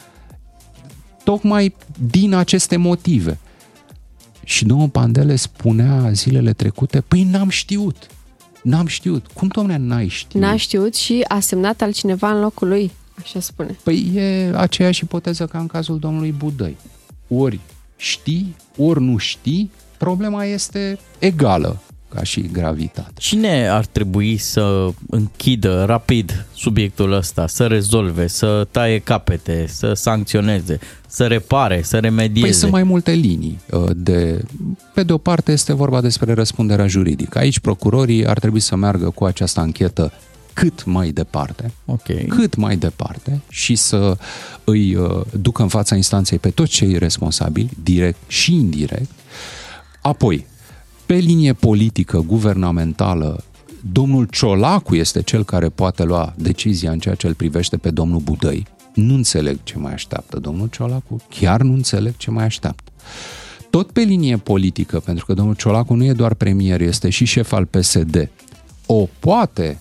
[1.23, 1.75] Tocmai
[2.11, 3.37] din aceste motive.
[4.47, 8.07] Și domnul Pandele spunea zilele trecute, păi n-am știut.
[8.63, 9.27] N-am știut.
[9.33, 10.43] Cum, domne, n-ai știut?
[10.43, 12.91] N-a știut și a semnat altcineva în locul lui,
[13.21, 13.77] așa spune.
[13.83, 16.77] Păi e aceeași ipoteză ca în cazul domnului Budăi.
[17.27, 17.59] Ori
[17.95, 21.81] știi, ori nu știi, problema este egală
[22.13, 23.11] ca și gravitate.
[23.17, 30.79] Cine ar trebui să închidă rapid subiectul ăsta, să rezolve, să taie capete, să sancționeze,
[31.07, 32.47] să repare, să remedieze?
[32.47, 33.59] Păi sunt mai multe linii.
[33.71, 34.41] uh, De,
[34.93, 37.37] pe de o parte este vorba despre răspunderea juridică.
[37.37, 40.11] Aici procurorii ar trebui să meargă cu această anchetă
[40.53, 42.25] cât mai departe, okay.
[42.29, 44.17] cât mai departe și să
[44.63, 49.11] îi uh, ducă în fața instanței pe toți cei responsabili, direct și indirect.
[50.01, 50.45] Apoi,
[51.07, 53.43] pe linie politică, guvernamentală,
[53.91, 58.19] domnul Ciolacu este cel care poate lua decizia în ceea ce îl privește pe domnul
[58.19, 58.67] Budăi.
[58.93, 62.91] Nu înțeleg ce mai așteaptă domnul Ciolacu, chiar nu înțeleg ce mai așteaptă.
[63.69, 67.51] Tot pe linie politică, pentru că domnul Ciolacu nu e doar premier, este și șef
[67.51, 68.29] al PSD.
[68.85, 69.79] O poate,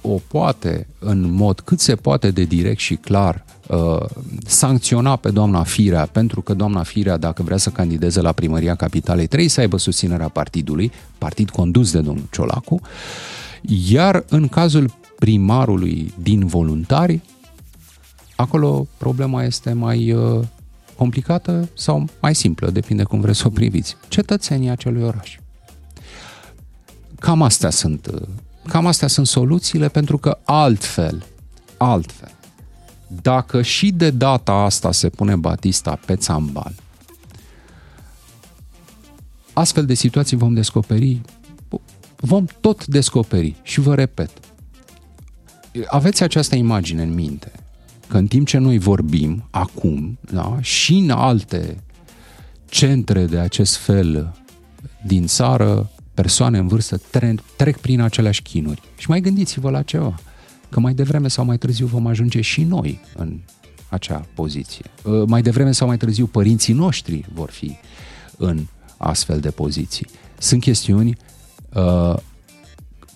[0.00, 4.04] o poate în mod cât se poate de direct și clar uh,
[4.46, 9.26] sancționa pe doamna Firea, pentru că doamna Firea, dacă vrea să candideze la primăria capitalei,
[9.26, 12.80] trebuie să aibă susținerea partidului, partid condus de domnul Ciolacu,
[13.88, 17.20] iar în cazul primarului din voluntari,
[18.36, 20.44] acolo problema este mai uh,
[20.96, 23.96] complicată sau mai simplă, depinde cum vreți să o priviți.
[24.08, 25.38] Cetățenii acelui oraș.
[27.18, 28.20] Cam astea sunt, uh,
[28.68, 31.24] cam astea sunt soluțiile, pentru că altfel,
[31.76, 32.35] altfel,
[33.06, 36.72] dacă și de data asta se pune Batista pe țambal,
[39.52, 41.20] astfel de situații vom descoperi,
[42.16, 43.54] vom tot descoperi.
[43.62, 44.30] Și vă repet,
[45.86, 47.52] aveți această imagine în minte,
[48.08, 51.76] că în timp ce noi vorbim acum, da, și în alte
[52.68, 54.36] centre de acest fel
[55.06, 58.82] din țară, persoane în vârstă trec, trec prin aceleași chinuri.
[58.96, 60.14] Și mai gândiți-vă la ceva,
[60.68, 63.38] că mai devreme sau mai târziu vom ajunge și noi în
[63.88, 64.84] acea poziție.
[65.26, 67.76] Mai devreme sau mai târziu părinții noștri vor fi
[68.36, 68.66] în
[68.96, 70.06] astfel de poziții.
[70.38, 71.16] Sunt chestiuni
[71.72, 72.14] uh,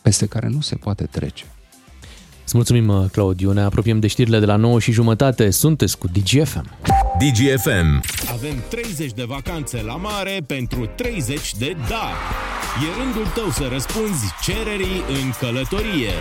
[0.03, 1.45] peste care nu se poate trece.
[2.45, 3.53] Îți mulțumim, Claudiu.
[3.53, 5.51] Ne apropiem de știrile de la 9 și jumătate.
[5.51, 6.71] Sunteți cu DGFM.
[7.19, 8.03] DGFM.
[8.33, 12.09] Avem 30 de vacanțe la mare pentru 30 de da.
[12.83, 16.15] E rândul tău să răspunzi cererii în călătorie.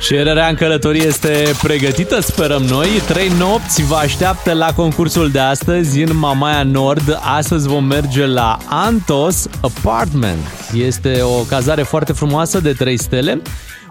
[0.00, 2.88] Cererea în călătorie este pregătită, sperăm noi.
[3.06, 7.18] Trei nopți vă așteaptă la concursul de astăzi în Mamaia Nord.
[7.22, 10.46] Astăzi vom merge la Antos Apartment.
[10.74, 13.42] Este o cazare foarte frumoasă de 3 stele,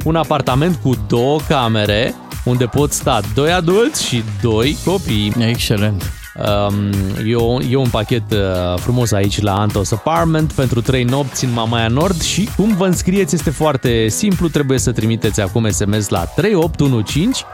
[0.04, 5.34] un apartament cu două camere, unde pot sta doi adulți și doi copii.
[5.40, 6.27] Excelent!
[6.38, 6.90] Um,
[7.26, 11.52] e, o, e un pachet uh, frumos aici la Antos Apartment pentru 3 nopți în
[11.52, 16.26] Mamaia Nord și cum vă înscrieți este foarte simplu, trebuie să trimiteți acum SMS la
[16.26, 17.46] 3815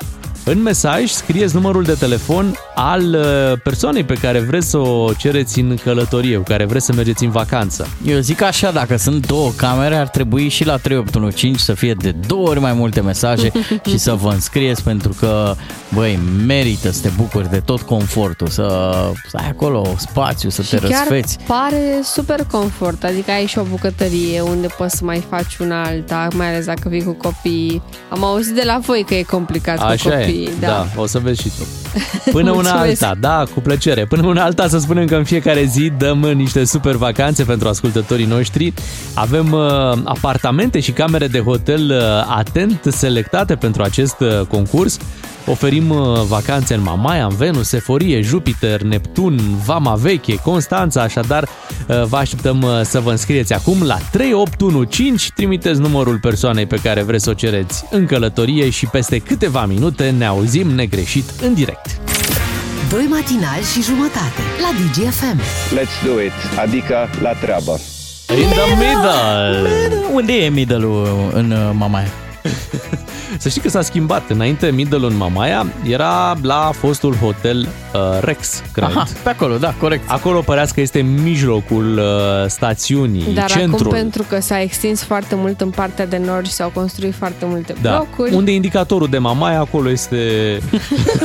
[0.45, 5.59] În mesaj scrieți numărul de telefon al uh, persoanei pe care vreți să o cereți
[5.59, 7.87] în călătorie, cu care vreți să mergeți în vacanță.
[8.05, 12.11] Eu zic așa, dacă sunt două camere, ar trebui și la 3815 să fie de
[12.27, 13.51] două ori mai multe mesaje
[13.89, 15.53] și să vă înscrieți pentru că,
[15.93, 18.93] băi, merită să te bucuri de tot confortul, să,
[19.29, 21.37] să ai acolo spațiu, să te Și chiar răsfeți.
[21.47, 26.27] pare super confort, adică ai și o bucătărie unde poți să mai faci una alta,
[26.35, 27.81] mai ales dacă vii cu copii.
[28.09, 30.32] Am auzit de la voi că e complicat cu Așa copii.
[30.32, 30.87] e, da.
[30.95, 31.67] o să vezi și tu.
[32.31, 33.03] Până una Mulțumesc.
[33.03, 34.05] alta, da, cu plăcere.
[34.05, 38.25] Până una alta să spunem că în fiecare zi dăm niște super vacanțe pentru ascultătorii
[38.25, 38.73] noștri.
[39.13, 39.61] Avem uh,
[40.03, 44.97] apartamente și camere de hotel uh, atent selectate pentru acest uh, concurs.
[45.45, 52.03] Oferim uh, vacanțe în Mamaia, în Venus, Seforie, Jupiter, Neptun, Vama Veche, Constanța, așadar uh,
[52.03, 57.23] vă așteptăm uh, să vă înscrieți acum la 3815, trimiteți numărul persoanei pe care vreți
[57.23, 61.99] să o cereți în călătorie și peste câteva minute ne auzim negreșit în direct.
[62.89, 65.39] Doi matinali și jumătate la DGFM.
[65.75, 67.79] Let's do it, adică la treabă.
[68.29, 69.69] In the middle!
[70.13, 72.11] Unde e middle-ul în uh, Mamaia?
[73.37, 74.29] Să știi că s-a schimbat.
[74.29, 77.59] Înainte middle în Mamaia era la fostul hotel
[77.93, 78.87] uh, Rex, cred.
[78.87, 80.09] Aha, pe acolo, da, corect.
[80.09, 82.03] Acolo părea că este mijlocul uh,
[82.47, 83.79] stațiunii, Dar centrul.
[83.79, 87.45] acum pentru că s-a extins foarte mult în partea de nord și s-au construit foarte
[87.45, 87.89] multe da.
[87.89, 90.17] blocuri, Unde e indicatorul de Mamaia, acolo este...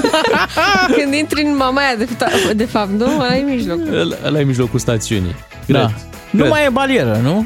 [0.97, 3.05] când intri în Mamaia, de, fa- de fapt, nu?
[3.05, 4.19] Ăla e mijlocul.
[4.25, 5.35] Ăla e mijlocul stațiunii.
[5.67, 5.91] Da.
[6.31, 6.43] Cred.
[6.43, 7.45] Nu mai e barieră, nu?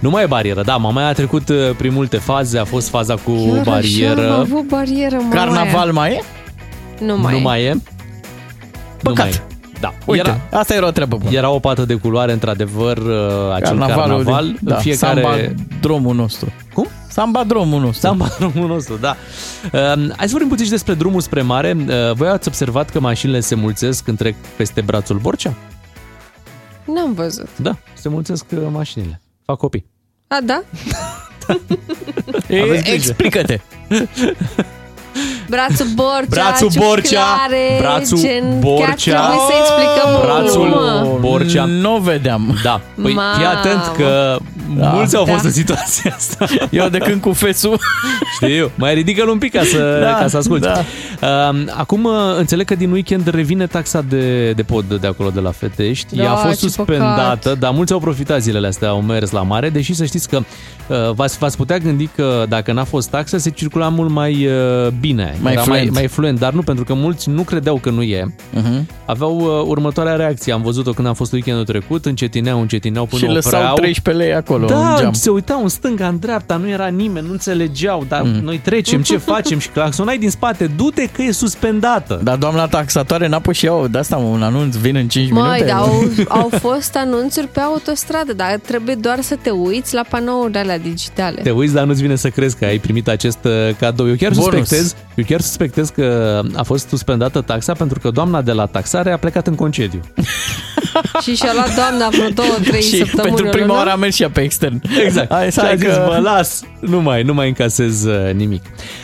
[0.00, 0.76] Nu mai e barieră, da.
[0.76, 2.58] Mamaia a trecut uh, prin multe faze.
[2.58, 4.20] A fost faza cu Chiar barieră.
[4.20, 5.44] Așa, am avut barieră, Mamaia.
[5.44, 6.22] Carnaval mai e?
[7.04, 7.42] Nu mai nu e.
[7.42, 7.74] mai e.
[9.02, 9.26] Păcat.
[9.26, 9.54] Nu mai e.
[9.80, 9.94] Da.
[10.04, 11.30] Uite, era, asta era o treabă bună.
[11.36, 13.04] era o pată de culoare, într-adevăr, uh,
[13.54, 14.44] acel Carnavalul carnaval.
[14.44, 15.20] din- în da, fiecare...
[15.22, 16.52] Samba drumul nostru.
[16.74, 16.86] Cum?
[17.08, 18.00] Samba drumul nostru.
[18.06, 19.16] Samba drumul nostru, da.
[19.72, 19.80] Uh,
[20.16, 21.76] hai să vorbim puțin și despre drumul spre mare.
[21.78, 25.54] Uh, voi ați observat că mașinile se mulțesc când trec peste brațul Borcea?
[26.86, 27.58] N-am văzut.
[27.58, 29.20] Da, se mulțesc uh, mașinile.
[29.44, 29.86] Fac copii.
[30.28, 30.62] A, da?
[32.48, 32.94] E, Aveți grijă.
[32.94, 33.60] explică-te.
[35.48, 38.84] Brațul Borcea, Brațul Borcea, ciuclare, brațul gen, Borcea.
[38.84, 41.16] Chiar trebuie să explicăm Brațul Mă.
[41.20, 41.64] Borcea.
[41.64, 42.58] Nu vedeam.
[42.62, 42.80] Da.
[43.02, 43.36] Păi Mamă.
[43.36, 44.36] fii atent că
[44.78, 44.88] Da.
[44.88, 45.48] mulți au fost Da.
[45.48, 46.46] în situația asta.
[46.70, 47.80] Eu de când cu fețul...
[48.34, 50.66] Știu, mai ridică-l un pic ca să, Da, ca să asculti.
[50.66, 50.78] da.
[51.22, 55.40] Uh, acum uh, înțeleg că din weekend revine taxa de, de pod de acolo de
[55.40, 56.16] la Fetești.
[56.16, 57.58] Da, Ea a fost ce suspendată, păcat.
[57.58, 60.36] dar mulți au profitat zilele astea, au mers la mare, deși să știți că
[60.86, 64.88] uh, v-ați, v-ați putea gândi că dacă n-a fost taxă, se circula mult mai uh,
[65.00, 65.35] bine.
[65.40, 65.82] Mai Era fluent.
[65.90, 68.34] mai, mai fluent, dar nu, pentru că mulți nu credeau că nu e.
[68.54, 68.84] Uh-huh.
[69.06, 70.52] Aveau uh, următoarea reacție.
[70.52, 73.74] Am văzut-o când am fost weekendul trecut, încetineau, încetineau până Și lăsau opreau.
[73.76, 75.12] 13 lei acolo Da, în geam.
[75.12, 78.40] se uitau în stânga, în dreapta, nu era nimeni, nu înțelegeau, dar mm.
[78.42, 79.58] noi trecem, ce facem?
[79.58, 82.20] Și claxonai din spate, du-te că e suspendată.
[82.22, 85.30] Dar doamna taxatoare n-a pus și eu, de asta mă, un anunț, vin în 5
[85.30, 85.64] Măi, minute.
[85.64, 86.02] dar au,
[86.40, 91.40] au fost anunțuri pe autostradă, dar trebuie doar să te uiți la panourile alea digitale.
[91.42, 94.08] Te uiți, dar nu-ți vine să crezi că ai primit acest uh, cadou.
[94.08, 94.44] Eu chiar Bonus.
[94.44, 99.12] suspectez, eu chiar suspectez că a fost suspendată taxa pentru că doamna de la taxare
[99.12, 100.00] a plecat în concediu.
[101.22, 103.34] Și și-a luat doamna vreo două, trei și săptămâni.
[103.34, 103.78] pentru o prima lună.
[103.78, 104.80] oară a mers și ea pe extern.
[105.04, 105.32] Exact.
[105.32, 106.04] Hai să și a hai zis, că...
[106.08, 108.62] mă, las, nu mai, nu mai încasez uh, nimic.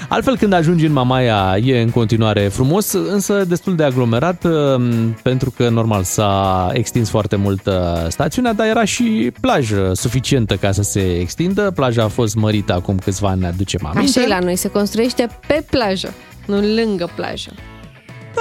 [0.08, 4.82] Altfel, când ajungi în Mamaia, e în continuare frumos, însă destul de aglomerat, uh,
[5.22, 7.74] pentru că, normal, s-a extins foarte mult uh,
[8.08, 11.70] stațiunea, dar era și plajă suficientă ca să se extindă.
[11.74, 14.18] Plaja a fost mărită acum câțiva ani, ne aducem aminte.
[14.18, 16.14] Așa e la noi, se construiește pe plajă,
[16.46, 17.50] nu lângă plajă.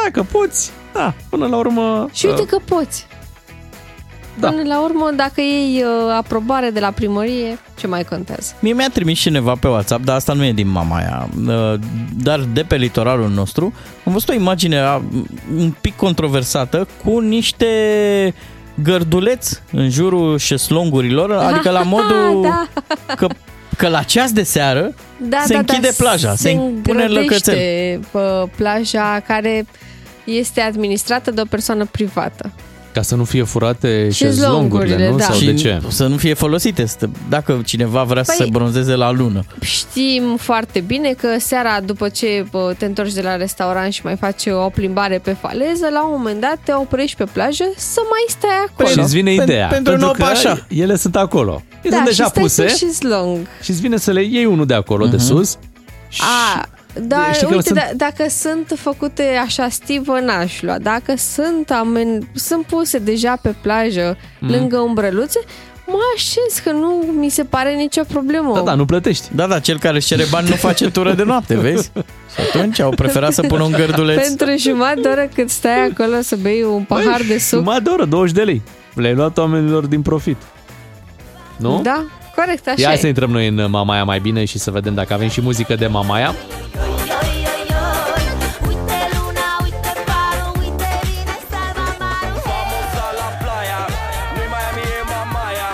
[0.03, 2.09] Dacă poți, da, până la urmă...
[2.13, 3.07] Și uite uh, că poți.
[4.41, 4.49] Da.
[4.49, 8.53] Până la urmă, dacă iei uh, aprobare de la primărie, ce mai contează?
[8.59, 11.73] Mie mi-a trimis cineva pe WhatsApp, dar asta nu e din Mamaia, uh,
[12.23, 13.73] dar de pe litoralul nostru,
[14.05, 15.01] am văzut o imagine a,
[15.57, 17.65] un pic controversată cu niște
[18.83, 22.67] gărduleți în jurul șeslongurilor, adică la modul da.
[23.15, 23.27] că,
[23.77, 24.93] că la ceas de seară
[25.29, 27.53] Da, se da, închide da, plaja, se, pune în lăcățel.
[27.53, 29.65] îngrădește, pă, plaja care
[30.23, 32.51] este administrată de o persoană privată.
[32.93, 35.17] Ca să nu fie furate Șezlongurile, șezlongurile, nu?
[35.17, 35.23] da.
[35.23, 35.81] Sau și de ce?
[35.87, 36.85] să nu fie folosite.
[36.85, 39.43] Să- Dacă cineva vrea să Păi- se bronzeze la lună.
[39.61, 44.15] Știm foarte bine că seara, după ce pă, te întorci de la restaurant și mai
[44.15, 48.25] faci o plimbare pe faleză, la un moment dat te oprești pe plajă să mai
[48.27, 48.89] stai acolo.
[48.89, 49.67] Și îți vine Pen- ideea.
[49.67, 50.65] pentru pentru nou că pașa.
[50.69, 51.61] ele sunt acolo.
[51.81, 53.37] Ele da, sunt deja și stai puse pe șezlong.
[53.61, 55.57] și îți vine să le iei unul de acolo, de sus.
[56.19, 56.67] A,
[57.01, 60.77] dar Știi că uite, sunt- da, dacă sunt făcute așa stivă, n-aș lua.
[60.79, 64.49] Dacă sunt, amen, sunt puse deja pe plajă, Mm.
[64.49, 65.39] lângă umbreluțe,
[65.87, 68.53] mă așez că nu mi se pare nicio problemă.
[68.53, 69.27] Da, da, nu plătești.
[69.35, 71.91] Da, da, cel care își cere bani nu face tură de noapte, vezi?
[72.35, 74.27] Și atunci au preferat să pună un gărduleț.
[74.27, 77.57] Pentru jumătate de oră cât stai acolo să bei un pahar de suc.
[77.59, 78.61] Jumătate de oră, 20 de lei.
[78.93, 80.37] Le-ai luat oamenilor din profit.
[81.57, 81.79] Nu?
[81.83, 82.05] Da,
[82.35, 82.97] corect, așa Ia e.
[82.97, 85.87] să intrăm noi în Mamaia mai bine și să vedem dacă avem și muzică de
[85.87, 86.35] Mamaia.
[94.35, 95.69] Nu-i Miami, e Mamaia.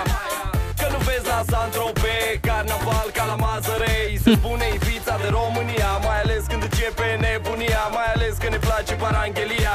[0.80, 4.10] Că nu vezi la Saint-Tropez Carnaval ca la Mazărei.
[4.24, 7.82] Se spune Ibiza de România Mai ales când începe nebunia.
[7.96, 9.74] Mai ales când ne place paranghelia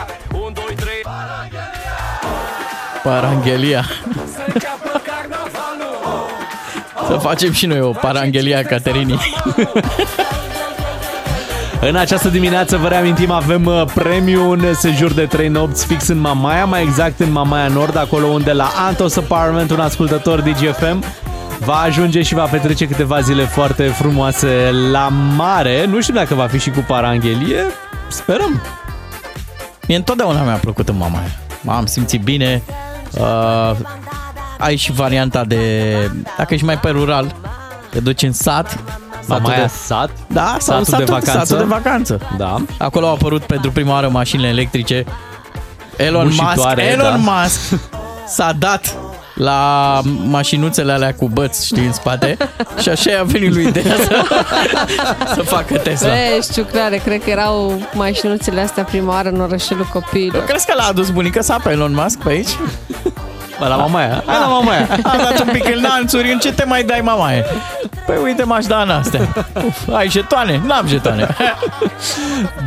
[7.14, 9.19] Să facem și noi o paranghelia Caterinii.
[11.90, 16.19] În această dimineață, vă reamintim, avem uh, premiu un sejur de 3 nopți fix în
[16.19, 21.03] Mamaia, mai exact în Mamaia Nord, acolo unde la Antos Apartment, un ascultător DGFM,
[21.60, 25.85] va ajunge și va petrece câteva zile foarte frumoase la mare.
[25.85, 27.64] Nu știu dacă va fi și cu paranghelie,
[28.07, 28.61] sperăm.
[29.88, 31.31] Mie întotdeauna mi-a plăcut în Mamaia.
[31.61, 32.61] M-am simțit bine.
[33.19, 33.76] Uh,
[34.64, 35.94] ai și varianta de...
[36.38, 37.35] Dacă ești mai pe rural,
[37.90, 38.80] te duci în sat.
[39.26, 40.10] Mamaia de, sat?
[40.27, 41.45] Da, sau Satul de satul, vacanță?
[41.45, 42.19] Satul de vacanță.
[42.38, 42.56] Da.
[42.77, 45.06] Acolo au apărut pentru prima oară mașinile electrice.
[45.98, 47.31] Elon Musk, Bușitoare, Elon da.
[47.31, 47.60] Musk
[48.27, 48.95] s-a dat
[49.34, 52.38] la mașinuțele alea cu băți, știi, în spate
[52.81, 54.26] și așa i-a venit lui ideea să,
[55.34, 56.07] să facă Tesla.
[56.07, 60.44] Băi, ciuclare, cred că erau mașinuțele astea prima oară în orășelul copiilor.
[60.44, 62.49] Crezi că l-a adus bunica sa pe Elon Musk pe aici?
[63.64, 64.23] Bă, la Mamaia.
[64.26, 64.88] Hai la Mamaia.
[65.03, 67.45] A dat un pic în lanțuri, în ce te mai dai, mamaie?
[68.06, 69.34] Păi uite, m-aș da în astea.
[69.65, 70.61] Uf, ai jetoane?
[70.65, 71.27] N-am jetoane.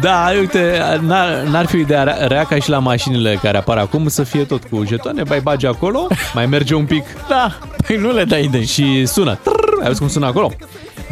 [0.01, 3.77] Da, uite, n-ar, n-ar fi o idee rea, rea ca și la mașinile care apar
[3.77, 7.05] acum să fie tot cu jetoane, bai bagi acolo, mai merge un pic.
[7.28, 7.52] Da,
[7.86, 8.64] păi nu le dai idei.
[8.66, 9.39] Și sună.
[9.43, 10.52] Trrr, ai văzut cum sună acolo?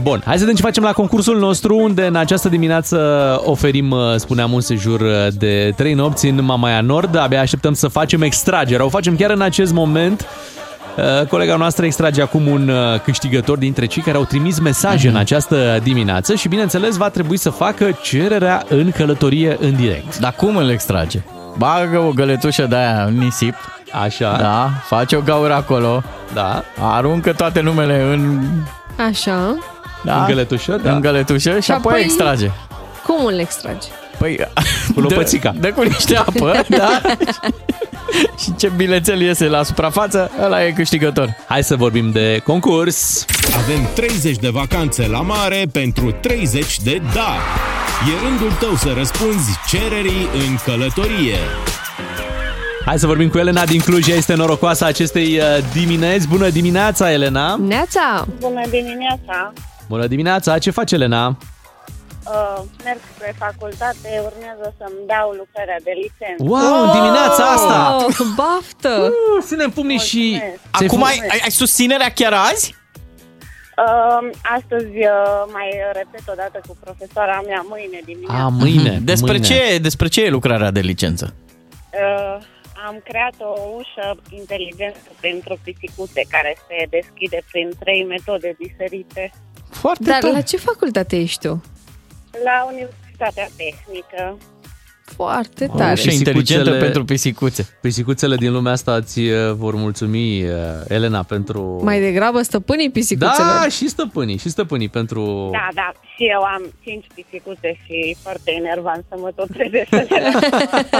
[0.02, 2.98] Bun, hai să vedem ce facem la concursul nostru, unde în această dimineață
[3.44, 7.16] oferim, uh, spuneam, un sejur uh, de 3 nopți în Mamaia Nord.
[7.16, 8.84] Abia așteptăm să facem extragerea.
[8.84, 10.26] O facem chiar în acest moment.
[10.96, 15.16] Uh, Colega noastră extrage acum un uh, câștigător dintre cei care au trimis mesaje în
[15.16, 20.18] această dimineață și, bineînțeles, va trebui să facă cererea în călătorie în direct.
[20.18, 21.22] Dar cum îl extrage?
[21.58, 23.54] Bagă o găletușă de aia în nisip.
[24.04, 24.36] Așa.
[24.40, 26.02] Da, face o gaură acolo.
[26.32, 26.62] Da.
[26.80, 28.40] Aruncă toate numele în,
[29.08, 29.56] Așa.
[30.04, 30.92] Da, În găletușă, da.
[30.92, 32.50] în găletușă și, Și apoi apoi- extrage.
[33.06, 33.88] Cum îl extrage?
[34.18, 34.38] Păi,
[34.94, 35.50] Cu lopățica.
[35.50, 37.00] Dă, dă cu niște apă, da?
[38.42, 41.36] și ce bilețel iese la suprafață, ăla e câștigător.
[41.48, 43.24] Hai să vorbim de concurs.
[43.56, 47.36] Avem 30 de vacanțe la mare pentru 30 de da.
[48.08, 51.36] E rândul tău să răspunzi cererii în călătorie.
[52.84, 56.28] Hai să vorbim cu Elena din Cluj, ea este norocoasa acestei uh, dimineți.
[56.28, 57.54] Bună dimineața, Elena!
[57.66, 58.26] Neața!
[58.40, 59.52] Bună dimineața!
[59.88, 60.58] Bună dimineața!
[60.58, 61.36] Ce faci, Elena?
[62.26, 66.42] Uh, merg spre facultate, urmează să-mi dau lucrarea de licență.
[66.52, 67.78] Wow, dimineața asta!
[68.06, 68.94] Oh, baftă!
[69.02, 70.36] Uh, ținem pumnii și...
[70.76, 72.74] ți-ai Acum fă- ai, ai, ai susținerea chiar azi?
[73.76, 78.44] Uh, astăzi uh, mai repet o dată cu profesoara mea mâine dimineața.
[78.44, 78.98] A, mâine.
[79.12, 79.46] Despre mâine.
[79.46, 81.34] ce, despre ce e lucrarea de licență?
[81.92, 82.36] Uh,
[82.86, 89.32] am creat o ușă inteligentă pentru pisicuțe care se deschide prin trei metode diferite
[89.74, 91.62] Foarte Dar la ce facultate ești tu?
[92.44, 94.36] la Universitatea Tehnică.
[95.04, 95.92] Foarte O tare.
[95.92, 97.68] ușă inteligentă Pisicuțele- pentru pisicuțe.
[97.80, 100.50] Pisicuțele din lumea asta ți uh, vor mulțumi, uh,
[100.88, 101.80] Elena, pentru...
[101.82, 103.58] Mai degrabă stăpânii pisicuțelor.
[103.62, 105.48] Da, și stăpânii, și stăpânii pentru...
[105.52, 110.06] Da, da, și eu am cinci pisicuțe și foarte enervant să mă tot trezesc să
[110.10, 110.30] le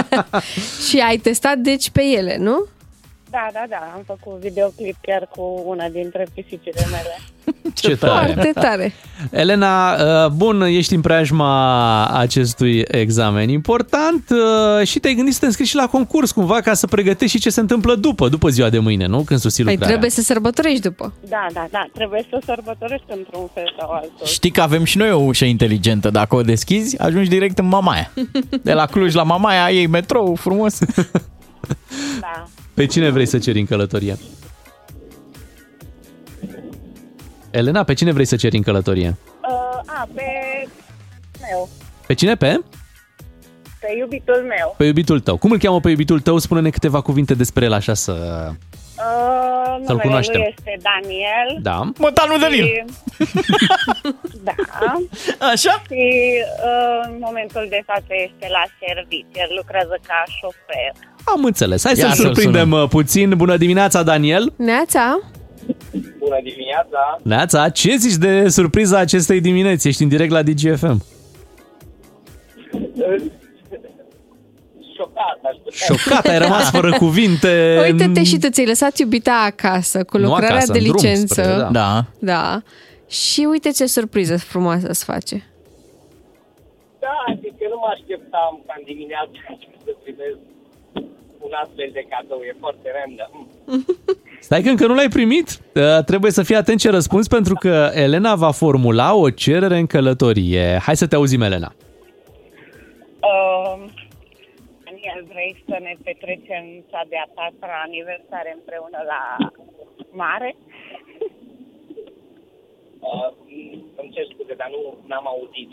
[0.89, 2.65] Și ai testat deci pe ele, nu?
[3.35, 7.15] Da, da, da, am făcut videoclip chiar cu una dintre pisicile mele.
[7.73, 8.33] Ce tare!
[8.33, 8.93] Foarte tare.
[9.31, 15.45] Elena, uh, bun, ești în preajma acestui examen important uh, și te-ai gândit să te
[15.45, 18.69] înscriși și la concurs cumva ca să pregătești și ce se întâmplă după, după ziua
[18.69, 19.21] de mâine, nu?
[19.21, 19.95] Când susții Păi lucrarea.
[19.97, 21.13] trebuie să sărbătorești după.
[21.29, 24.25] Da, da, da, trebuie să sărbătorești într-un fel sau altul.
[24.25, 26.09] Știi că avem și noi o ușă inteligentă.
[26.09, 28.11] Dacă o deschizi, ajungi direct în Mamaia.
[28.63, 30.79] De la Cluj la Mamaia, iei metrou frumos.
[32.19, 32.47] Da.
[32.73, 34.17] Pe cine vrei să ceri în călătorie?
[37.51, 39.17] Elena, pe cine vrei să ceri în călătorie?
[39.41, 40.23] Uh, a, pe
[41.41, 41.69] meu,
[42.07, 42.35] Pe cine?
[42.35, 42.61] Pe?
[43.85, 44.75] Pe iubitul meu.
[44.77, 45.37] Pe iubitul tău.
[45.37, 46.37] Cum îl cheamă pe iubitul tău?
[46.37, 48.11] Spune-ne câteva cuvinte despre el așa să...
[48.11, 48.51] Uh,
[49.65, 50.39] Să-l numele cunoaștem.
[50.39, 51.49] lui este Daniel.
[51.61, 51.91] Da.
[51.97, 52.63] Mătanul de lin.
[52.63, 52.83] Și-
[54.47, 54.55] da.
[55.51, 55.81] Așa?
[55.89, 56.03] Și
[56.65, 59.27] uh, în momentul de față este la serviciu.
[59.33, 60.91] El lucrează ca șofer.
[61.25, 61.83] Am înțeles.
[61.85, 63.33] Hai Ia să-l să-l surprindem uh, puțin.
[63.37, 64.53] Bună dimineața, Daniel!
[64.55, 65.19] Neața?
[66.19, 67.17] Bună dimineața!
[67.23, 69.87] Neața, ce zici de surpriza acestei dimineți?
[69.87, 71.03] Ești în direct la DGFM.
[74.97, 75.95] Șocat, aș putea.
[75.95, 77.79] Șocat, ai rămas fără cuvinte.
[77.91, 81.41] Uite-te și tu ți-ai lăsat iubita acasă cu Nu lucrarea acasă, de în drum licență.
[81.41, 81.69] spre- da.
[81.71, 82.05] Da.
[82.19, 82.61] Da.
[83.09, 85.43] Și uite ce surpriză frumoasă îți face.
[86.99, 89.39] Da, adică nu mă așteptam ca în dimineața
[89.85, 90.37] să primesc
[91.39, 92.39] un astfel de cadou.
[92.49, 93.47] E foarte random.
[94.47, 95.59] Stai că încă nu l-ai primit?
[95.75, 99.85] Uh, trebuie să fii atent ce răspunzi pentru că Elena va formula o cerere în
[99.85, 100.79] călătorie.
[100.83, 101.73] Hai să te auzim, Elena.
[103.19, 104.04] Uh, Daniel,
[105.31, 109.21] vrei să ne petrecem cea de-a patra aniversare împreună la
[110.23, 110.49] mare?
[113.13, 113.31] Uh,
[114.01, 115.69] îmi cer scuze, dar nu n-am auzit.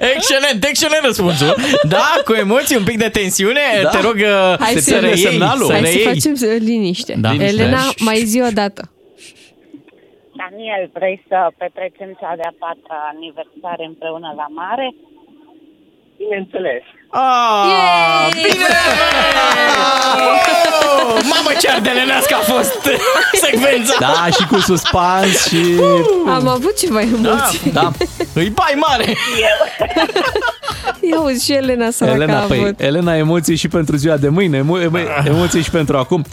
[0.14, 1.54] Excelent, excelent răspunsul.
[1.88, 3.60] Da, cu emoții, un pic de tensiune.
[3.82, 3.88] Da.
[3.88, 5.66] Te rog uh, Hai să, să- reiei, semnalul.
[5.66, 6.04] să Hai să reiei.
[6.12, 7.14] facem uh, liniște.
[7.18, 7.30] Da.
[7.32, 8.04] Elena, Liniște.
[8.04, 8.82] mai zi o dată.
[10.42, 14.94] Daniel, vrei să petrecem cea de-a patra aniversare împreună la mare?
[16.22, 16.82] Bineînțeles.
[17.10, 18.66] Ah, bine!
[20.82, 22.78] Oh, mamă, ce ardelenească a fost
[23.44, 23.94] secvența!
[24.00, 25.56] Da, și cu suspans și...
[26.26, 27.70] Am avut ceva emoții.
[27.72, 27.90] Da,
[28.34, 29.16] Îi bai mare!
[31.12, 32.80] Ia uzi și Elena săraca Elena, a păi, avut.
[32.80, 36.24] Elena, emoții și pentru ziua de mâine, emo- emo- emoții și pentru acum.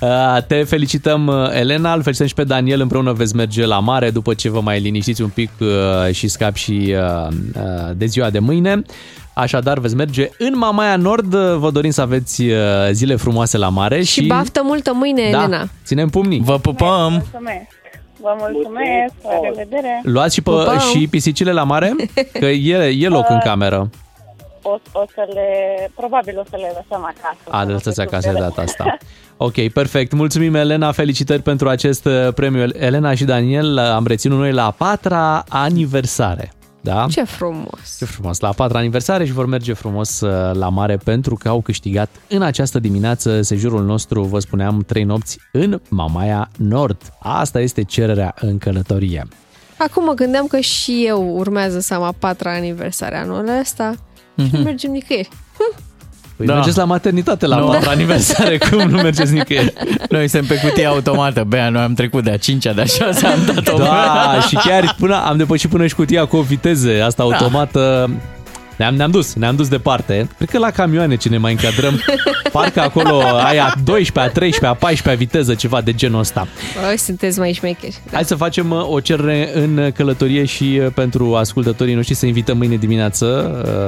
[0.00, 4.10] Uh, Te felicităm, uh, Elena, îl felicităm și pe Daniel, împreună veți merge la mare
[4.10, 5.68] după ce vă mai liniștiți un pic uh,
[6.14, 8.82] și scap și uh, uh, de ziua de mâine.
[9.34, 12.56] Așadar, veți merge în Mamaia Nord, uh, vă dorim să aveți uh,
[12.90, 14.12] zile frumoase la mare și...
[14.20, 15.68] Și baftă multă mâine, da, Elena.
[15.84, 16.40] ținem pumnii.
[16.40, 17.10] Vă pupăm!
[17.12, 17.66] Mulțumesc!
[18.20, 19.12] Vă mulțumesc!
[19.22, 20.00] La revedere!
[20.02, 20.78] Luați și, pe, Pupăm.
[20.78, 21.94] și pisicile la mare?
[22.40, 23.90] Că e, e loc în cameră.
[24.62, 25.48] O, o să le...
[25.96, 27.38] Probabil o să le lăsăm acasă.
[27.50, 28.84] A, de lăsați acasă de data asta.
[29.36, 30.12] Ok, perfect.
[30.12, 30.92] Mulțumim, Elena.
[30.92, 32.68] Felicitări pentru acest uh, premiu.
[32.78, 36.52] Elena și Daniel uh, am reținut noi la a patra aniversare.
[36.82, 37.06] Da?
[37.10, 37.96] Ce frumos.
[37.98, 38.40] Ce frumos.
[38.40, 42.08] La a patra aniversare și vor merge frumos uh, la mare pentru că au câștigat
[42.28, 47.12] în această dimineață sejurul nostru, vă spuneam, trei nopți în Mamaia Nord.
[47.18, 49.26] Asta este cererea în călătorie.
[49.78, 53.94] Acum mă gândeam că și eu urmează să am a patra aniversare anul ăsta
[54.36, 55.28] și nu mergem nicăieri.
[56.36, 56.54] Păi Da.
[56.54, 57.68] mergeți la maternitate la Nu.
[57.68, 59.72] a patra aniversare, cum nu mergeți nicăieri?
[60.08, 63.30] Noi suntem pe cutie automată, Bea, noi am trecut de a cincea, de a șasea,
[63.30, 63.76] am dat-o.
[63.78, 67.34] Da, și chiar până am depășit până și cutia cu o viteză asta Da.
[67.36, 68.10] automată.
[68.82, 70.28] Ne-am, ne-am dus, ne-am dus departe.
[70.36, 72.00] Cred că la camioane ce ne mai încadrăm,
[72.52, 76.48] parcă acolo ai a 12, a 13, a 14 viteză, ceva de genul ăsta.
[76.86, 78.00] Băi, sunteți mai șmecheri.
[78.12, 82.56] Hai să facem uh, o cerere în călătorie și uh, pentru ascultătorii noștri să invităm
[82.56, 83.26] mâine dimineață,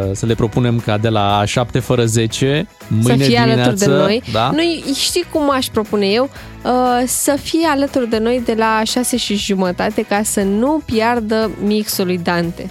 [0.08, 3.90] uh, să le propunem ca de la 7 fără 10, mâine să fie dimineață, alături
[3.90, 4.22] de noi.
[4.32, 4.50] Da?
[4.50, 6.30] Noi, știi cum aș propune eu?
[6.64, 11.50] Uh, să fie alături de noi de la 6 și jumătate ca să nu piardă
[11.64, 12.70] mixul lui Dante.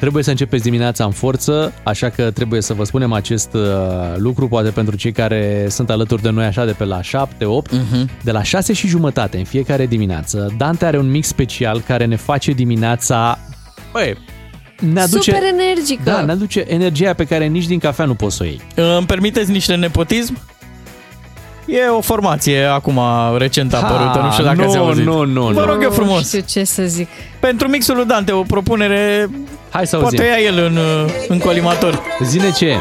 [0.00, 3.60] Trebuie să începeți dimineața în forță, așa că trebuie să vă spunem acest uh,
[4.16, 7.72] lucru, poate pentru cei care sunt alături de noi așa de pe la 7, 8,
[7.72, 8.10] Mhm.
[8.22, 10.54] de la 6 și jumătate în fiecare dimineață.
[10.56, 13.38] Dante are un mix special care ne face dimineața,
[13.92, 14.16] băi,
[14.92, 15.30] ne aduce...
[15.32, 16.02] Super energică.
[16.04, 18.60] Da, ne aduce energia pe care nici din cafea nu poți să o iei.
[18.96, 20.38] Îmi permiteți niște nepotism?
[21.66, 23.00] E o formație acum
[23.38, 25.04] recent apărută, nu știu dacă nu, ați auzit.
[25.04, 25.64] nu, nu, Vă nu.
[25.66, 26.26] rog eu Nu frumos.
[26.26, 27.08] știu ce să zic.
[27.40, 29.30] Pentru mixul lui Dante, o propunere...
[29.70, 30.18] Hai să auzim.
[30.18, 30.78] Poate ia el în,
[31.28, 32.02] în colimator.
[32.22, 32.76] Zine ce e?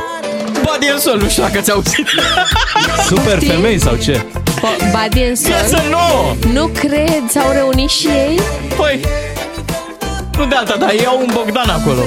[0.53, 2.07] Body and Soul, nu știu dacă ți-au auzit.
[3.07, 4.25] Super femei sau ce?
[4.91, 5.51] Badi în sol.
[5.51, 6.35] Piesă nouă!
[6.53, 8.39] Nu cred, s-au reunit și ei?
[8.77, 8.99] Păi,
[10.37, 12.01] nu de alta, dar iau un Bogdan acolo.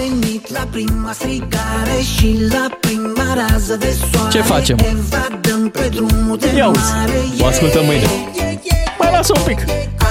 [0.52, 4.78] La prima strigare și la prima rază de soare Ce facem?
[4.78, 8.06] Evadăm pe drumul de Ia uzi, mare o ascultăm mâine.
[8.98, 9.59] Mai lasă un pic.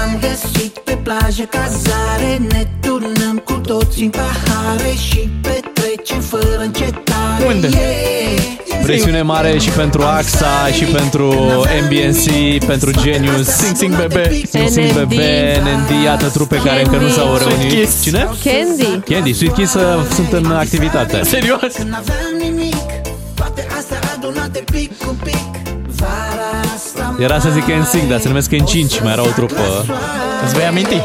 [0.03, 7.45] Am găsit pe plajă cazare Ne turnăm cu toți în pahare Și petrecem fără încetare
[7.47, 7.67] Unde?
[7.67, 8.59] Yeah.
[8.83, 11.33] Presiune mare și pentru AXA și pentru
[11.83, 13.47] MBNC, pentru Genius.
[13.47, 14.41] Sing Sing Bebe.
[14.49, 17.79] Sing Sing Bebe, NND, iată trupe care încă nu s-au Sweet reunit.
[17.79, 18.03] Kiss.
[18.03, 18.29] Cine?
[18.43, 19.13] Candy.
[19.13, 19.81] Candy, Sweet Kiss uh,
[20.13, 21.21] sunt în activitate.
[21.23, 21.77] Serios?
[21.77, 22.75] N-aveam nimic
[23.33, 28.49] Toate astea adunate pic cu pic Vara asta Era să zic NSYNC, dar se numesc
[28.49, 29.85] N5, mai era o trupă.
[30.45, 31.01] Îți vei aminti?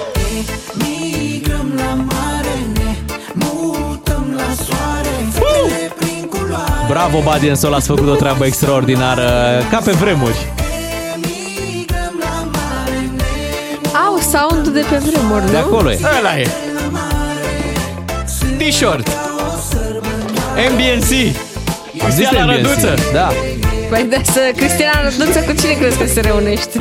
[6.97, 10.53] Culoare Bravo, Badi Sol, ați făcut o treabă extraordinară, ca pe vremuri.
[14.07, 15.51] Au sound de pe vremuri, nu?
[15.51, 15.99] De acolo e.
[16.19, 16.49] Ăla e.
[18.59, 19.09] T-shirt.
[20.71, 21.37] MBNC.
[21.99, 22.57] Cristiana MBNC.
[22.57, 22.95] Răduță.
[23.13, 23.29] Da.
[23.91, 26.79] Păi da, să Cristina Răduță cu cine crezi că se reunește?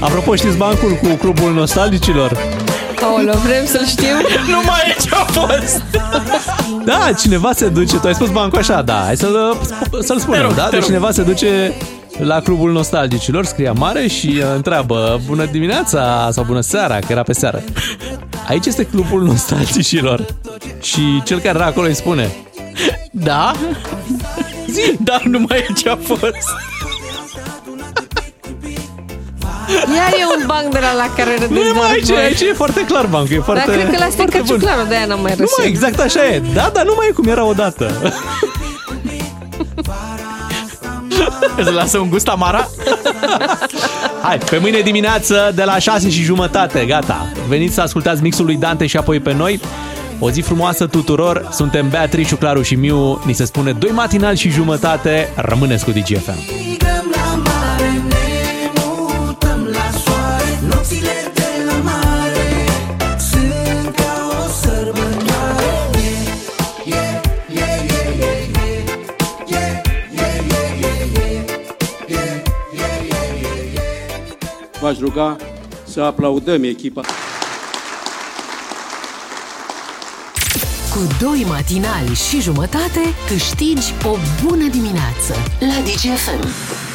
[0.00, 2.36] Apropo, știți bancul cu clubul nostalgicilor?
[3.02, 4.16] Aoleu, vrem să-l știm?
[4.54, 5.82] nu mai e ce-a fost!
[6.84, 9.56] Da, cineva se duce, tu ai spus bancul așa, da, hai să-l,
[10.00, 10.62] să-l spunem, rog, da?
[10.64, 10.84] te Deci rog.
[10.88, 11.72] cineva se duce
[12.18, 17.22] la clubul nostalgicilor, scria mare și uh, întreabă bună dimineața sau bună seara, că era
[17.22, 17.62] pe seară.
[18.48, 20.26] Aici este clubul nostalgicilor.
[20.80, 22.30] Și cel care era acolo îi spune
[23.10, 23.52] Da?
[24.70, 24.96] Zi!
[24.98, 26.46] Dar nu mai e ce-a fost.
[29.96, 32.16] Iar e un banc de la, la care râdeți Nu e doar mai aici, voi.
[32.22, 34.58] aici e foarte clar bancul, e foarte Dar cred că l-a foarte stricat bun.
[34.58, 35.50] ciuclarul, de-aia n-am mai Nu râs.
[35.58, 36.42] mai, exact așa e.
[36.54, 37.90] Da, dar nu mai e cum era odată.
[41.56, 42.68] Îți lasă un gust amara?
[44.22, 47.32] Hai, pe mâine dimineață de la 6 și jumătate, gata.
[47.48, 49.60] Veniți să ascultați mixul lui Dante și apoi pe noi.
[50.18, 54.50] O zi frumoasă tuturor, suntem Beatrice, Claru și Miu, ni se spune doi matinal și
[54.50, 56.38] jumătate, rămâneți cu DGFM.
[74.90, 75.36] V-aș ruga
[75.84, 77.00] să aplaudăm echipa.
[80.90, 86.89] Cu doi matinali și jumătate câștigi o bună dimineață la DGFM.